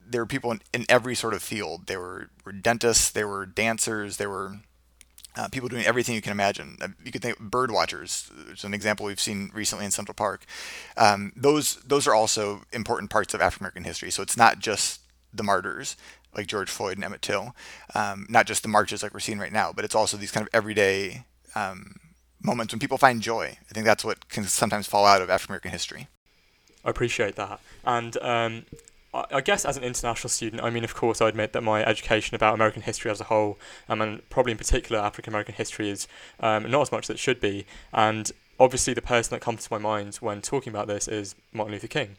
there 0.10 0.22
were 0.22 0.28
people 0.28 0.52
in, 0.52 0.62
in 0.74 0.86
every 0.90 1.16
sort 1.16 1.34
of 1.34 1.42
field. 1.42 1.88
There 1.88 2.00
were, 2.00 2.30
were 2.46 2.52
dentists, 2.52 3.10
there 3.10 3.28
were 3.28 3.46
dancers, 3.46 4.18
there 4.18 4.30
were 4.30 4.60
uh, 5.36 5.48
people 5.48 5.70
doing 5.70 5.86
everything 5.86 6.16
you 6.16 6.22
can 6.22 6.32
imagine. 6.32 6.78
Uh, 6.82 6.90
you 7.04 7.12
could 7.12 7.22
think 7.22 7.40
bird 7.40 7.72
watchers. 7.72 8.30
It's 8.50 8.64
an 8.64 8.74
example 8.74 9.06
we've 9.06 9.20
seen 9.20 9.52
recently 9.54 9.86
in 9.86 9.92
Central 9.92 10.16
Park. 10.16 10.46
Um, 10.98 11.32
those 11.36 11.76
those 11.78 12.08
are 12.08 12.16
also 12.16 12.64
important 12.74 13.10
parts 13.10 13.34
of 13.34 13.42
African 13.42 13.66
American 13.66 13.84
history. 13.84 14.12
So 14.12 14.22
it's 14.22 14.38
not 14.38 14.60
just 14.60 15.02
the 15.34 15.44
martyrs 15.44 15.96
like 16.36 16.48
George 16.48 16.70
Floyd 16.70 16.98
and 16.98 17.04
Emmett 17.04 17.22
Till, 17.22 17.56
um, 17.96 18.28
not 18.30 18.46
just 18.46 18.62
the 18.62 18.70
marches 18.70 19.02
like 19.02 19.14
we're 19.14 19.20
seeing 19.20 19.40
right 19.40 19.52
now, 19.52 19.72
but 19.74 19.84
it's 19.84 19.96
also 19.96 20.16
these 20.16 20.32
kind 20.32 20.46
of 20.46 20.50
everyday 20.54 21.26
um, 21.56 21.96
moments 22.42 22.74
when 22.74 22.80
people 22.80 22.98
find 22.98 23.22
joy. 23.22 23.58
I 23.70 23.74
think 23.74 23.86
that's 23.86 24.06
what 24.06 24.30
can 24.30 24.44
sometimes 24.44 24.88
fall 24.88 25.06
out 25.06 25.22
of 25.22 25.30
African 25.30 25.54
American 25.54 25.72
history. 25.72 26.08
I 26.84 26.90
appreciate 26.90 27.36
that. 27.36 27.60
And 27.84 28.18
um, 28.22 28.66
I 29.14 29.42
guess 29.42 29.66
as 29.66 29.76
an 29.76 29.84
international 29.84 30.30
student, 30.30 30.64
I 30.64 30.70
mean, 30.70 30.84
of 30.84 30.94
course, 30.94 31.20
I 31.20 31.30
admit 31.30 31.54
that 31.54 31.62
my 31.62 31.84
education 31.84 32.36
about 32.36 32.54
American 32.54 32.84
history 32.84 33.10
as 33.10 33.20
a 33.20 33.26
whole, 33.26 33.58
um, 33.88 34.02
and 34.02 34.28
probably 34.30 34.52
in 34.52 34.58
particular 34.58 35.02
African 35.02 35.32
American 35.32 35.56
history, 35.56 35.90
is 35.90 36.08
um, 36.40 36.70
not 36.70 36.84
as 36.84 36.92
much 36.92 37.06
as 37.06 37.16
it 37.16 37.20
should 37.20 37.40
be. 37.40 37.66
And 37.92 38.32
obviously, 38.60 38.94
the 38.94 39.02
person 39.02 39.32
that 39.32 39.42
comes 39.42 39.68
to 39.68 39.74
my 39.74 39.80
mind 39.80 40.16
when 40.18 40.42
talking 40.42 40.72
about 40.72 40.88
this 40.88 41.08
is 41.08 41.36
Martin 41.52 41.74
Luther 41.74 41.88
King. 41.88 42.18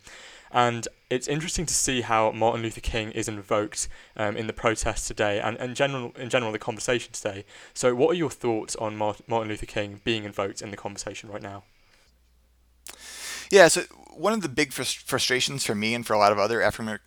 And 0.52 0.88
it's 1.10 1.28
interesting 1.28 1.64
to 1.66 1.74
see 1.74 2.00
how 2.00 2.32
Martin 2.32 2.62
Luther 2.62 2.80
King 2.80 3.12
is 3.12 3.28
invoked 3.28 3.88
um, 4.16 4.36
in 4.36 4.48
the 4.48 4.52
protests 4.52 5.06
today 5.06 5.38
and, 5.38 5.56
and 5.58 5.76
general, 5.76 6.12
in 6.18 6.28
general 6.28 6.50
the 6.50 6.58
conversation 6.58 7.12
today. 7.12 7.44
So, 7.72 7.94
what 7.94 8.10
are 8.10 8.14
your 8.14 8.30
thoughts 8.30 8.74
on 8.76 8.96
Martin 8.96 9.48
Luther 9.48 9.66
King 9.66 10.00
being 10.02 10.24
invoked 10.24 10.60
in 10.60 10.72
the 10.72 10.76
conversation 10.76 11.30
right 11.30 11.42
now? 11.42 11.62
Yeah, 13.50 13.68
so 13.68 13.82
one 14.14 14.32
of 14.32 14.42
the 14.42 14.48
big 14.48 14.72
frustrations 14.72 15.64
for 15.64 15.74
me 15.74 15.94
and 15.94 16.06
for 16.06 16.12
a 16.12 16.18
lot 16.18 16.32
of 16.32 16.38
other 16.38 16.62
African 16.62 16.98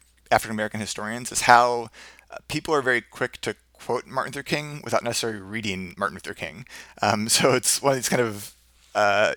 American 0.50 0.80
historians 0.80 1.32
is 1.32 1.42
how 1.42 1.90
uh, 2.32 2.38
people 2.48 2.74
are 2.74 2.82
very 2.82 3.02
quick 3.02 3.40
to 3.42 3.56
quote 3.74 4.08
Martin 4.08 4.32
Luther 4.32 4.44
King 4.44 4.82
without 4.84 5.04
necessarily 5.04 5.40
reading 5.40 5.94
Martin 5.98 6.16
Luther 6.16 6.34
King. 6.34 6.66
Um, 7.02 7.30
so 7.30 7.54
it's 7.54 7.82
one 7.82 7.94
of 7.94 7.98
these 7.98 8.10
kind 8.10 8.22
of 8.22 8.54
uh, 8.96 9.34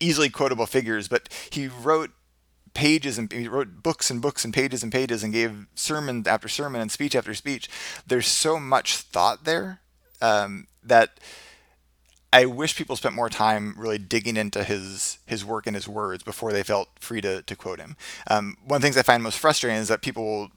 easily 0.00 0.28
quotable 0.28 0.66
figures, 0.66 1.08
but 1.08 1.28
he 1.50 1.68
wrote 1.68 2.10
pages 2.74 3.18
and 3.18 3.30
he 3.32 3.46
wrote 3.46 3.82
books 3.82 4.10
and 4.10 4.20
books 4.20 4.44
and 4.44 4.52
pages 4.52 4.82
and 4.82 4.90
pages 4.90 5.22
and 5.22 5.32
gave 5.32 5.66
sermon 5.76 6.24
after 6.26 6.48
sermon 6.48 6.80
and 6.80 6.90
speech 6.90 7.14
after 7.14 7.32
speech. 7.32 7.68
There's 8.06 8.26
so 8.26 8.58
much 8.58 8.96
thought 8.96 9.44
there 9.44 9.80
um, 10.20 10.66
that 10.82 11.20
I 12.34 12.46
wish 12.46 12.74
people 12.74 12.96
spent 12.96 13.14
more 13.14 13.30
time 13.30 13.76
really 13.78 13.96
digging 13.96 14.36
into 14.36 14.64
his 14.64 15.18
his 15.24 15.44
work 15.44 15.68
and 15.68 15.76
his 15.76 15.86
words 15.86 16.24
before 16.24 16.52
they 16.52 16.64
felt 16.64 16.88
free 16.98 17.20
to, 17.20 17.42
to 17.42 17.54
quote 17.54 17.78
him. 17.78 17.96
Um, 18.26 18.56
one 18.64 18.76
of 18.76 18.82
the 18.82 18.86
things 18.86 18.96
I 18.96 19.02
find 19.02 19.22
most 19.22 19.38
frustrating 19.38 19.78
is 19.78 19.86
that 19.86 20.02
people 20.02 20.24
will 20.24 20.48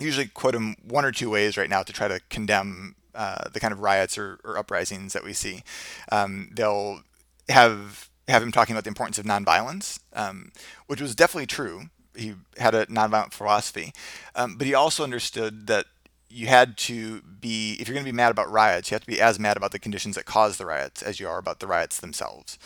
usually 0.00 0.26
quote 0.26 0.56
him 0.56 0.74
one 0.82 1.04
or 1.04 1.12
two 1.12 1.30
ways 1.30 1.56
right 1.56 1.70
now 1.70 1.84
to 1.84 1.92
try 1.92 2.08
to 2.08 2.18
condemn 2.28 2.96
uh, 3.14 3.48
the 3.52 3.60
kind 3.60 3.72
of 3.72 3.78
riots 3.80 4.18
or, 4.18 4.40
or, 4.42 4.58
uprisings 4.58 5.12
that 5.12 5.24
we 5.24 5.32
see. 5.32 5.62
Um, 6.10 6.50
they'll 6.52 7.02
have 7.48 8.10
have 8.26 8.42
him 8.42 8.50
talking 8.50 8.74
about 8.74 8.82
the 8.82 8.88
importance 8.88 9.16
of 9.16 9.24
nonviolence, 9.24 10.00
um, 10.12 10.50
which 10.88 11.00
was 11.00 11.14
definitely 11.14 11.46
true. 11.46 11.84
He 12.16 12.34
had 12.58 12.74
a 12.74 12.84
nonviolent 12.86 13.32
philosophy, 13.32 13.92
um, 14.34 14.56
but 14.56 14.66
he 14.66 14.74
also 14.74 15.04
understood 15.04 15.68
that 15.68 15.86
you 16.28 16.46
had 16.46 16.76
to 16.76 17.22
be, 17.22 17.76
if 17.80 17.88
you're 17.88 17.94
going 17.94 18.04
to 18.04 18.12
be 18.12 18.16
mad 18.16 18.30
about 18.30 18.50
riots, 18.50 18.90
you 18.90 18.94
have 18.94 19.02
to 19.02 19.06
be 19.06 19.20
as 19.20 19.38
mad 19.38 19.56
about 19.56 19.72
the 19.72 19.78
conditions 19.78 20.16
that 20.16 20.24
caused 20.24 20.58
the 20.58 20.66
riots 20.66 21.02
as 21.02 21.20
you 21.20 21.28
are 21.28 21.38
about 21.38 21.60
the 21.60 21.66
riots 21.66 22.00
themselves. 22.00 22.58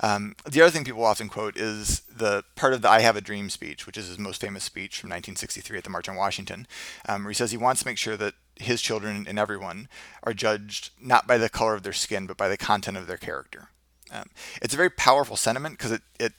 Um, 0.00 0.36
the 0.44 0.60
other 0.60 0.70
thing 0.70 0.84
people 0.84 1.04
often 1.04 1.28
quote 1.28 1.56
is 1.56 2.00
the 2.00 2.44
part 2.54 2.74
of 2.74 2.82
the 2.82 2.90
I 2.90 3.00
Have 3.00 3.16
a 3.16 3.20
Dream 3.20 3.48
speech, 3.48 3.86
which 3.86 3.96
is 3.96 4.08
his 4.08 4.18
most 4.18 4.40
famous 4.40 4.64
speech 4.64 5.00
from 5.00 5.08
1963 5.08 5.78
at 5.78 5.84
the 5.84 5.90
March 5.90 6.08
on 6.08 6.16
Washington, 6.16 6.66
um, 7.08 7.24
where 7.24 7.30
he 7.30 7.34
says 7.34 7.50
he 7.50 7.56
wants 7.56 7.82
to 7.82 7.88
make 7.88 7.98
sure 7.98 8.16
that 8.16 8.34
his 8.56 8.82
children 8.82 9.26
and 9.28 9.38
everyone 9.38 9.88
are 10.22 10.34
judged 10.34 10.90
not 11.00 11.26
by 11.26 11.38
the 11.38 11.48
color 11.48 11.74
of 11.74 11.82
their 11.82 11.92
skin, 11.92 12.26
but 12.26 12.36
by 12.36 12.48
the 12.48 12.56
content 12.56 12.96
of 12.96 13.06
their 13.06 13.16
character. 13.16 13.68
Um, 14.10 14.30
it's 14.62 14.74
a 14.74 14.76
very 14.76 14.90
powerful 14.90 15.36
sentiment 15.36 15.78
because 15.78 15.92
it, 15.92 16.02
it 16.20 16.32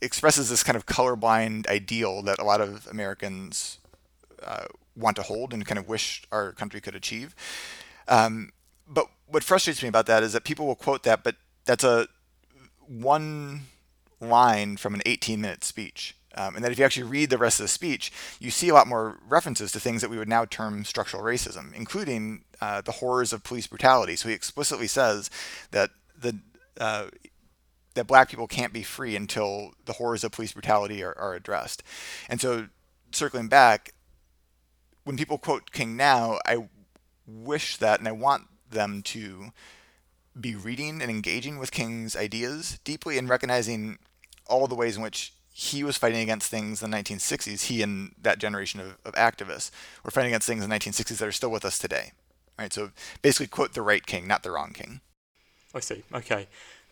expresses 0.00 0.48
this 0.48 0.62
kind 0.62 0.76
of 0.76 0.86
colorblind 0.86 1.66
ideal 1.68 2.22
that 2.22 2.38
a 2.38 2.44
lot 2.44 2.60
of 2.60 2.86
Americans 2.86 3.78
uh, 4.42 4.66
want 4.96 5.16
to 5.16 5.22
hold 5.22 5.52
and 5.52 5.66
kind 5.66 5.78
of 5.78 5.88
wish 5.88 6.22
our 6.32 6.52
country 6.52 6.80
could 6.80 6.94
achieve. 6.94 7.34
Um, 8.08 8.50
but 8.86 9.06
what 9.26 9.42
frustrates 9.44 9.82
me 9.82 9.88
about 9.88 10.06
that 10.06 10.22
is 10.22 10.32
that 10.32 10.44
people 10.44 10.66
will 10.66 10.76
quote 10.76 11.02
that, 11.02 11.22
but 11.22 11.36
that's 11.64 11.84
a 11.84 12.08
one 12.86 13.62
line 14.20 14.76
from 14.76 14.94
an 14.94 15.02
18 15.04 15.40
minute 15.40 15.64
speech. 15.64 16.16
Um, 16.38 16.54
and 16.54 16.64
that 16.64 16.70
if 16.70 16.78
you 16.78 16.84
actually 16.84 17.04
read 17.04 17.30
the 17.30 17.38
rest 17.38 17.60
of 17.60 17.64
the 17.64 17.68
speech, 17.68 18.12
you 18.38 18.50
see 18.50 18.68
a 18.68 18.74
lot 18.74 18.86
more 18.86 19.18
references 19.26 19.72
to 19.72 19.80
things 19.80 20.02
that 20.02 20.10
we 20.10 20.18
would 20.18 20.28
now 20.28 20.44
term 20.44 20.84
structural 20.84 21.22
racism, 21.22 21.72
including 21.74 22.44
uh, 22.60 22.82
the 22.82 22.92
horrors 22.92 23.32
of 23.32 23.42
police 23.42 23.66
brutality. 23.66 24.16
So 24.16 24.28
he 24.28 24.34
explicitly 24.34 24.86
says 24.86 25.30
that 25.70 25.90
the 26.18 26.38
uh, 26.78 27.06
that 27.94 28.06
black 28.06 28.28
people 28.28 28.46
can't 28.46 28.72
be 28.72 28.82
free 28.82 29.16
until 29.16 29.72
the 29.86 29.94
horrors 29.94 30.22
of 30.22 30.30
police 30.30 30.52
brutality 30.52 31.02
are, 31.02 31.16
are 31.18 31.34
addressed. 31.34 31.82
And 32.28 32.38
so, 32.40 32.68
circling 33.10 33.48
back, 33.48 33.94
when 35.06 35.16
people 35.16 35.38
quote 35.38 35.70
King 35.70 35.96
now, 35.96 36.40
I 36.44 36.68
wish 37.28 37.76
that 37.76 38.00
and 38.00 38.08
I 38.08 38.12
want 38.12 38.48
them 38.68 39.02
to 39.04 39.50
be 40.38 40.56
reading 40.56 41.00
and 41.00 41.08
engaging 41.08 41.58
with 41.58 41.70
King's 41.70 42.16
ideas 42.16 42.80
deeply 42.82 43.16
and 43.16 43.28
recognizing 43.28 43.98
all 44.48 44.66
the 44.66 44.74
ways 44.74 44.96
in 44.96 45.02
which 45.02 45.32
he 45.54 45.84
was 45.84 45.96
fighting 45.96 46.18
against 46.18 46.50
things 46.50 46.82
in 46.82 46.90
the 46.90 46.96
1960s. 46.96 47.66
He 47.66 47.82
and 47.82 48.16
that 48.20 48.40
generation 48.40 48.80
of, 48.80 48.98
of 49.04 49.14
activists 49.14 49.70
were 50.02 50.10
fighting 50.10 50.32
against 50.32 50.48
things 50.48 50.64
in 50.64 50.68
the 50.68 50.76
1960s 50.76 51.18
that 51.18 51.28
are 51.28 51.32
still 51.32 51.52
with 51.52 51.64
us 51.64 51.78
today. 51.78 52.10
Right. 52.58 52.72
So 52.72 52.90
basically, 53.22 53.46
quote 53.46 53.74
the 53.74 53.82
right 53.82 54.04
king, 54.04 54.26
not 54.26 54.42
the 54.42 54.50
wrong 54.50 54.72
king. 54.72 55.02
I 55.72 55.78
see. 55.78 56.02
Okay. 56.12 56.48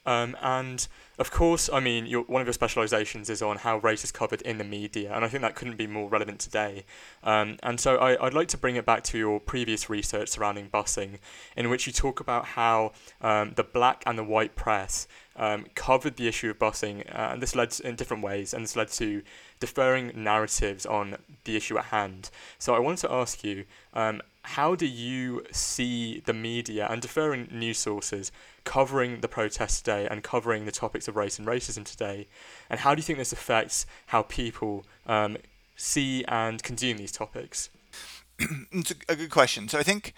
Um, 0.06 0.36
and 0.42 0.86
of 1.18 1.30
course, 1.30 1.70
I 1.72 1.80
mean, 1.80 2.06
your, 2.06 2.22
one 2.22 2.42
of 2.42 2.46
your 2.46 2.52
specializations 2.52 3.30
is 3.30 3.40
on 3.40 3.58
how 3.58 3.78
race 3.78 4.04
is 4.04 4.10
covered 4.10 4.42
in 4.42 4.58
the 4.58 4.64
media, 4.64 5.12
and 5.14 5.24
I 5.24 5.28
think 5.28 5.42
that 5.42 5.54
couldn't 5.54 5.76
be 5.76 5.86
more 5.86 6.08
relevant 6.08 6.40
today. 6.40 6.84
Um, 7.22 7.56
and 7.62 7.78
so 7.78 7.96
I, 7.96 8.22
would 8.22 8.34
like 8.34 8.48
to 8.48 8.58
bring 8.58 8.76
it 8.76 8.84
back 8.84 9.02
to 9.04 9.18
your 9.18 9.40
previous 9.40 9.88
research 9.88 10.28
surrounding 10.28 10.68
busing, 10.68 11.18
in 11.56 11.70
which 11.70 11.86
you 11.86 11.92
talk 11.92 12.20
about 12.20 12.44
how 12.44 12.92
um, 13.20 13.52
the 13.54 13.64
black 13.64 14.02
and 14.06 14.18
the 14.18 14.24
white 14.24 14.56
press 14.56 15.06
um, 15.36 15.66
covered 15.74 16.16
the 16.16 16.28
issue 16.28 16.50
of 16.50 16.58
busing, 16.58 17.08
uh, 17.14 17.32
and 17.32 17.42
this 17.42 17.54
led 17.54 17.70
to, 17.72 17.86
in 17.86 17.96
different 17.96 18.22
ways, 18.22 18.52
and 18.52 18.64
this 18.64 18.76
led 18.76 18.88
to 18.88 19.22
differing 19.60 20.12
narratives 20.14 20.86
on 20.86 21.16
the 21.44 21.56
issue 21.56 21.78
at 21.78 21.86
hand. 21.86 22.30
So 22.58 22.74
I 22.74 22.78
wanted 22.78 23.00
to 23.00 23.12
ask 23.12 23.44
you, 23.44 23.64
um, 23.92 24.22
how 24.42 24.74
do 24.74 24.86
you 24.86 25.44
see 25.52 26.20
the 26.26 26.34
media 26.34 26.86
and 26.90 27.00
deferring 27.00 27.48
news 27.50 27.78
sources 27.78 28.30
covering 28.64 29.20
the 29.20 29.28
protests 29.28 29.80
today 29.80 30.06
and 30.10 30.22
covering 30.22 30.66
the 30.66 30.72
topics 30.72 31.08
of 31.08 31.16
race 31.16 31.38
and 31.38 31.48
racism 31.48 31.84
today? 31.84 32.28
And 32.68 32.80
how 32.80 32.94
do 32.94 32.98
you 32.98 33.04
think 33.04 33.18
this 33.18 33.32
affects 33.32 33.86
how 34.06 34.22
people 34.22 34.84
um, 35.06 35.38
see 35.76 36.24
and 36.26 36.62
consume 36.62 36.98
these 36.98 37.12
topics? 37.12 37.70
it's 38.38 38.90
a, 38.90 38.94
a, 39.08 39.16
good 39.16 39.30
question. 39.30 39.68
So 39.68 39.78
I 39.78 39.82
think, 39.82 40.12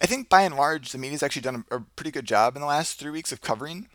I 0.00 0.06
think 0.06 0.28
by 0.28 0.42
and 0.42 0.54
large, 0.54 0.92
the 0.92 0.98
media's 0.98 1.22
actually 1.22 1.42
done 1.42 1.64
a, 1.70 1.76
a 1.76 1.80
pretty 1.96 2.10
good 2.10 2.26
job 2.26 2.54
in 2.54 2.60
the 2.60 2.68
last 2.68 3.00
three 3.00 3.10
weeks 3.10 3.32
of 3.32 3.40
covering 3.40 3.88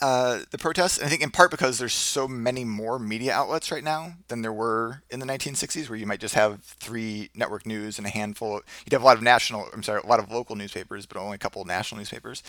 uh, 0.00 0.40
the 0.50 0.58
protests. 0.58 0.98
And 0.98 1.06
I 1.06 1.10
think 1.10 1.22
in 1.22 1.30
part 1.30 1.50
because 1.50 1.78
there's 1.78 1.92
so 1.92 2.26
many 2.26 2.64
more 2.64 2.98
media 2.98 3.32
outlets 3.32 3.70
right 3.70 3.84
now 3.84 4.14
than 4.28 4.42
there 4.42 4.52
were 4.52 5.02
in 5.10 5.20
the 5.20 5.26
1960s, 5.26 5.88
where 5.88 5.98
you 5.98 6.06
might 6.06 6.20
just 6.20 6.34
have 6.34 6.62
three 6.62 7.30
network 7.34 7.66
news 7.66 7.98
and 7.98 8.06
a 8.06 8.10
handful. 8.10 8.62
you'd 8.84 8.92
have 8.92 9.02
a 9.02 9.04
lot 9.04 9.16
of 9.16 9.22
national, 9.22 9.68
I'm 9.72 9.82
sorry, 9.82 10.00
a 10.02 10.06
lot 10.06 10.20
of 10.20 10.30
local 10.30 10.56
newspapers, 10.56 11.06
but 11.06 11.18
only 11.18 11.34
a 11.34 11.38
couple 11.38 11.60
of 11.60 11.68
national 11.68 11.98
newspapers. 11.98 12.42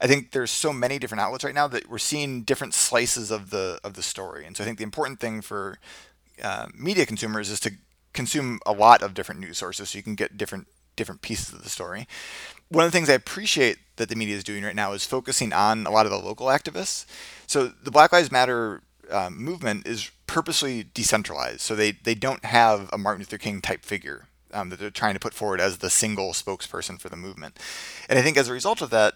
I 0.00 0.06
think 0.06 0.30
there's 0.30 0.50
so 0.50 0.72
many 0.72 0.98
different 0.98 1.20
outlets 1.20 1.44
right 1.44 1.54
now 1.54 1.68
that 1.68 1.90
we're 1.90 1.98
seeing 1.98 2.42
different 2.42 2.74
slices 2.74 3.30
of 3.30 3.50
the 3.50 3.78
of 3.84 3.94
the 3.94 4.02
story. 4.02 4.46
And 4.46 4.56
so 4.56 4.64
I 4.64 4.66
think 4.66 4.78
the 4.78 4.84
important 4.84 5.20
thing 5.20 5.42
for 5.42 5.78
uh, 6.42 6.66
media 6.74 7.06
consumers 7.06 7.50
is 7.50 7.60
to 7.60 7.72
consume 8.12 8.60
a 8.64 8.72
lot 8.72 9.02
of 9.02 9.12
different 9.12 9.40
news 9.40 9.58
sources 9.58 9.90
so 9.90 9.98
you 9.98 10.02
can 10.02 10.14
get 10.14 10.36
different 10.36 10.68
different 10.96 11.22
pieces 11.22 11.52
of 11.52 11.64
the 11.64 11.68
story 11.68 12.06
one 12.74 12.84
of 12.84 12.92
the 12.92 12.96
things 12.96 13.08
I 13.08 13.14
appreciate 13.14 13.78
that 13.96 14.08
the 14.08 14.16
media 14.16 14.36
is 14.36 14.44
doing 14.44 14.64
right 14.64 14.74
now 14.74 14.92
is 14.92 15.04
focusing 15.04 15.52
on 15.52 15.86
a 15.86 15.90
lot 15.90 16.06
of 16.06 16.12
the 16.12 16.18
local 16.18 16.48
activists. 16.48 17.06
So 17.46 17.68
the 17.68 17.90
Black 17.90 18.12
Lives 18.12 18.32
Matter 18.32 18.82
um, 19.10 19.36
movement 19.42 19.86
is 19.86 20.10
purposely 20.26 20.84
decentralized. 20.94 21.60
So 21.60 21.76
they, 21.76 21.92
they 21.92 22.14
don't 22.14 22.44
have 22.44 22.90
a 22.92 22.98
Martin 22.98 23.20
Luther 23.20 23.38
King 23.38 23.60
type 23.60 23.84
figure 23.84 24.26
um, 24.52 24.70
that 24.70 24.78
they're 24.78 24.90
trying 24.90 25.14
to 25.14 25.20
put 25.20 25.34
forward 25.34 25.60
as 25.60 25.78
the 25.78 25.90
single 25.90 26.32
spokesperson 26.32 27.00
for 27.00 27.08
the 27.08 27.16
movement. 27.16 27.58
And 28.08 28.18
I 28.18 28.22
think 28.22 28.36
as 28.36 28.48
a 28.48 28.52
result 28.52 28.82
of 28.82 28.90
that, 28.90 29.14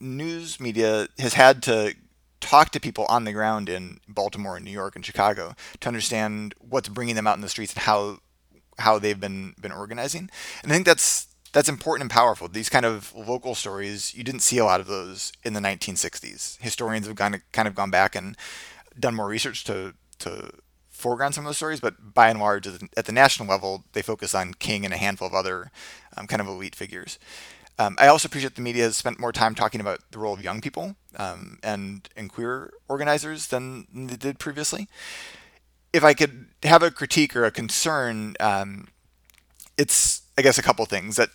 news 0.00 0.60
media 0.60 1.08
has 1.18 1.34
had 1.34 1.62
to 1.64 1.94
talk 2.40 2.70
to 2.70 2.80
people 2.80 3.06
on 3.08 3.24
the 3.24 3.32
ground 3.32 3.68
in 3.68 3.98
Baltimore 4.08 4.56
and 4.56 4.64
New 4.64 4.70
York 4.70 4.94
and 4.94 5.04
Chicago 5.04 5.54
to 5.80 5.88
understand 5.88 6.54
what's 6.58 6.88
bringing 6.88 7.14
them 7.14 7.26
out 7.26 7.36
in 7.36 7.42
the 7.42 7.48
streets 7.48 7.72
and 7.72 7.82
how 7.82 8.18
how 8.78 8.98
they've 8.98 9.18
been 9.18 9.54
been 9.60 9.72
organizing. 9.72 10.28
And 10.62 10.70
I 10.70 10.74
think 10.74 10.86
that's 10.86 11.28
that's 11.56 11.70
important 11.70 12.02
and 12.02 12.10
powerful. 12.10 12.48
These 12.48 12.68
kind 12.68 12.84
of 12.84 13.14
local 13.14 13.54
stories, 13.54 14.14
you 14.14 14.22
didn't 14.22 14.42
see 14.42 14.58
a 14.58 14.64
lot 14.66 14.78
of 14.78 14.88
those 14.88 15.32
in 15.42 15.54
the 15.54 15.60
1960s. 15.60 16.60
Historians 16.60 17.06
have 17.06 17.16
kind 17.16 17.34
of, 17.66 17.74
gone 17.74 17.90
back 17.90 18.14
and 18.14 18.36
done 19.00 19.14
more 19.14 19.26
research 19.26 19.64
to, 19.64 19.94
to 20.18 20.50
foreground 20.90 21.34
some 21.34 21.46
of 21.46 21.48
those 21.48 21.56
stories, 21.56 21.80
but 21.80 22.12
by 22.12 22.28
and 22.28 22.40
large, 22.40 22.66
at 22.66 23.06
the 23.06 23.12
national 23.12 23.48
level, 23.48 23.84
they 23.94 24.02
focus 24.02 24.34
on 24.34 24.52
King 24.52 24.84
and 24.84 24.92
a 24.92 24.98
handful 24.98 25.26
of 25.26 25.32
other 25.32 25.70
um, 26.14 26.26
kind 26.26 26.42
of 26.42 26.46
elite 26.46 26.74
figures. 26.74 27.18
Um, 27.78 27.96
I 27.98 28.08
also 28.08 28.26
appreciate 28.26 28.54
the 28.54 28.60
media 28.60 28.82
has 28.82 28.98
spent 28.98 29.18
more 29.18 29.32
time 29.32 29.54
talking 29.54 29.80
about 29.80 30.00
the 30.10 30.18
role 30.18 30.34
of 30.34 30.44
young 30.44 30.60
people 30.60 30.94
um, 31.16 31.58
and 31.62 32.06
and 32.16 32.30
queer 32.30 32.70
organizers 32.86 33.46
than 33.46 33.86
they 33.94 34.16
did 34.16 34.38
previously. 34.38 34.88
If 35.94 36.04
I 36.04 36.12
could 36.12 36.48
have 36.64 36.82
a 36.82 36.90
critique 36.90 37.34
or 37.34 37.46
a 37.46 37.50
concern, 37.50 38.34
um, 38.40 38.88
it's 39.78 40.22
I 40.38 40.42
guess 40.42 40.58
a 40.58 40.62
couple 40.62 40.84
things 40.84 41.16
that 41.16 41.30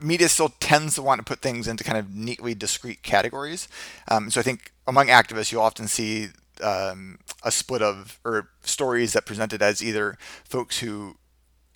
media 0.00 0.28
still 0.28 0.50
tends 0.60 0.94
to 0.94 1.02
want 1.02 1.18
to 1.18 1.24
put 1.24 1.40
things 1.42 1.68
into 1.68 1.84
kind 1.84 1.98
of 1.98 2.14
neatly 2.14 2.54
discrete 2.54 3.02
categories. 3.02 3.68
Um, 4.08 4.30
so 4.30 4.40
I 4.40 4.42
think 4.42 4.72
among 4.86 5.06
activists, 5.08 5.52
you'll 5.52 5.62
often 5.62 5.88
see 5.88 6.28
um, 6.62 7.18
a 7.42 7.50
split 7.50 7.82
of 7.82 8.18
or 8.24 8.50
stories 8.62 9.12
that 9.12 9.26
presented 9.26 9.62
as 9.62 9.82
either 9.82 10.16
folks 10.44 10.80
who 10.80 11.16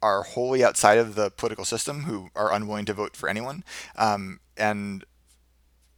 are 0.03 0.23
wholly 0.23 0.63
outside 0.63 0.99
of 0.99 1.15
the 1.15 1.31
political 1.31 1.65
system 1.65 2.03
who 2.03 2.29
are 2.37 2.53
unwilling 2.53 2.85
to 2.85 2.93
vote 2.93 3.17
for 3.17 3.29
anyone, 3.29 3.65
um, 3.97 4.41
and 4.57 5.05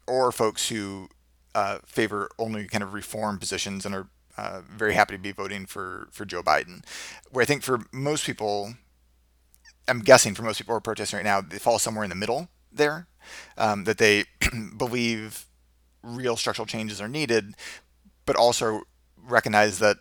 or 0.07 0.31
folks 0.31 0.69
who 0.69 1.09
uh, 1.55 1.79
favor 1.85 2.29
only 2.39 2.67
kind 2.67 2.85
of 2.85 2.95
reform 2.95 3.39
positions 3.39 3.85
and 3.85 3.95
are 3.95 4.07
uh, 4.39 4.61
very 4.69 4.95
happy 4.95 5.15
to 5.15 5.19
be 5.19 5.33
voting 5.33 5.67
for 5.67 6.09
for 6.13 6.25
Joe 6.25 6.43
Biden. 6.43 6.85
Where 7.31 7.43
I 7.43 7.47
think 7.47 7.63
for 7.63 7.81
most 7.93 8.25
people, 8.25 8.75
I'm 9.89 10.01
guessing 10.01 10.35
for 10.35 10.43
most 10.43 10.59
people 10.59 10.73
who 10.73 10.79
are 10.79 10.81
protesting 10.81 11.19
right 11.19 11.25
now, 11.25 11.41
they 11.41 11.59
fall 11.59 11.79
somewhere 11.79 12.05
in 12.05 12.11
the 12.11 12.17
middle 12.17 12.49
there, 12.73 13.07
um, 13.57 13.85
that 13.85 13.99
they 13.99 14.25
believe 14.77 15.47
real 16.03 16.37
structural 16.37 16.67
changes 16.67 17.01
are 17.01 17.09
needed, 17.09 17.55
but 18.25 18.37
also 18.37 18.83
recognize 19.27 19.79
that 19.79 19.99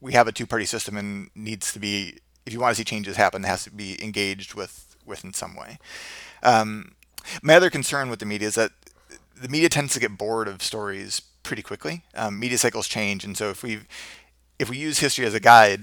we 0.00 0.12
have 0.12 0.28
a 0.28 0.32
two-party 0.32 0.64
system 0.64 0.96
and 0.96 1.30
needs 1.34 1.72
to 1.72 1.78
be, 1.78 2.18
if 2.46 2.52
you 2.52 2.60
want 2.60 2.72
to 2.72 2.76
see 2.76 2.84
changes 2.84 3.16
happen, 3.16 3.44
it 3.44 3.48
has 3.48 3.64
to 3.64 3.70
be 3.70 4.02
engaged 4.02 4.54
with, 4.54 4.96
with 5.04 5.24
in 5.24 5.32
some 5.32 5.56
way. 5.56 5.78
Um, 6.42 6.92
my 7.42 7.54
other 7.54 7.70
concern 7.70 8.10
with 8.10 8.20
the 8.20 8.26
media 8.26 8.48
is 8.48 8.54
that 8.54 8.72
the 9.40 9.48
media 9.48 9.68
tends 9.68 9.92
to 9.94 10.00
get 10.00 10.16
bored 10.16 10.48
of 10.48 10.62
stories 10.62 11.20
pretty 11.42 11.62
quickly. 11.62 12.02
Um, 12.14 12.38
media 12.38 12.58
cycles 12.58 12.88
change, 12.88 13.24
and 13.24 13.36
so 13.36 13.50
if 13.50 13.62
we 13.62 13.80
if 14.58 14.68
we 14.68 14.76
use 14.76 14.98
history 14.98 15.24
as 15.24 15.34
a 15.34 15.40
guide, 15.40 15.80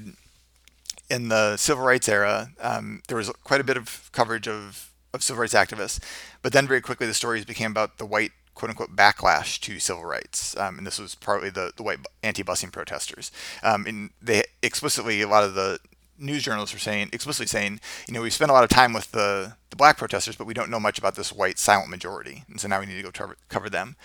in 1.10 1.30
the 1.30 1.58
civil 1.58 1.84
rights 1.84 2.10
era, 2.10 2.50
um, 2.60 3.02
there 3.08 3.18
was 3.18 3.30
quite 3.44 3.62
a 3.62 3.64
bit 3.64 3.78
of 3.78 4.10
coverage 4.12 4.48
of, 4.48 4.92
of 5.14 5.24
civil 5.24 5.42
rights 5.42 5.54
activists, 5.54 6.00
but 6.42 6.54
then 6.54 6.68
very 6.68 6.82
quickly 6.82 7.08
the 7.08 7.14
stories 7.14 7.46
became 7.46 7.72
about 7.72 7.98
the 7.98 8.06
white 8.06 8.32
quote 8.56 8.70
unquote 8.70 8.96
backlash 8.96 9.60
to 9.60 9.80
civil 9.80 10.06
rights. 10.06 10.58
Um, 10.58 10.78
and 10.78 10.88
this 10.88 10.98
was 10.98 11.14
partly 11.14 11.50
the, 11.50 11.72
the 11.76 11.84
white 11.84 12.00
anti 12.24 12.44
busing 12.44 12.72
protesters. 12.72 13.32
Um, 13.62 13.86
and 13.86 14.10
they 14.22 14.44
explicitly, 14.64 15.22
a 15.22 15.28
lot 15.28 15.44
of 15.44 15.54
the 15.54 15.80
news 16.18 16.44
journalists 16.44 16.74
were 16.74 16.80
saying, 16.80 17.10
explicitly 17.12 17.48
saying, 17.48 17.82
you 18.08 18.14
know, 18.14 18.22
we 18.22 18.30
spent 18.30 18.50
a 18.50 18.54
lot 18.54 18.64
of 18.64 18.70
time 18.70 18.94
with 18.94 19.12
the, 19.12 19.58
the 19.70 19.76
black 19.76 19.98
protesters, 19.98 20.36
but 20.36 20.48
we 20.48 20.54
don't 20.54 20.70
know 20.70 20.80
much 20.80 20.98
about 20.98 21.16
this 21.16 21.34
white 21.34 21.60
silent 21.60 21.90
majority. 21.90 22.44
And 22.50 22.60
so 22.60 22.68
now 22.68 22.80
we 22.80 22.86
need 22.86 22.96
to 22.96 23.04
go 23.04 23.12
cover, 23.12 23.38
cover 23.50 23.70
them. 23.70 23.98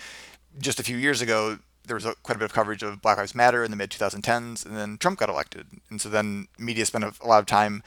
Just 0.58 0.80
a 0.80 0.82
few 0.82 0.96
years 0.96 1.22
ago, 1.22 1.58
there 1.86 1.96
was 1.96 2.04
a, 2.04 2.14
quite 2.22 2.36
a 2.36 2.38
bit 2.38 2.44
of 2.44 2.52
coverage 2.52 2.82
of 2.82 3.02
Black 3.02 3.18
Lives 3.18 3.34
Matter 3.34 3.64
in 3.64 3.70
the 3.70 3.76
mid 3.76 3.90
2010s, 3.90 4.64
and 4.64 4.76
then 4.76 4.98
Trump 4.98 5.18
got 5.18 5.28
elected. 5.28 5.66
And 5.88 6.00
so 6.00 6.08
then 6.08 6.48
media 6.58 6.86
spent 6.86 7.04
a, 7.04 7.26
lot 7.26 7.40
of 7.40 7.46
time 7.46 7.82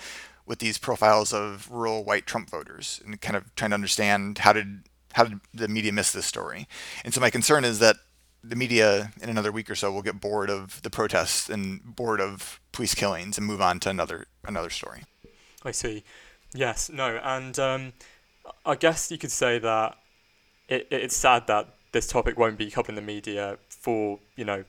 with 0.46 0.60
these 0.60 0.78
profiles 0.78 1.34
of 1.34 1.70
rural 1.72 2.04
white 2.04 2.26
Trump 2.26 2.50
voters 2.50 3.02
and 3.06 3.20
kind 3.22 3.38
of 3.38 3.54
trying 3.56 3.72
to 3.72 3.76
understand 3.76 4.40
how 4.40 4.54
did 4.54 4.84
how 5.14 5.26
did 5.26 5.40
the 5.54 5.68
media 5.68 5.92
miss 5.92 6.12
this 6.12 6.26
story? 6.26 6.68
And 7.06 7.14
so 7.14 7.22
my 7.22 7.30
concern 7.30 7.64
is 7.64 7.80
that 7.80 7.98
the 8.44 8.56
media 8.56 9.14
in 9.22 9.30
another 9.30 9.52
week 9.52 9.70
or 9.70 9.76
so 9.76 9.92
will 9.92 10.02
get 10.02 10.20
bored 10.20 10.50
of 10.50 10.82
the 10.82 10.90
protests 10.90 11.50
and 11.50 11.82
bored 11.96 12.20
of 12.20 12.60
police 12.72 12.94
killings 12.96 13.38
and 13.38 13.48
move 13.48 13.62
on 13.62 13.80
to 13.82 13.90
another 13.90 14.26
another 14.46 14.70
story. 14.70 15.04
I 15.64 15.72
see. 15.72 16.04
Yes. 16.54 16.90
No. 16.90 17.20
And 17.24 17.58
um, 17.58 17.94
I 18.66 18.76
guess 18.76 19.12
you 19.12 19.18
could 19.18 19.32
say 19.32 19.60
that 19.60 19.98
it, 20.68 20.88
it's 20.92 21.16
sad 21.16 21.48
that 21.48 21.76
this 21.94 22.08
topic 22.08 22.38
won't 22.38 22.58
be 22.58 22.70
covered 22.70 22.90
in 22.90 22.96
the 22.96 23.02
media 23.02 23.58
for 23.84 24.20
you 24.38 24.46
know 24.46 24.64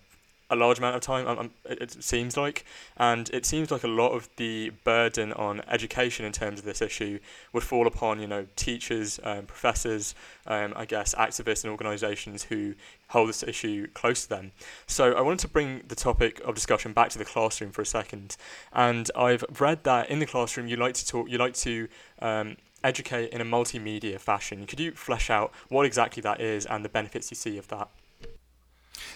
a 0.50 0.56
large 0.56 0.78
amount 0.78 0.94
of 0.94 1.00
time. 1.00 1.26
Um, 1.26 1.38
um, 1.38 1.50
it 1.64 2.02
seems 2.02 2.36
like, 2.36 2.64
and 2.96 3.30
it 3.30 3.46
seems 3.46 3.70
like 3.70 3.82
a 3.82 3.88
lot 3.88 4.10
of 4.10 4.28
the 4.36 4.70
burden 4.84 5.32
on 5.32 5.62
education 5.68 6.26
in 6.26 6.32
terms 6.32 6.58
of 6.58 6.64
this 6.64 6.82
issue 6.82 7.18
would 7.52 7.62
fall 7.62 7.86
upon 7.86 8.20
you 8.20 8.26
know 8.26 8.46
teachers, 8.56 9.18
um, 9.24 9.46
professors, 9.46 10.14
um, 10.46 10.74
I 10.76 10.84
guess 10.84 11.14
activists 11.14 11.64
and 11.64 11.70
organisations 11.70 12.44
who 12.44 12.74
hold 13.08 13.28
this 13.28 13.42
issue 13.42 13.86
close 13.94 14.24
to 14.24 14.28
them. 14.28 14.52
So 14.86 15.12
I 15.12 15.20
wanted 15.20 15.40
to 15.40 15.48
bring 15.48 15.82
the 15.88 15.94
topic 15.94 16.40
of 16.40 16.54
discussion 16.54 16.92
back 16.92 17.10
to 17.10 17.18
the 17.18 17.24
classroom 17.24 17.70
for 17.70 17.82
a 17.82 17.86
second, 17.86 18.36
and 18.72 19.10
I've 19.16 19.44
read 19.58 19.84
that 19.84 20.10
in 20.10 20.18
the 20.18 20.26
classroom 20.26 20.68
you 20.68 20.76
like 20.76 20.94
to 20.94 21.06
talk, 21.06 21.30
you 21.30 21.38
like 21.38 21.54
to 21.54 21.88
um, 22.20 22.56
educate 22.82 23.30
in 23.30 23.40
a 23.40 23.44
multimedia 23.44 24.20
fashion. 24.20 24.66
Could 24.66 24.80
you 24.80 24.92
flesh 24.92 25.30
out 25.30 25.52
what 25.68 25.86
exactly 25.86 26.20
that 26.22 26.40
is 26.40 26.66
and 26.66 26.84
the 26.84 26.90
benefits 26.90 27.30
you 27.30 27.36
see 27.36 27.56
of 27.56 27.68
that? 27.68 27.88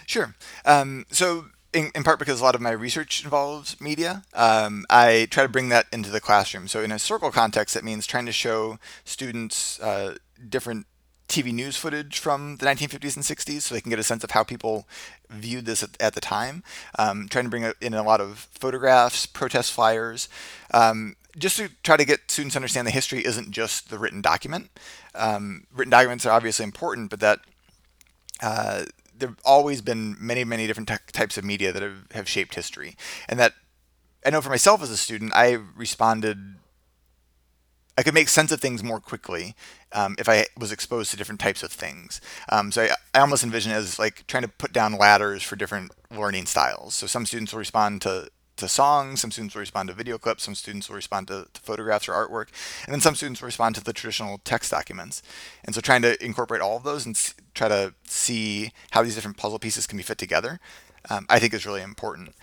Sure. 0.05 0.35
Um, 0.65 1.05
so, 1.11 1.45
in, 1.71 1.91
in, 1.93 2.03
part 2.03 2.17
because 2.17 2.41
a 2.41 2.43
lot 2.43 2.55
of 2.55 2.61
my 2.61 2.71
research 2.71 3.23
involves 3.23 3.79
media, 3.79 4.23
um, 4.33 4.85
I 4.89 5.27
try 5.29 5.43
to 5.43 5.49
bring 5.49 5.69
that 5.69 5.85
into 5.91 6.09
the 6.09 6.19
classroom. 6.19 6.67
So, 6.67 6.81
in 6.81 6.91
a 6.91 6.99
circle 6.99 7.31
context, 7.31 7.75
that 7.75 7.83
means 7.83 8.07
trying 8.07 8.25
to 8.25 8.31
show 8.31 8.79
students 9.03 9.79
uh, 9.79 10.15
different 10.47 10.87
TV 11.29 11.53
news 11.53 11.77
footage 11.77 12.17
from 12.17 12.57
the 12.57 12.65
1950s 12.65 13.15
and 13.15 13.23
60s 13.23 13.61
so 13.61 13.75
they 13.75 13.81
can 13.81 13.91
get 13.91 13.99
a 13.99 14.03
sense 14.03 14.23
of 14.23 14.31
how 14.31 14.43
people 14.43 14.87
viewed 15.29 15.65
this 15.65 15.83
at, 15.83 15.91
at 16.01 16.15
the 16.15 16.21
time. 16.21 16.63
Um, 16.97 17.27
trying 17.29 17.45
to 17.45 17.49
bring 17.49 17.71
in 17.79 17.93
a 17.93 18.03
lot 18.03 18.19
of 18.19 18.49
photographs, 18.51 19.27
protest 19.27 19.71
flyers, 19.71 20.27
um, 20.73 21.15
just 21.37 21.57
to 21.57 21.69
try 21.83 21.95
to 21.95 22.03
get 22.03 22.31
students 22.31 22.53
to 22.53 22.57
understand 22.57 22.87
the 22.87 22.91
history 22.91 23.23
isn't 23.23 23.51
just 23.51 23.89
the 23.89 23.99
written 23.99 24.21
document. 24.21 24.71
Um, 25.13 25.67
written 25.71 25.91
documents 25.91 26.25
are 26.25 26.31
obviously 26.33 26.63
important, 26.63 27.11
but 27.11 27.19
that 27.19 27.39
uh, 28.41 28.85
there 29.19 29.29
have 29.29 29.39
always 29.45 29.81
been 29.81 30.15
many, 30.19 30.43
many 30.43 30.67
different 30.67 30.89
t- 30.89 30.95
types 31.11 31.37
of 31.37 31.43
media 31.43 31.71
that 31.71 31.81
have, 31.81 32.07
have 32.11 32.29
shaped 32.29 32.55
history. 32.55 32.95
And 33.27 33.39
that 33.39 33.53
I 34.25 34.29
know 34.29 34.41
for 34.41 34.49
myself 34.49 34.81
as 34.81 34.89
a 34.89 34.97
student, 34.97 35.31
I 35.35 35.57
responded, 35.75 36.55
I 37.97 38.03
could 38.03 38.13
make 38.13 38.29
sense 38.29 38.51
of 38.51 38.59
things 38.59 38.83
more 38.83 38.99
quickly 38.99 39.55
um, 39.91 40.15
if 40.17 40.27
I 40.27 40.45
was 40.57 40.71
exposed 40.71 41.11
to 41.11 41.17
different 41.17 41.41
types 41.41 41.63
of 41.63 41.71
things. 41.71 42.21
Um, 42.49 42.71
so 42.71 42.83
I, 42.83 42.89
I 43.13 43.19
almost 43.19 43.43
envision 43.43 43.71
it 43.71 43.75
as 43.75 43.99
like 43.99 44.25
trying 44.27 44.43
to 44.43 44.49
put 44.49 44.73
down 44.73 44.97
ladders 44.97 45.43
for 45.43 45.55
different 45.55 45.91
learning 46.09 46.45
styles. 46.45 46.95
So 46.95 47.07
some 47.07 47.25
students 47.25 47.53
will 47.53 47.59
respond 47.59 48.01
to 48.03 48.29
to 48.59 48.67
songs, 48.67 49.21
some 49.21 49.31
students 49.31 49.55
will 49.55 49.61
respond 49.61 49.89
to 49.89 49.95
video 49.95 50.17
clips, 50.17 50.43
some 50.43 50.55
students 50.55 50.89
will 50.89 50.95
respond 50.95 51.27
to, 51.27 51.47
to, 51.53 51.61
photographs 51.61 52.07
or 52.07 52.13
artwork, 52.13 52.47
and 52.85 52.93
then 52.93 53.01
some 53.01 53.15
students 53.15 53.41
will 53.41 53.47
respond 53.47 53.75
to 53.75 53.83
the 53.83 53.93
traditional 53.93 54.39
text 54.39 54.71
documents. 54.71 55.21
And 55.65 55.73
so 55.73 55.81
trying 55.81 56.01
to 56.03 56.23
incorporate 56.23 56.61
all 56.61 56.77
of 56.77 56.83
those 56.83 57.05
and 57.05 57.15
s- 57.15 57.33
try 57.53 57.67
to 57.67 57.93
see 58.03 58.71
how 58.91 59.03
these 59.03 59.15
different 59.15 59.37
puzzle 59.37 59.59
pieces 59.59 59.87
can 59.87 59.97
be 59.97 60.03
fit 60.03 60.17
together, 60.17 60.59
um, 61.09 61.25
I 61.29 61.39
think 61.39 61.53
is 61.53 61.65
really 61.65 61.81
important. 61.81 62.35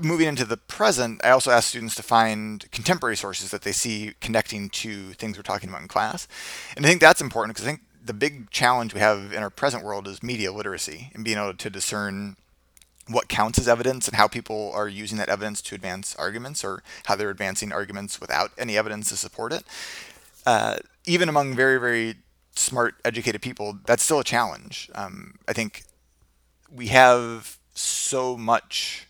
Moving 0.00 0.28
into 0.28 0.44
the 0.44 0.56
present, 0.56 1.20
I 1.24 1.30
also 1.30 1.50
ask 1.50 1.68
students 1.68 1.96
to 1.96 2.02
find 2.02 2.70
contemporary 2.70 3.16
sources 3.16 3.50
that 3.50 3.62
they 3.62 3.72
see 3.72 4.14
connecting 4.20 4.70
to 4.70 5.12
things 5.14 5.36
we're 5.36 5.42
talking 5.42 5.68
about 5.68 5.82
in 5.82 5.88
class. 5.88 6.28
And 6.76 6.86
I 6.86 6.88
think 6.88 7.00
that's 7.00 7.20
important 7.20 7.56
because 7.56 7.66
I 7.66 7.70
think 7.70 7.82
the 8.04 8.14
big 8.14 8.50
challenge 8.50 8.94
we 8.94 9.00
have 9.00 9.32
in 9.32 9.42
our 9.42 9.50
present 9.50 9.84
world 9.84 10.06
is 10.06 10.22
media 10.22 10.52
literacy 10.52 11.10
and 11.14 11.24
being 11.24 11.38
able 11.38 11.54
to 11.54 11.70
discern 11.70 12.36
what 13.10 13.28
counts 13.28 13.58
as 13.58 13.68
evidence 13.68 14.06
and 14.06 14.16
how 14.16 14.28
people 14.28 14.70
are 14.74 14.88
using 14.88 15.18
that 15.18 15.28
evidence 15.28 15.60
to 15.62 15.74
advance 15.74 16.14
arguments 16.16 16.64
or 16.64 16.82
how 17.06 17.16
they're 17.16 17.30
advancing 17.30 17.72
arguments 17.72 18.20
without 18.20 18.50
any 18.56 18.76
evidence 18.76 19.08
to 19.08 19.16
support 19.16 19.52
it. 19.52 19.64
Uh, 20.46 20.76
even 21.06 21.28
among 21.28 21.54
very, 21.54 21.78
very 21.78 22.14
smart, 22.54 22.94
educated 23.04 23.42
people, 23.42 23.78
that's 23.86 24.02
still 24.02 24.20
a 24.20 24.24
challenge. 24.24 24.90
Um, 24.94 25.34
I 25.48 25.52
think 25.52 25.82
we 26.72 26.88
have 26.88 27.58
so 27.74 28.36
much 28.36 29.06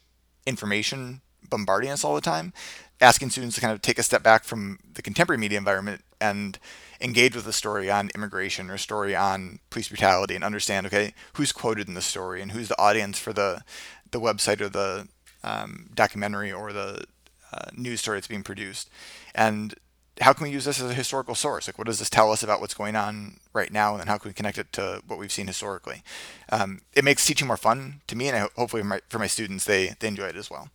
information 0.47 1.21
bombarding 1.49 1.91
us 1.91 2.05
all 2.05 2.15
the 2.15 2.21
time. 2.21 2.53
Asking 3.01 3.31
students 3.31 3.55
to 3.57 3.61
kind 3.61 3.73
of 3.73 3.81
take 3.83 3.99
a 3.99 4.03
step 4.03 4.23
back 4.23 4.45
from 4.45 4.79
the 4.95 5.03
contemporary 5.03 5.39
media 5.39 5.59
environment 5.59 6.03
and 6.21 6.59
engage 7.01 7.35
with 7.35 7.47
a 7.47 7.53
story 7.53 7.91
on 7.91 8.11
immigration 8.14 8.71
or 8.71 8.75
a 8.75 8.79
story 8.79 9.16
on 9.16 9.59
police 9.71 9.89
brutality 9.89 10.35
and 10.35 10.45
understand 10.45 10.87
okay 10.87 11.14
who's 11.35 11.51
quoted 11.51 11.89
in 11.89 11.95
the 11.95 12.03
story 12.03 12.43
and 12.43 12.53
who's 12.53 12.68
the 12.68 12.79
audience 12.81 13.18
for 13.18 13.33
the 13.33 13.62
the 14.11 14.21
website 14.21 14.61
or 14.61 14.68
the 14.68 15.09
um, 15.43 15.91
documentary 15.95 16.53
or 16.53 16.73
the 16.73 17.05
uh, 17.53 17.66
news 17.77 18.01
story 18.01 18.18
that's 18.18 18.27
being 18.27 18.43
produced. 18.43 18.91
And 19.35 19.75
how 20.21 20.33
can 20.33 20.45
we 20.45 20.51
use 20.51 20.64
this 20.64 20.81
as 20.81 20.91
a 20.91 20.95
historical 20.95 21.35
source? 21.35 21.66
Like 21.66 21.79
what 21.79 21.87
does 21.87 21.99
this 21.99 22.11
tell 22.11 22.31
us 22.31 22.43
about 22.43 22.61
what's 22.61 22.75
going 22.75 22.97
on 22.97 23.39
right 23.53 23.73
now? 23.73 23.97
And 23.97 24.09
how 24.09 24.18
can 24.18 24.31
we 24.31 24.35
connect 24.35 24.59
it 24.59 24.73
to 24.75 25.03
what 25.07 25.18
we've 25.18 25.33
seen 25.33 25.47
historically? 25.47 26.03
Um, 26.51 26.83
it 26.93 27.05
makes 27.05 27.25
teaching 27.25 27.47
more 27.47 27.57
fun 27.57 28.03
to 28.07 28.16
me 28.16 28.29
and 28.29 28.37
I, 28.37 28.49
hopefully 28.57 28.83
for 28.83 28.89
my, 28.89 29.01
for 29.09 29.18
my 29.18 29.27
students 29.27 29.64
they, 29.64 29.95
they 29.99 30.09
enjoy 30.09 30.27
it 30.27 30.37
as 30.37 30.51
well. 30.51 30.68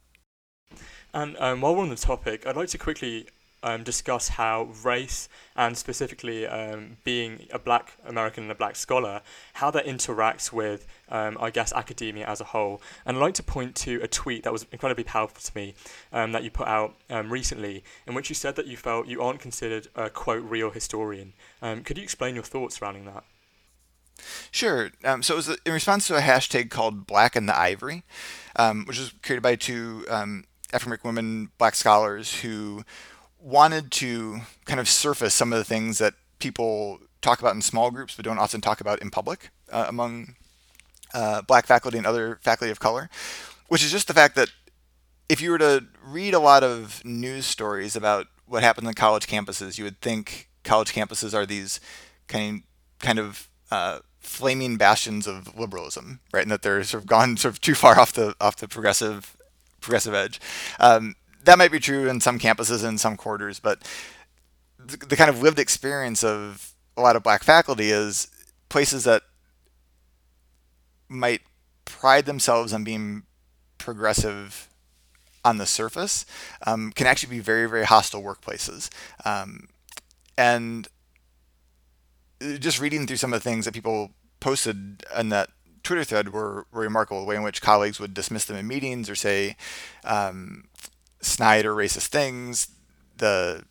And 1.14 1.38
um, 1.39 1.62
while 1.62 1.76
we're 1.76 1.84
on 1.84 1.89
the 1.89 1.96
topic 1.96 2.46
i'd 2.46 2.58
like 2.58 2.68
to 2.70 2.78
quickly 2.78 3.28
um, 3.66 3.84
discuss 3.84 4.30
how 4.30 4.70
race 4.84 5.28
and 5.55 5.76
specifically 5.76 6.45
um, 6.45 6.97
being 7.03 7.47
a 7.51 7.57
black 7.57 7.97
American 8.05 8.43
and 8.43 8.51
a 8.51 8.55
black 8.55 8.76
scholar, 8.76 9.22
how 9.53 9.72
that 9.72 9.86
interacts 9.86 10.53
with, 10.53 10.86
um, 11.09 11.36
I 11.41 11.49
guess, 11.49 11.74
academia 11.74 12.28
as 12.28 12.39
a 12.39 12.45
whole. 12.45 12.80
And 13.05 13.18
I'd 13.18 13.22
like 13.22 13.34
to 13.34 13.43
point 13.43 13.76
to 13.78 13.99
a 14.03 14.07
tweet 14.07 14.43
that 14.43 14.53
was 14.53 14.68
incredibly 14.72 15.03
powerful 15.03 15.41
to 15.41 15.51
me 15.57 15.74
um, 16.13 16.32
that 16.32 16.43
you 16.43 16.51
put 16.51 16.68
out 16.68 16.95
um, 17.09 17.34
recently, 17.34 17.84
in 18.05 18.13
which 18.13 18.30
you 18.30 18.36
said 18.36 18.55
that 18.55 18.68
you 18.68 18.78
felt 18.78 19.07
you 19.07 19.22
aren't 19.22 19.39
considered 19.39 19.88
a 19.95 20.11
quote 20.11 20.43
real 20.43 20.70
historian. 20.70 21.34
Um, 21.61 21.84
could 21.84 21.97
you 21.97 22.03
explain 22.03 22.36
your 22.36 22.43
thoughts 22.43 22.78
surrounding 22.78 23.05
that? 23.05 23.24
Sure. 24.51 24.91
Um, 25.03 25.24
so 25.24 25.34
it 25.34 25.38
was 25.38 25.57
in 25.66 25.74
response 25.74 26.07
to 26.07 26.16
a 26.16 26.22
hashtag 26.22 26.70
called 26.70 27.07
Black 27.07 27.36
in 27.36 27.47
the 27.47 27.57
Ivory, 27.57 28.03
um, 28.55 28.86
which 28.86 28.99
was 28.99 29.11
created 29.24 29.41
by 29.41 29.55
two 29.55 30.05
um, 30.09 30.45
African 30.72 30.89
American 30.89 31.07
women, 31.07 31.51
black 31.57 31.76
scholars 31.76 32.41
who 32.41 32.84
wanted 33.46 33.91
to 33.91 34.39
kind 34.66 34.80
of 34.80 34.89
surface 34.89 35.36
some 35.36 35.54
of 35.54 35.60
the 35.60 35.64
things 35.64 36.00
that 36.00 36.16
people 36.39 37.00
talk 37.22 37.39
about 37.39 37.54
in 37.54 37.62
small 37.62 37.91
groups 37.91 38.16
but 38.16 38.26
don't 38.26 38.39
often 38.39 38.60
talk 38.60 38.82
about 38.82 39.02
in 39.02 39.12
public 39.12 39.52
uh, 39.72 39.86
among 39.88 40.36
uh, 41.14 41.43
black 41.43 41.68
faculty 41.68 41.98
and 41.98 42.08
other 42.08 42.39
faculty 42.41 42.72
of 42.72 42.80
color, 42.80 43.08
which 43.68 43.84
is 43.84 43.91
just 43.91 44.08
the 44.08 44.16
fact 44.16 44.36
that 44.36 44.50
if 45.30 45.41
you 45.41 45.52
were 45.52 45.60
to 45.60 45.86
read 46.04 46.34
a 46.34 46.39
lot 46.39 46.64
of 46.64 47.06
news 47.06 47.46
stories 47.46 47.96
about 47.96 48.26
what 48.48 48.64
happens 48.64 48.88
on 48.88 48.93
college 48.96 49.28
campuses, 49.28 49.78
you 49.78 49.84
would 49.84 50.02
think 50.02 50.50
college 50.64 50.91
campuses 50.91 51.34
are 51.34 51.46
these 51.46 51.80
kind 52.28 52.64
kind 53.00 53.20
of 53.20 53.48
uh, 53.70 54.00
flaming 54.20 54.76
bastions 54.76 55.28
of 55.28 55.58
liberalism, 55.58 56.20
right? 56.34 56.41
And 56.41 56.52
that 56.52 56.64
they're 56.64 56.84
sort 56.84 57.04
of 57.04 57.08
gone 57.08 57.38
sort 57.38 57.54
of 57.54 57.62
too 57.62 57.76
far 57.76 58.00
off 58.00 58.12
the 58.12 58.36
off 58.41 58.58
the 58.58 58.68
progressive 58.68 59.38
progressive 59.82 60.16
edge. 60.16 60.39
Um, 60.80 61.16
that 61.46 61.58
might 61.58 61.72
be 61.72 61.80
true 61.80 62.10
in 62.10 62.20
some 62.20 62.39
campuses 62.39 62.84
and 62.84 63.00
some 63.00 63.18
quarters, 63.18 63.60
but 63.60 63.82
the, 64.78 64.98
the 64.98 65.16
kind 65.16 65.30
of 65.30 65.41
lived 65.41 65.60
experience 65.60 66.24
of 66.24 66.74
a 66.98 67.02
lot 67.02 67.16
of 67.16 67.24
black 67.24 67.43
faculty 67.43 67.89
is 67.89 68.28
places 68.70 69.04
that 69.04 69.24
might 71.08 71.41
pride 71.86 72.26
themselves 72.26 72.74
on 72.74 72.84
being 72.84 73.24
progressive 73.78 74.70
on 75.43 75.58
the 75.58 75.66
surface 75.66 76.26
um, 76.66 76.91
can 76.91 77.06
actually 77.06 77.30
be 77.30 77.39
very, 77.39 77.70
very 77.70 77.86
hostile 77.86 78.24
workplaces. 78.24 78.89
Um, 79.24 79.70
and 80.38 80.88
just 82.60 82.82
reading 82.82 83.06
through 83.06 83.18
some 83.18 83.32
of 83.32 83.41
the 83.41 83.50
things 83.50 83.66
that 83.66 83.74
people 83.74 84.12
posted 84.39 85.04
in 85.18 85.30
that 85.30 85.50
Twitter 85.84 86.04
thread 86.04 86.34
were, 86.34 86.66
were 86.72 86.82
remarkable. 86.82 87.22
The 87.22 87.28
way 87.28 87.36
in 87.36 87.43
which 87.43 87.62
colleagues 87.62 88.00
would 88.00 88.14
dismiss 88.14 88.46
them 88.46 88.58
in 88.58 88.68
meetings 88.68 89.10
or 89.10 89.16
say 89.16 89.56
um, 90.04 90.66
snide 91.22 91.66
or 91.66 91.74
racist 91.74 92.07
things. 92.07 92.68
The 93.18 93.63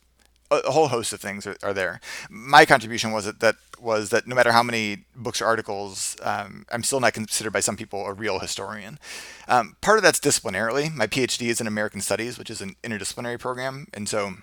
a 0.50 0.72
whole 0.72 0.88
host 0.88 1.12
of 1.12 1.20
things 1.20 1.46
are, 1.46 1.56
are, 1.62 1.72
there. 1.72 2.00
My 2.30 2.64
contribution 2.64 3.12
was 3.12 3.24
that, 3.24 3.40
that 3.40 3.56
was 3.80 4.10
that 4.10 4.26
no 4.26 4.34
matter 4.34 4.52
how 4.52 4.62
many 4.62 5.04
books 5.16 5.40
or 5.40 5.46
articles, 5.46 6.16
um, 6.22 6.66
I'm 6.70 6.82
still 6.82 7.00
not 7.00 7.12
considered 7.12 7.52
by 7.52 7.60
some 7.60 7.76
people 7.76 8.06
a 8.06 8.12
real 8.12 8.38
historian. 8.38 8.98
Um, 9.48 9.76
part 9.80 9.98
of 9.98 10.02
that's 10.02 10.20
disciplinarily. 10.20 10.92
My 10.92 11.06
PhD 11.06 11.48
is 11.48 11.60
in 11.60 11.66
American 11.66 12.00
Studies, 12.00 12.38
which 12.38 12.50
is 12.50 12.60
an 12.60 12.76
interdisciplinary 12.82 13.38
program, 13.38 13.88
and 13.94 14.08
so 14.08 14.34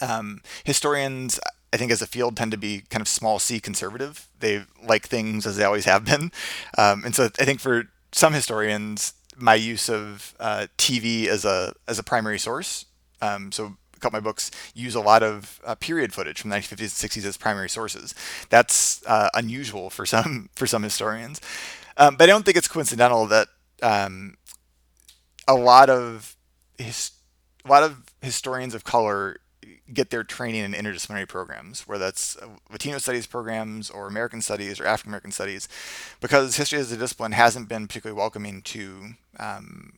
um, 0.00 0.42
historians, 0.64 1.38
I 1.72 1.76
think, 1.76 1.92
as 1.92 2.02
a 2.02 2.06
field, 2.06 2.36
tend 2.36 2.50
to 2.52 2.58
be 2.58 2.82
kind 2.90 3.00
of 3.00 3.08
small 3.08 3.38
c 3.38 3.60
conservative. 3.60 4.28
They 4.40 4.64
like 4.82 5.06
things 5.06 5.46
as 5.46 5.56
they 5.56 5.64
always 5.64 5.84
have 5.84 6.04
been, 6.04 6.32
um, 6.76 7.04
and 7.04 7.14
so 7.14 7.30
I 7.38 7.44
think 7.44 7.60
for 7.60 7.84
some 8.12 8.32
historians, 8.32 9.14
my 9.36 9.54
use 9.54 9.88
of 9.88 10.34
uh, 10.40 10.66
TV 10.78 11.26
as 11.26 11.44
a 11.44 11.74
as 11.88 11.98
a 11.98 12.02
primary 12.02 12.38
source. 12.38 12.86
Um, 13.20 13.52
so 13.52 13.76
a 13.96 14.00
couple 14.00 14.18
of 14.18 14.24
my 14.24 14.28
books 14.28 14.50
use 14.74 14.94
a 14.94 15.00
lot 15.00 15.22
of 15.22 15.60
uh, 15.64 15.74
period 15.76 16.12
footage 16.12 16.40
from 16.40 16.50
the 16.50 16.56
1950s 16.56 17.02
and 17.02 17.10
60s 17.10 17.24
as 17.24 17.36
primary 17.36 17.68
sources. 17.68 18.14
That's 18.50 19.04
uh, 19.06 19.28
unusual 19.34 19.90
for 19.90 20.06
some 20.06 20.48
for 20.54 20.66
some 20.66 20.82
historians, 20.82 21.40
um, 21.96 22.16
but 22.16 22.24
I 22.24 22.26
don't 22.32 22.44
think 22.44 22.56
it's 22.56 22.68
coincidental 22.68 23.26
that 23.26 23.48
um, 23.82 24.36
a 25.46 25.54
lot 25.54 25.90
of 25.90 26.36
his, 26.78 27.10
a 27.64 27.68
lot 27.68 27.82
of 27.82 28.02
historians 28.20 28.74
of 28.74 28.84
color 28.84 29.38
get 29.92 30.10
their 30.10 30.24
training 30.24 30.64
in 30.64 30.72
interdisciplinary 30.72 31.28
programs, 31.28 31.86
whether 31.86 32.04
that's 32.04 32.36
uh, 32.36 32.48
Latino 32.70 32.98
studies 32.98 33.26
programs 33.26 33.90
or 33.90 34.06
American 34.06 34.42
studies 34.42 34.80
or 34.80 34.86
African 34.86 35.10
American 35.10 35.32
studies, 35.32 35.68
because 36.20 36.56
history 36.56 36.78
as 36.78 36.92
a 36.92 36.96
discipline 36.96 37.32
hasn't 37.32 37.68
been 37.68 37.86
particularly 37.86 38.18
welcoming 38.18 38.62
to 38.62 39.14
um, 39.38 39.94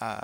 uh, 0.00 0.20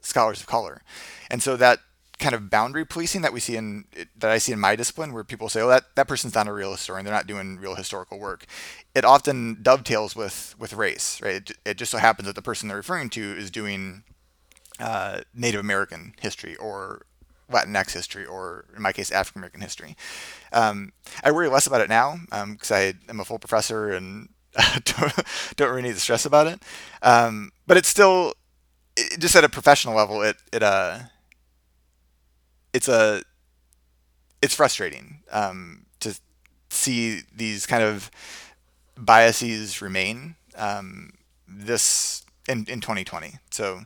scholars 0.00 0.40
of 0.40 0.46
color, 0.46 0.82
and 1.30 1.42
so 1.42 1.56
that 1.56 1.80
kind 2.18 2.34
of 2.34 2.48
boundary 2.48 2.84
policing 2.84 3.20
that 3.20 3.32
we 3.32 3.40
see 3.40 3.56
in 3.56 3.84
that 4.16 4.30
I 4.30 4.38
see 4.38 4.52
in 4.52 4.60
my 4.60 4.74
discipline, 4.76 5.12
where 5.12 5.24
people 5.24 5.48
say, 5.48 5.60
"Oh, 5.60 5.68
that 5.68 5.94
that 5.96 6.08
person's 6.08 6.34
not 6.34 6.48
a 6.48 6.52
real 6.52 6.72
historian; 6.72 7.04
they're 7.04 7.14
not 7.14 7.26
doing 7.26 7.58
real 7.58 7.74
historical 7.74 8.18
work." 8.18 8.46
It 8.94 9.04
often 9.04 9.58
dovetails 9.62 10.16
with 10.16 10.54
with 10.58 10.72
race, 10.72 11.20
right? 11.22 11.34
It, 11.34 11.52
it 11.64 11.76
just 11.76 11.90
so 11.90 11.98
happens 11.98 12.26
that 12.26 12.34
the 12.34 12.42
person 12.42 12.68
they're 12.68 12.76
referring 12.76 13.10
to 13.10 13.36
is 13.36 13.50
doing 13.50 14.04
uh, 14.78 15.20
Native 15.34 15.60
American 15.60 16.14
history 16.20 16.56
or 16.56 17.02
Latinx 17.50 17.92
history, 17.92 18.24
or 18.26 18.66
in 18.74 18.82
my 18.82 18.92
case, 18.92 19.10
African 19.10 19.40
American 19.40 19.60
history. 19.60 19.96
Um, 20.52 20.92
I 21.22 21.30
worry 21.30 21.48
less 21.48 21.66
about 21.66 21.80
it 21.80 21.88
now 21.88 22.18
because 22.50 22.70
um, 22.70 22.76
I 22.76 22.94
am 23.08 23.20
a 23.20 23.24
full 23.24 23.38
professor 23.38 23.90
and 23.90 24.28
don't, 24.84 25.12
don't, 25.56 25.70
really 25.70 25.82
need 25.82 25.94
to 25.94 26.00
stress 26.00 26.24
about 26.24 26.46
it. 26.46 26.62
Um, 27.02 27.52
but 27.66 27.76
it's 27.76 27.88
still, 27.88 28.34
it, 28.96 29.20
just 29.20 29.36
at 29.36 29.44
a 29.44 29.48
professional 29.48 29.94
level, 29.94 30.22
it 30.22 30.36
it 30.52 30.62
uh 30.62 31.00
it's 32.72 32.88
a 32.88 33.22
it's 34.42 34.54
frustrating 34.54 35.22
um, 35.30 35.86
to 36.00 36.18
see 36.70 37.22
these 37.34 37.66
kind 37.66 37.82
of 37.82 38.10
biases 38.98 39.80
remain 39.80 40.36
um, 40.56 41.10
this 41.48 42.24
in, 42.48 42.66
in 42.68 42.80
2020. 42.80 43.34
So 43.50 43.80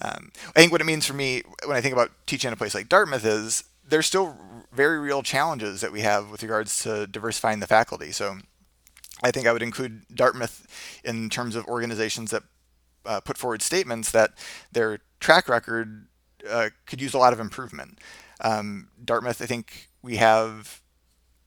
um, 0.00 0.30
I 0.54 0.60
think 0.60 0.72
what 0.72 0.80
it 0.80 0.84
means 0.84 1.06
for 1.06 1.14
me 1.14 1.42
when 1.64 1.76
I 1.76 1.80
think 1.80 1.92
about 1.92 2.10
teaching 2.26 2.48
at 2.48 2.54
a 2.54 2.56
place 2.56 2.74
like 2.74 2.88
Dartmouth 2.88 3.24
is 3.24 3.64
there's 3.86 4.06
still 4.06 4.36
very 4.72 4.98
real 4.98 5.22
challenges 5.22 5.80
that 5.80 5.92
we 5.92 6.02
have 6.02 6.30
with 6.30 6.42
regards 6.42 6.82
to 6.82 7.06
diversifying 7.06 7.60
the 7.60 7.66
faculty. 7.66 8.12
So 8.12 8.38
I 9.22 9.30
think 9.30 9.46
I 9.46 9.52
would 9.52 9.62
include 9.62 10.02
Dartmouth 10.14 10.66
in 11.04 11.30
terms 11.30 11.56
of 11.56 11.66
organizations 11.66 12.30
that 12.30 12.42
uh, 13.06 13.20
put 13.20 13.38
forward 13.38 13.62
statements 13.62 14.10
that 14.12 14.32
their 14.70 15.00
track 15.20 15.48
record 15.48 16.06
uh, 16.48 16.68
could 16.86 17.00
use 17.00 17.14
a 17.14 17.18
lot 17.18 17.32
of 17.32 17.40
improvement. 17.40 17.98
Um, 18.40 18.88
Dartmouth, 19.02 19.42
I 19.42 19.46
think 19.46 19.88
we 20.02 20.16
have 20.16 20.80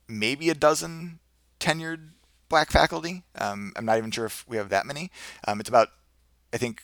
maybe 0.08 0.50
a 0.50 0.56
dozen 0.56 1.20
tenured 1.60 2.10
black 2.50 2.70
faculty. 2.70 3.24
Um, 3.36 3.72
I'm 3.78 3.86
not 3.86 3.98
even 3.98 4.12
sure 4.12 4.26
if 4.26 4.46
we 4.48 4.58
have 4.58 4.70
that 4.70 4.86
many. 4.86 5.10
Um, 5.48 5.60
it's 5.62 5.70
about, 5.70 5.90
I 6.54 6.58
think, 6.58 6.82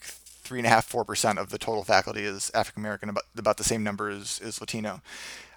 three 0.47 0.59
and 0.59 0.65
a 0.65 0.69
half, 0.69 0.85
four 0.85 1.03
percent 1.03 1.37
of 1.37 1.49
the 1.49 1.57
total 1.57 1.83
faculty 1.83 2.23
is 2.23 2.49
African 2.53 2.81
American, 2.81 3.09
about 3.09 3.25
about 3.37 3.57
the 3.57 3.63
same 3.63 3.83
number 3.83 4.09
as, 4.09 4.39
is 4.39 4.61
Latino. 4.61 5.01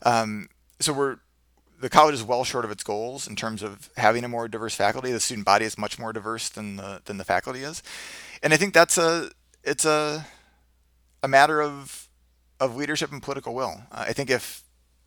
Um, 0.05 0.49
so 0.81 0.93
we're 0.93 1.19
the 1.81 1.89
college 1.89 2.15
is 2.15 2.23
well 2.23 2.45
short 2.45 2.65
of 2.65 2.71
its 2.71 2.83
goals 2.83 3.27
in 3.27 3.37
terms 3.37 3.63
of 3.63 3.89
having 3.97 4.25
a 4.25 4.29
more 4.29 4.49
diverse 4.49 4.75
faculty. 4.75 5.13
The 5.13 5.21
student 5.21 5.47
body 5.47 5.65
is 5.65 5.79
much 5.79 5.99
more 5.99 6.13
diverse 6.13 6.49
than 6.49 6.77
the 6.77 7.03
than 7.05 7.17
the 7.17 7.25
faculty 7.25 7.63
is, 7.63 7.83
and 8.43 8.53
I 8.53 8.57
think 8.57 8.75
that's 8.75 8.99
a 8.99 9.31
it's 9.65 9.85
a 9.85 10.27
a 11.23 11.29
matter 11.29 11.63
of 11.63 12.09
of 12.59 12.77
leadership 12.77 13.13
and 13.13 13.23
political 13.23 13.55
will. 13.55 13.83
Uh, 13.93 14.07
I 14.09 14.13
think 14.13 14.31
if 14.31 14.65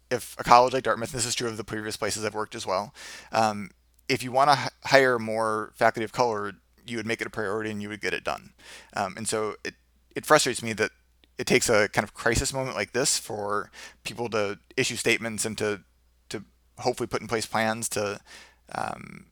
if 0.09 0.35
a 0.39 0.43
college 0.43 0.73
like 0.73 0.83
Dartmouth, 0.83 1.11
this 1.11 1.25
is 1.25 1.35
true 1.35 1.49
of 1.49 1.57
the 1.57 1.63
previous 1.63 1.97
places 1.97 2.23
I've 2.23 2.35
worked 2.35 2.55
as 2.55 2.65
well, 2.65 2.93
um, 3.31 3.69
if 4.07 4.23
you 4.23 4.31
want 4.31 4.49
to 4.51 4.57
h- 4.65 4.69
hire 4.85 5.17
more 5.17 5.71
faculty 5.75 6.03
of 6.03 6.11
color, 6.11 6.53
you 6.85 6.97
would 6.97 7.05
make 7.05 7.21
it 7.21 7.27
a 7.27 7.29
priority 7.29 7.71
and 7.71 7.81
you 7.81 7.89
would 7.89 8.01
get 8.01 8.13
it 8.13 8.23
done. 8.23 8.53
Um, 8.95 9.15
and 9.17 9.27
so 9.27 9.55
it 9.63 9.75
it 10.15 10.25
frustrates 10.25 10.61
me 10.61 10.73
that 10.73 10.91
it 11.37 11.47
takes 11.47 11.69
a 11.69 11.87
kind 11.89 12.03
of 12.03 12.13
crisis 12.13 12.53
moment 12.53 12.75
like 12.75 12.93
this 12.93 13.17
for 13.17 13.71
people 14.03 14.29
to 14.29 14.59
issue 14.77 14.95
statements 14.95 15.45
and 15.45 15.57
to 15.57 15.81
to 16.29 16.43
hopefully 16.79 17.07
put 17.07 17.21
in 17.21 17.27
place 17.27 17.45
plans 17.45 17.89
to 17.89 18.19
um, 18.73 19.25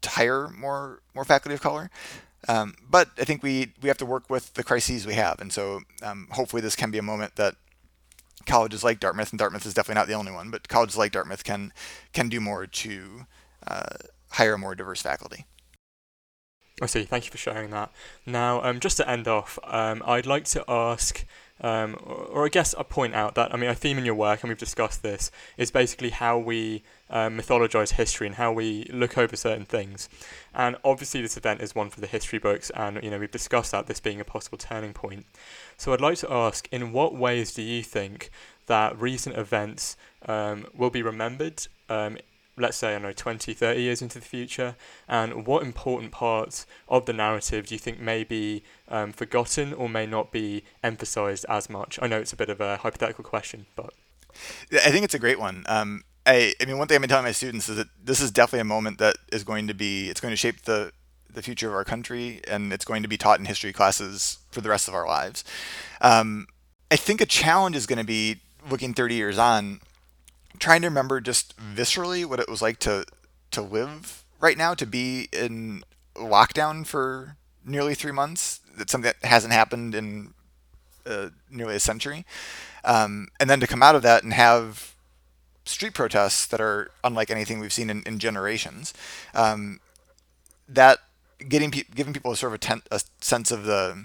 to 0.00 0.10
hire 0.10 0.48
more 0.48 1.00
more 1.14 1.24
faculty 1.24 1.54
of 1.54 1.60
color. 1.60 1.90
Um, 2.48 2.74
but 2.88 3.08
I 3.18 3.24
think 3.24 3.42
we 3.42 3.72
we 3.80 3.88
have 3.88 3.98
to 3.98 4.06
work 4.06 4.28
with 4.28 4.54
the 4.54 4.64
crises 4.64 5.06
we 5.06 5.14
have, 5.14 5.40
and 5.40 5.52
so 5.52 5.80
um, 6.02 6.28
hopefully 6.32 6.60
this 6.60 6.76
can 6.76 6.90
be 6.90 6.98
a 6.98 7.02
moment 7.02 7.36
that 7.36 7.54
colleges 8.46 8.82
like 8.82 9.00
Dartmouth, 9.00 9.30
and 9.30 9.38
Dartmouth 9.38 9.64
is 9.64 9.74
definitely 9.74 10.00
not 10.00 10.08
the 10.08 10.14
only 10.14 10.32
one, 10.32 10.50
but 10.50 10.68
colleges 10.68 10.96
like 10.96 11.12
Dartmouth 11.12 11.44
can 11.44 11.72
can 12.12 12.28
do 12.28 12.40
more 12.40 12.66
to 12.66 13.26
uh, 13.66 13.94
hire 14.30 14.58
more 14.58 14.74
diverse 14.74 15.02
faculty. 15.02 15.46
I 16.82 16.86
see. 16.86 17.04
Thank 17.04 17.26
you 17.26 17.30
for 17.30 17.38
sharing 17.38 17.70
that. 17.70 17.90
Now, 18.26 18.62
um, 18.62 18.80
just 18.80 18.96
to 18.96 19.08
end 19.08 19.28
off, 19.28 19.58
um, 19.64 20.02
I'd 20.04 20.26
like 20.26 20.44
to 20.46 20.64
ask 20.68 21.24
um, 21.62 21.96
or, 22.02 22.14
or, 22.24 22.44
I 22.44 22.48
guess 22.48 22.74
I 22.74 22.82
point 22.82 23.14
out 23.14 23.36
that 23.36 23.54
I 23.54 23.56
mean 23.56 23.70
a 23.70 23.74
theme 23.74 23.96
in 23.96 24.04
your 24.04 24.16
work, 24.16 24.42
and 24.42 24.48
we've 24.48 24.58
discussed 24.58 25.02
this, 25.04 25.30
is 25.56 25.70
basically 25.70 26.10
how 26.10 26.36
we 26.36 26.82
um, 27.08 27.38
mythologize 27.38 27.92
history 27.92 28.26
and 28.26 28.34
how 28.34 28.52
we 28.52 28.84
look 28.92 29.16
over 29.16 29.36
certain 29.36 29.64
things. 29.64 30.08
And 30.54 30.76
obviously, 30.84 31.22
this 31.22 31.36
event 31.36 31.60
is 31.60 31.72
one 31.72 31.88
for 31.88 32.00
the 32.00 32.08
history 32.08 32.40
books, 32.40 32.70
and 32.70 33.00
you 33.00 33.10
know 33.10 33.18
we've 33.18 33.30
discussed 33.30 33.70
that 33.70 33.86
this 33.86 34.00
being 34.00 34.20
a 34.20 34.24
possible 34.24 34.58
turning 34.58 34.92
point. 34.92 35.24
So 35.76 35.92
I'd 35.92 36.00
like 36.00 36.18
to 36.18 36.32
ask, 36.32 36.66
in 36.72 36.90
what 36.90 37.14
ways 37.14 37.54
do 37.54 37.62
you 37.62 37.84
think 37.84 38.30
that 38.66 39.00
recent 39.00 39.36
events 39.36 39.96
um, 40.26 40.66
will 40.74 40.90
be 40.90 41.02
remembered 41.02 41.68
um, 41.88 42.18
let's 42.56 42.76
say, 42.76 42.94
I 42.94 42.98
know, 42.98 43.12
20, 43.12 43.54
30 43.54 43.80
years 43.80 44.02
into 44.02 44.18
the 44.18 44.24
future? 44.24 44.76
And 45.08 45.46
what 45.46 45.62
important 45.62 46.12
parts 46.12 46.66
of 46.88 47.06
the 47.06 47.12
narrative 47.12 47.66
do 47.66 47.74
you 47.74 47.78
think 47.78 48.00
may 48.00 48.24
be 48.24 48.62
um, 48.88 49.12
forgotten 49.12 49.72
or 49.72 49.88
may 49.88 50.06
not 50.06 50.32
be 50.32 50.64
emphasized 50.82 51.46
as 51.48 51.70
much? 51.70 51.98
I 52.02 52.06
know 52.06 52.18
it's 52.18 52.32
a 52.32 52.36
bit 52.36 52.50
of 52.50 52.60
a 52.60 52.78
hypothetical 52.78 53.24
question, 53.24 53.66
but. 53.76 53.92
I 54.72 54.90
think 54.90 55.04
it's 55.04 55.14
a 55.14 55.18
great 55.18 55.38
one. 55.38 55.64
Um, 55.66 56.04
I, 56.24 56.54
I 56.60 56.64
mean, 56.64 56.78
one 56.78 56.88
thing 56.88 56.96
I've 56.96 57.02
been 57.02 57.10
telling 57.10 57.24
my 57.24 57.32
students 57.32 57.68
is 57.68 57.76
that 57.76 57.88
this 58.02 58.20
is 58.20 58.30
definitely 58.30 58.60
a 58.60 58.64
moment 58.64 58.98
that 58.98 59.16
is 59.32 59.44
going 59.44 59.66
to 59.66 59.74
be, 59.74 60.08
it's 60.08 60.20
going 60.20 60.32
to 60.32 60.36
shape 60.36 60.62
the, 60.62 60.92
the 61.32 61.42
future 61.42 61.68
of 61.68 61.74
our 61.74 61.84
country 61.84 62.40
and 62.46 62.72
it's 62.72 62.84
going 62.84 63.02
to 63.02 63.08
be 63.08 63.16
taught 63.16 63.38
in 63.38 63.46
history 63.46 63.72
classes 63.72 64.38
for 64.50 64.60
the 64.60 64.68
rest 64.68 64.88
of 64.88 64.94
our 64.94 65.06
lives. 65.06 65.44
Um, 66.00 66.46
I 66.90 66.96
think 66.96 67.20
a 67.20 67.26
challenge 67.26 67.74
is 67.74 67.86
going 67.86 67.98
to 67.98 68.04
be 68.04 68.40
looking 68.70 68.94
30 68.94 69.14
years 69.14 69.38
on 69.38 69.80
trying 70.58 70.82
to 70.82 70.88
remember 70.88 71.20
just 71.20 71.56
viscerally 71.56 72.24
what 72.24 72.40
it 72.40 72.48
was 72.48 72.62
like 72.62 72.78
to 72.80 73.04
to 73.50 73.62
live 73.62 74.24
right 74.40 74.56
now, 74.56 74.74
to 74.74 74.86
be 74.86 75.28
in 75.32 75.84
lockdown 76.16 76.86
for 76.86 77.36
nearly 77.64 77.94
three 77.94 78.12
months. 78.12 78.60
That's 78.76 78.90
something 78.90 79.12
that 79.20 79.28
hasn't 79.28 79.52
happened 79.52 79.94
in 79.94 80.34
uh, 81.06 81.28
nearly 81.50 81.76
a 81.76 81.80
century, 81.80 82.24
um, 82.84 83.28
and 83.38 83.50
then 83.50 83.60
to 83.60 83.66
come 83.66 83.82
out 83.82 83.94
of 83.94 84.02
that 84.02 84.22
and 84.22 84.32
have 84.32 84.94
street 85.64 85.94
protests 85.94 86.46
that 86.46 86.60
are 86.60 86.90
unlike 87.04 87.30
anything 87.30 87.60
we've 87.60 87.72
seen 87.72 87.90
in, 87.90 88.02
in 88.04 88.18
generations. 88.18 88.92
Um, 89.34 89.80
that 90.68 91.00
getting 91.48 91.70
pe- 91.70 91.84
giving 91.94 92.12
people 92.14 92.32
a 92.32 92.36
sort 92.36 92.50
of 92.50 92.54
a, 92.54 92.58
ten- 92.58 92.82
a 92.90 93.00
sense 93.20 93.50
of 93.50 93.64
the 93.64 94.04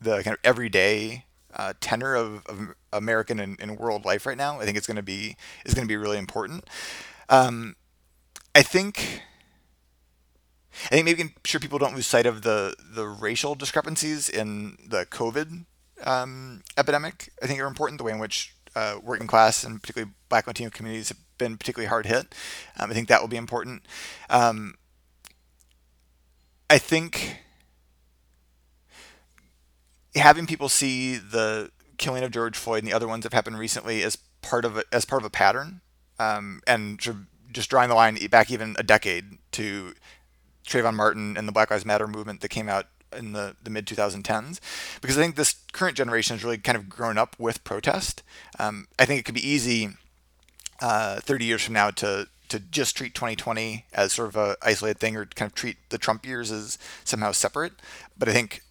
the 0.00 0.22
kind 0.22 0.34
of 0.34 0.38
everyday 0.44 1.25
uh, 1.56 1.72
tenor 1.80 2.14
of, 2.14 2.44
of 2.46 2.74
American 2.92 3.40
and, 3.40 3.58
and, 3.60 3.78
world 3.78 4.04
life 4.04 4.26
right 4.26 4.36
now. 4.36 4.60
I 4.60 4.64
think 4.64 4.76
it's 4.76 4.86
going 4.86 4.96
to 4.96 5.02
be 5.02 5.36
is 5.64 5.74
going 5.74 5.86
to 5.86 5.88
be 5.88 5.96
really 5.96 6.18
important. 6.18 6.64
Um, 7.28 7.76
I 8.54 8.62
think. 8.62 9.22
I 10.84 10.88
think 10.88 11.06
maybe 11.06 11.34
sure 11.44 11.58
people 11.58 11.78
don't 11.78 11.94
lose 11.94 12.06
sight 12.06 12.26
of 12.26 12.42
the 12.42 12.74
the 12.94 13.06
racial 13.06 13.54
discrepancies 13.54 14.28
in 14.28 14.76
the 14.86 15.06
COVID 15.06 15.64
um, 16.04 16.62
epidemic. 16.76 17.32
I 17.42 17.46
think 17.46 17.60
are 17.60 17.66
important. 17.66 17.98
The 17.98 18.04
way 18.04 18.12
in 18.12 18.18
which 18.18 18.54
uh, 18.74 18.98
working 19.02 19.26
class 19.26 19.64
and 19.64 19.80
particularly 19.80 20.12
Black 20.28 20.46
Latino 20.46 20.68
communities 20.68 21.08
have 21.08 21.18
been 21.38 21.56
particularly 21.56 21.88
hard 21.88 22.04
hit. 22.04 22.34
Um, 22.78 22.90
I 22.90 22.94
think 22.94 23.08
that 23.08 23.22
will 23.22 23.28
be 23.28 23.38
important. 23.38 23.86
Um, 24.28 24.74
I 26.68 26.78
think 26.78 27.38
having 30.16 30.46
people 30.46 30.68
see 30.68 31.16
the 31.16 31.70
killing 31.98 32.24
of 32.24 32.30
George 32.30 32.56
Floyd 32.56 32.82
and 32.82 32.88
the 32.88 32.94
other 32.96 33.08
ones 33.08 33.22
that 33.22 33.32
have 33.32 33.36
happened 33.36 33.58
recently 33.58 34.02
as 34.02 34.16
part 34.42 34.64
of 34.64 34.76
a, 34.76 34.84
as 34.92 35.04
part 35.04 35.22
of 35.22 35.26
a 35.26 35.30
pattern, 35.30 35.80
um, 36.18 36.60
and 36.66 36.98
just 37.52 37.70
drawing 37.70 37.88
the 37.88 37.94
line 37.94 38.18
back 38.30 38.50
even 38.50 38.76
a 38.78 38.82
decade 38.82 39.38
to 39.52 39.94
Trayvon 40.66 40.94
Martin 40.94 41.36
and 41.36 41.46
the 41.46 41.52
Black 41.52 41.70
Lives 41.70 41.86
Matter 41.86 42.06
movement 42.06 42.40
that 42.40 42.48
came 42.48 42.68
out 42.68 42.86
in 43.16 43.32
the, 43.32 43.56
the 43.62 43.70
mid 43.70 43.86
2010s 43.86 44.60
because 45.00 45.16
I 45.16 45.22
think 45.22 45.36
this 45.36 45.54
current 45.72 45.96
generation 45.96 46.36
has 46.36 46.44
really 46.44 46.58
kind 46.58 46.76
of 46.76 46.88
grown 46.88 47.18
up 47.18 47.36
with 47.38 47.64
protest. 47.64 48.22
Um, 48.58 48.88
I 48.98 49.04
think 49.04 49.20
it 49.20 49.24
could 49.24 49.34
be 49.34 49.48
easy 49.48 49.90
uh, 50.80 51.20
30 51.20 51.44
years 51.44 51.62
from 51.62 51.74
now 51.74 51.90
to 51.90 52.28
to 52.48 52.60
just 52.60 52.96
treat 52.96 53.12
2020 53.12 53.86
as 53.92 54.12
sort 54.12 54.28
of 54.28 54.36
a 54.36 54.56
isolated 54.62 55.00
thing 55.00 55.16
or 55.16 55.26
kind 55.26 55.50
of 55.50 55.54
treat 55.54 55.76
the 55.88 55.98
Trump 55.98 56.24
years 56.24 56.52
as 56.52 56.78
somehow 57.02 57.32
separate. 57.32 57.72
But 58.16 58.28
I 58.28 58.32
think 58.32 58.62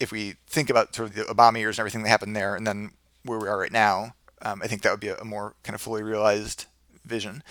if 0.00 0.12
we 0.12 0.34
think 0.46 0.70
about 0.70 0.94
sort 0.94 1.10
of 1.10 1.14
the 1.14 1.22
Obama 1.22 1.58
years 1.58 1.76
and 1.76 1.82
everything 1.82 2.02
that 2.02 2.08
happened 2.08 2.36
there, 2.36 2.54
and 2.56 2.66
then 2.66 2.92
where 3.24 3.38
we 3.38 3.48
are 3.48 3.58
right 3.58 3.72
now, 3.72 4.14
um, 4.42 4.60
I 4.62 4.66
think 4.66 4.82
that 4.82 4.90
would 4.90 5.00
be 5.00 5.08
a, 5.08 5.16
a, 5.16 5.24
more 5.24 5.54
kind 5.62 5.74
of 5.74 5.80
fully 5.80 6.02
realized 6.02 6.66
vision. 7.04 7.42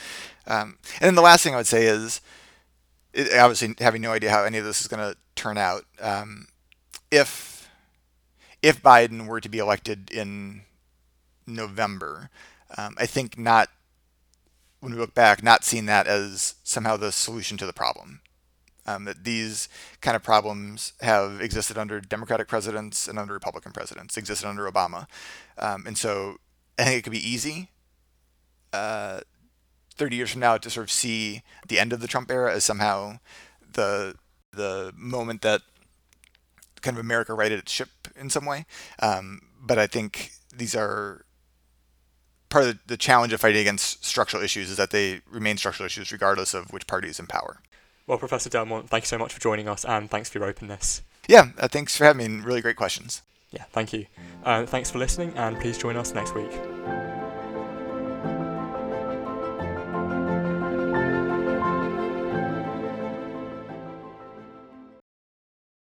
Um, 0.48 0.78
and 1.00 1.08
then 1.08 1.16
the 1.16 1.22
last 1.22 1.44
thing 1.44 1.54
I 1.54 1.58
would 1.58 1.68
say 1.68 1.86
is 1.86 2.22
it, 3.14 3.38
obviously 3.38 3.76
having 3.80 4.02
no 4.02 4.12
idea 4.12 4.32
how 4.32 4.44
any 4.44 4.58
of 4.58 4.66
this 4.66 4.82
is 4.82 4.88
going 4.88 5.00
to 5.00 5.18
turn 5.36 5.58
out. 5.58 5.86
Um, 6.00 6.48
if 7.12 7.70
if 8.62 8.82
Biden 8.82 9.28
were 9.28 9.42
to 9.42 9.50
be 9.50 9.60
elected 9.60 10.10
in 10.12 10.62
November, 11.46 12.30
um, 12.78 12.96
I 12.98 13.06
think 13.06 13.38
not 13.38 13.70
when 14.80 14.94
we 14.94 15.00
look 15.00 15.14
back, 15.14 15.44
not 15.44 15.64
seeing 15.64 15.86
that 15.86 16.08
as 16.08 16.56
somehow 16.64 16.98
the 16.98 17.12
solution 17.12 17.58
to 17.58 17.66
the 17.66 17.74
problem. 17.74 18.22
Um, 18.86 19.06
that 19.06 19.24
these 19.24 19.70
kind 20.02 20.14
of 20.14 20.24
problems 20.24 20.92
have 21.00 21.40
existed 21.40 21.78
under 21.78 22.02
Democratic 22.02 22.50
presidents 22.50 23.08
and 23.08 23.18
under 23.18 23.34
Republican 23.34 23.72
presidents, 23.72 24.18
existed 24.18 24.46
under 24.46 24.70
Obama, 24.70 25.08
um, 25.58 25.86
and 25.88 25.98
so 25.98 26.36
I 26.78 26.84
think 26.84 26.98
it 26.98 27.02
could 27.04 27.14
be 27.14 27.30
easy 27.30 27.70
uh, 28.74 29.22
30 29.96 30.16
years 30.16 30.32
from 30.32 30.42
now 30.42 30.58
to 30.58 30.70
sort 30.70 30.84
of 30.86 30.92
see 30.92 31.44
the 31.68 31.80
end 31.80 31.94
of 31.94 32.02
the 32.02 32.08
Trump 32.08 32.32
era 32.32 32.54
as 32.54 32.64
somehow 32.66 33.20
the 33.74 34.16
the 34.52 34.94
moment 34.96 35.42
that 35.42 35.62
kind 36.82 36.98
of 36.98 37.02
America 37.04 37.34
righted 37.34 37.60
its 37.60 37.72
ship 37.72 37.90
in 38.16 38.30
some 38.30 38.46
way. 38.46 38.66
Um, 39.00 39.42
but 39.60 39.80
I 39.80 39.88
think 39.88 40.32
these 40.56 40.76
are 40.76 41.26
part 42.50 42.66
of 42.66 42.80
the 42.86 42.98
challenge 42.98 43.34
of 43.34 43.42
fighting 43.42 43.62
against 43.62 44.06
structural 44.06 44.44
issues 44.44 44.70
is 44.70 44.78
that 44.78 44.92
they 44.92 45.22
remain 45.28 45.58
structural 45.58 45.88
issues 45.88 46.12
regardless 46.12 46.54
of 46.54 46.72
which 46.72 46.86
party 46.86 47.08
is 47.08 47.20
in 47.20 47.26
power. 47.26 47.62
Well, 48.08 48.18
Professor 48.18 48.50
Delmont, 48.50 48.90
thank 48.90 49.04
you 49.04 49.08
so 49.08 49.18
much 49.18 49.34
for 49.34 49.40
joining 49.40 49.68
us 49.70 49.86
and 49.86 50.10
thanks 50.10 50.30
for 50.30 50.40
your 50.40 50.48
openness. 50.48 51.02
Yeah, 51.28 51.50
uh, 51.58 51.68
thanks 51.68 51.96
for 51.96 52.04
having 52.04 52.40
me. 52.40 52.44
Really 52.44 52.62
great 52.62 52.76
questions. 52.76 53.22
Yeah, 53.52 53.64
thank 53.72 53.94
you. 53.94 54.08
Uh, 54.44 54.66
thanks 54.66 54.90
for 54.92 54.98
listening 54.98 55.34
and 55.36 55.60
please 55.60 55.78
join 55.78 55.96
us 55.96 56.14
next 56.14 56.36
week. 56.36 56.52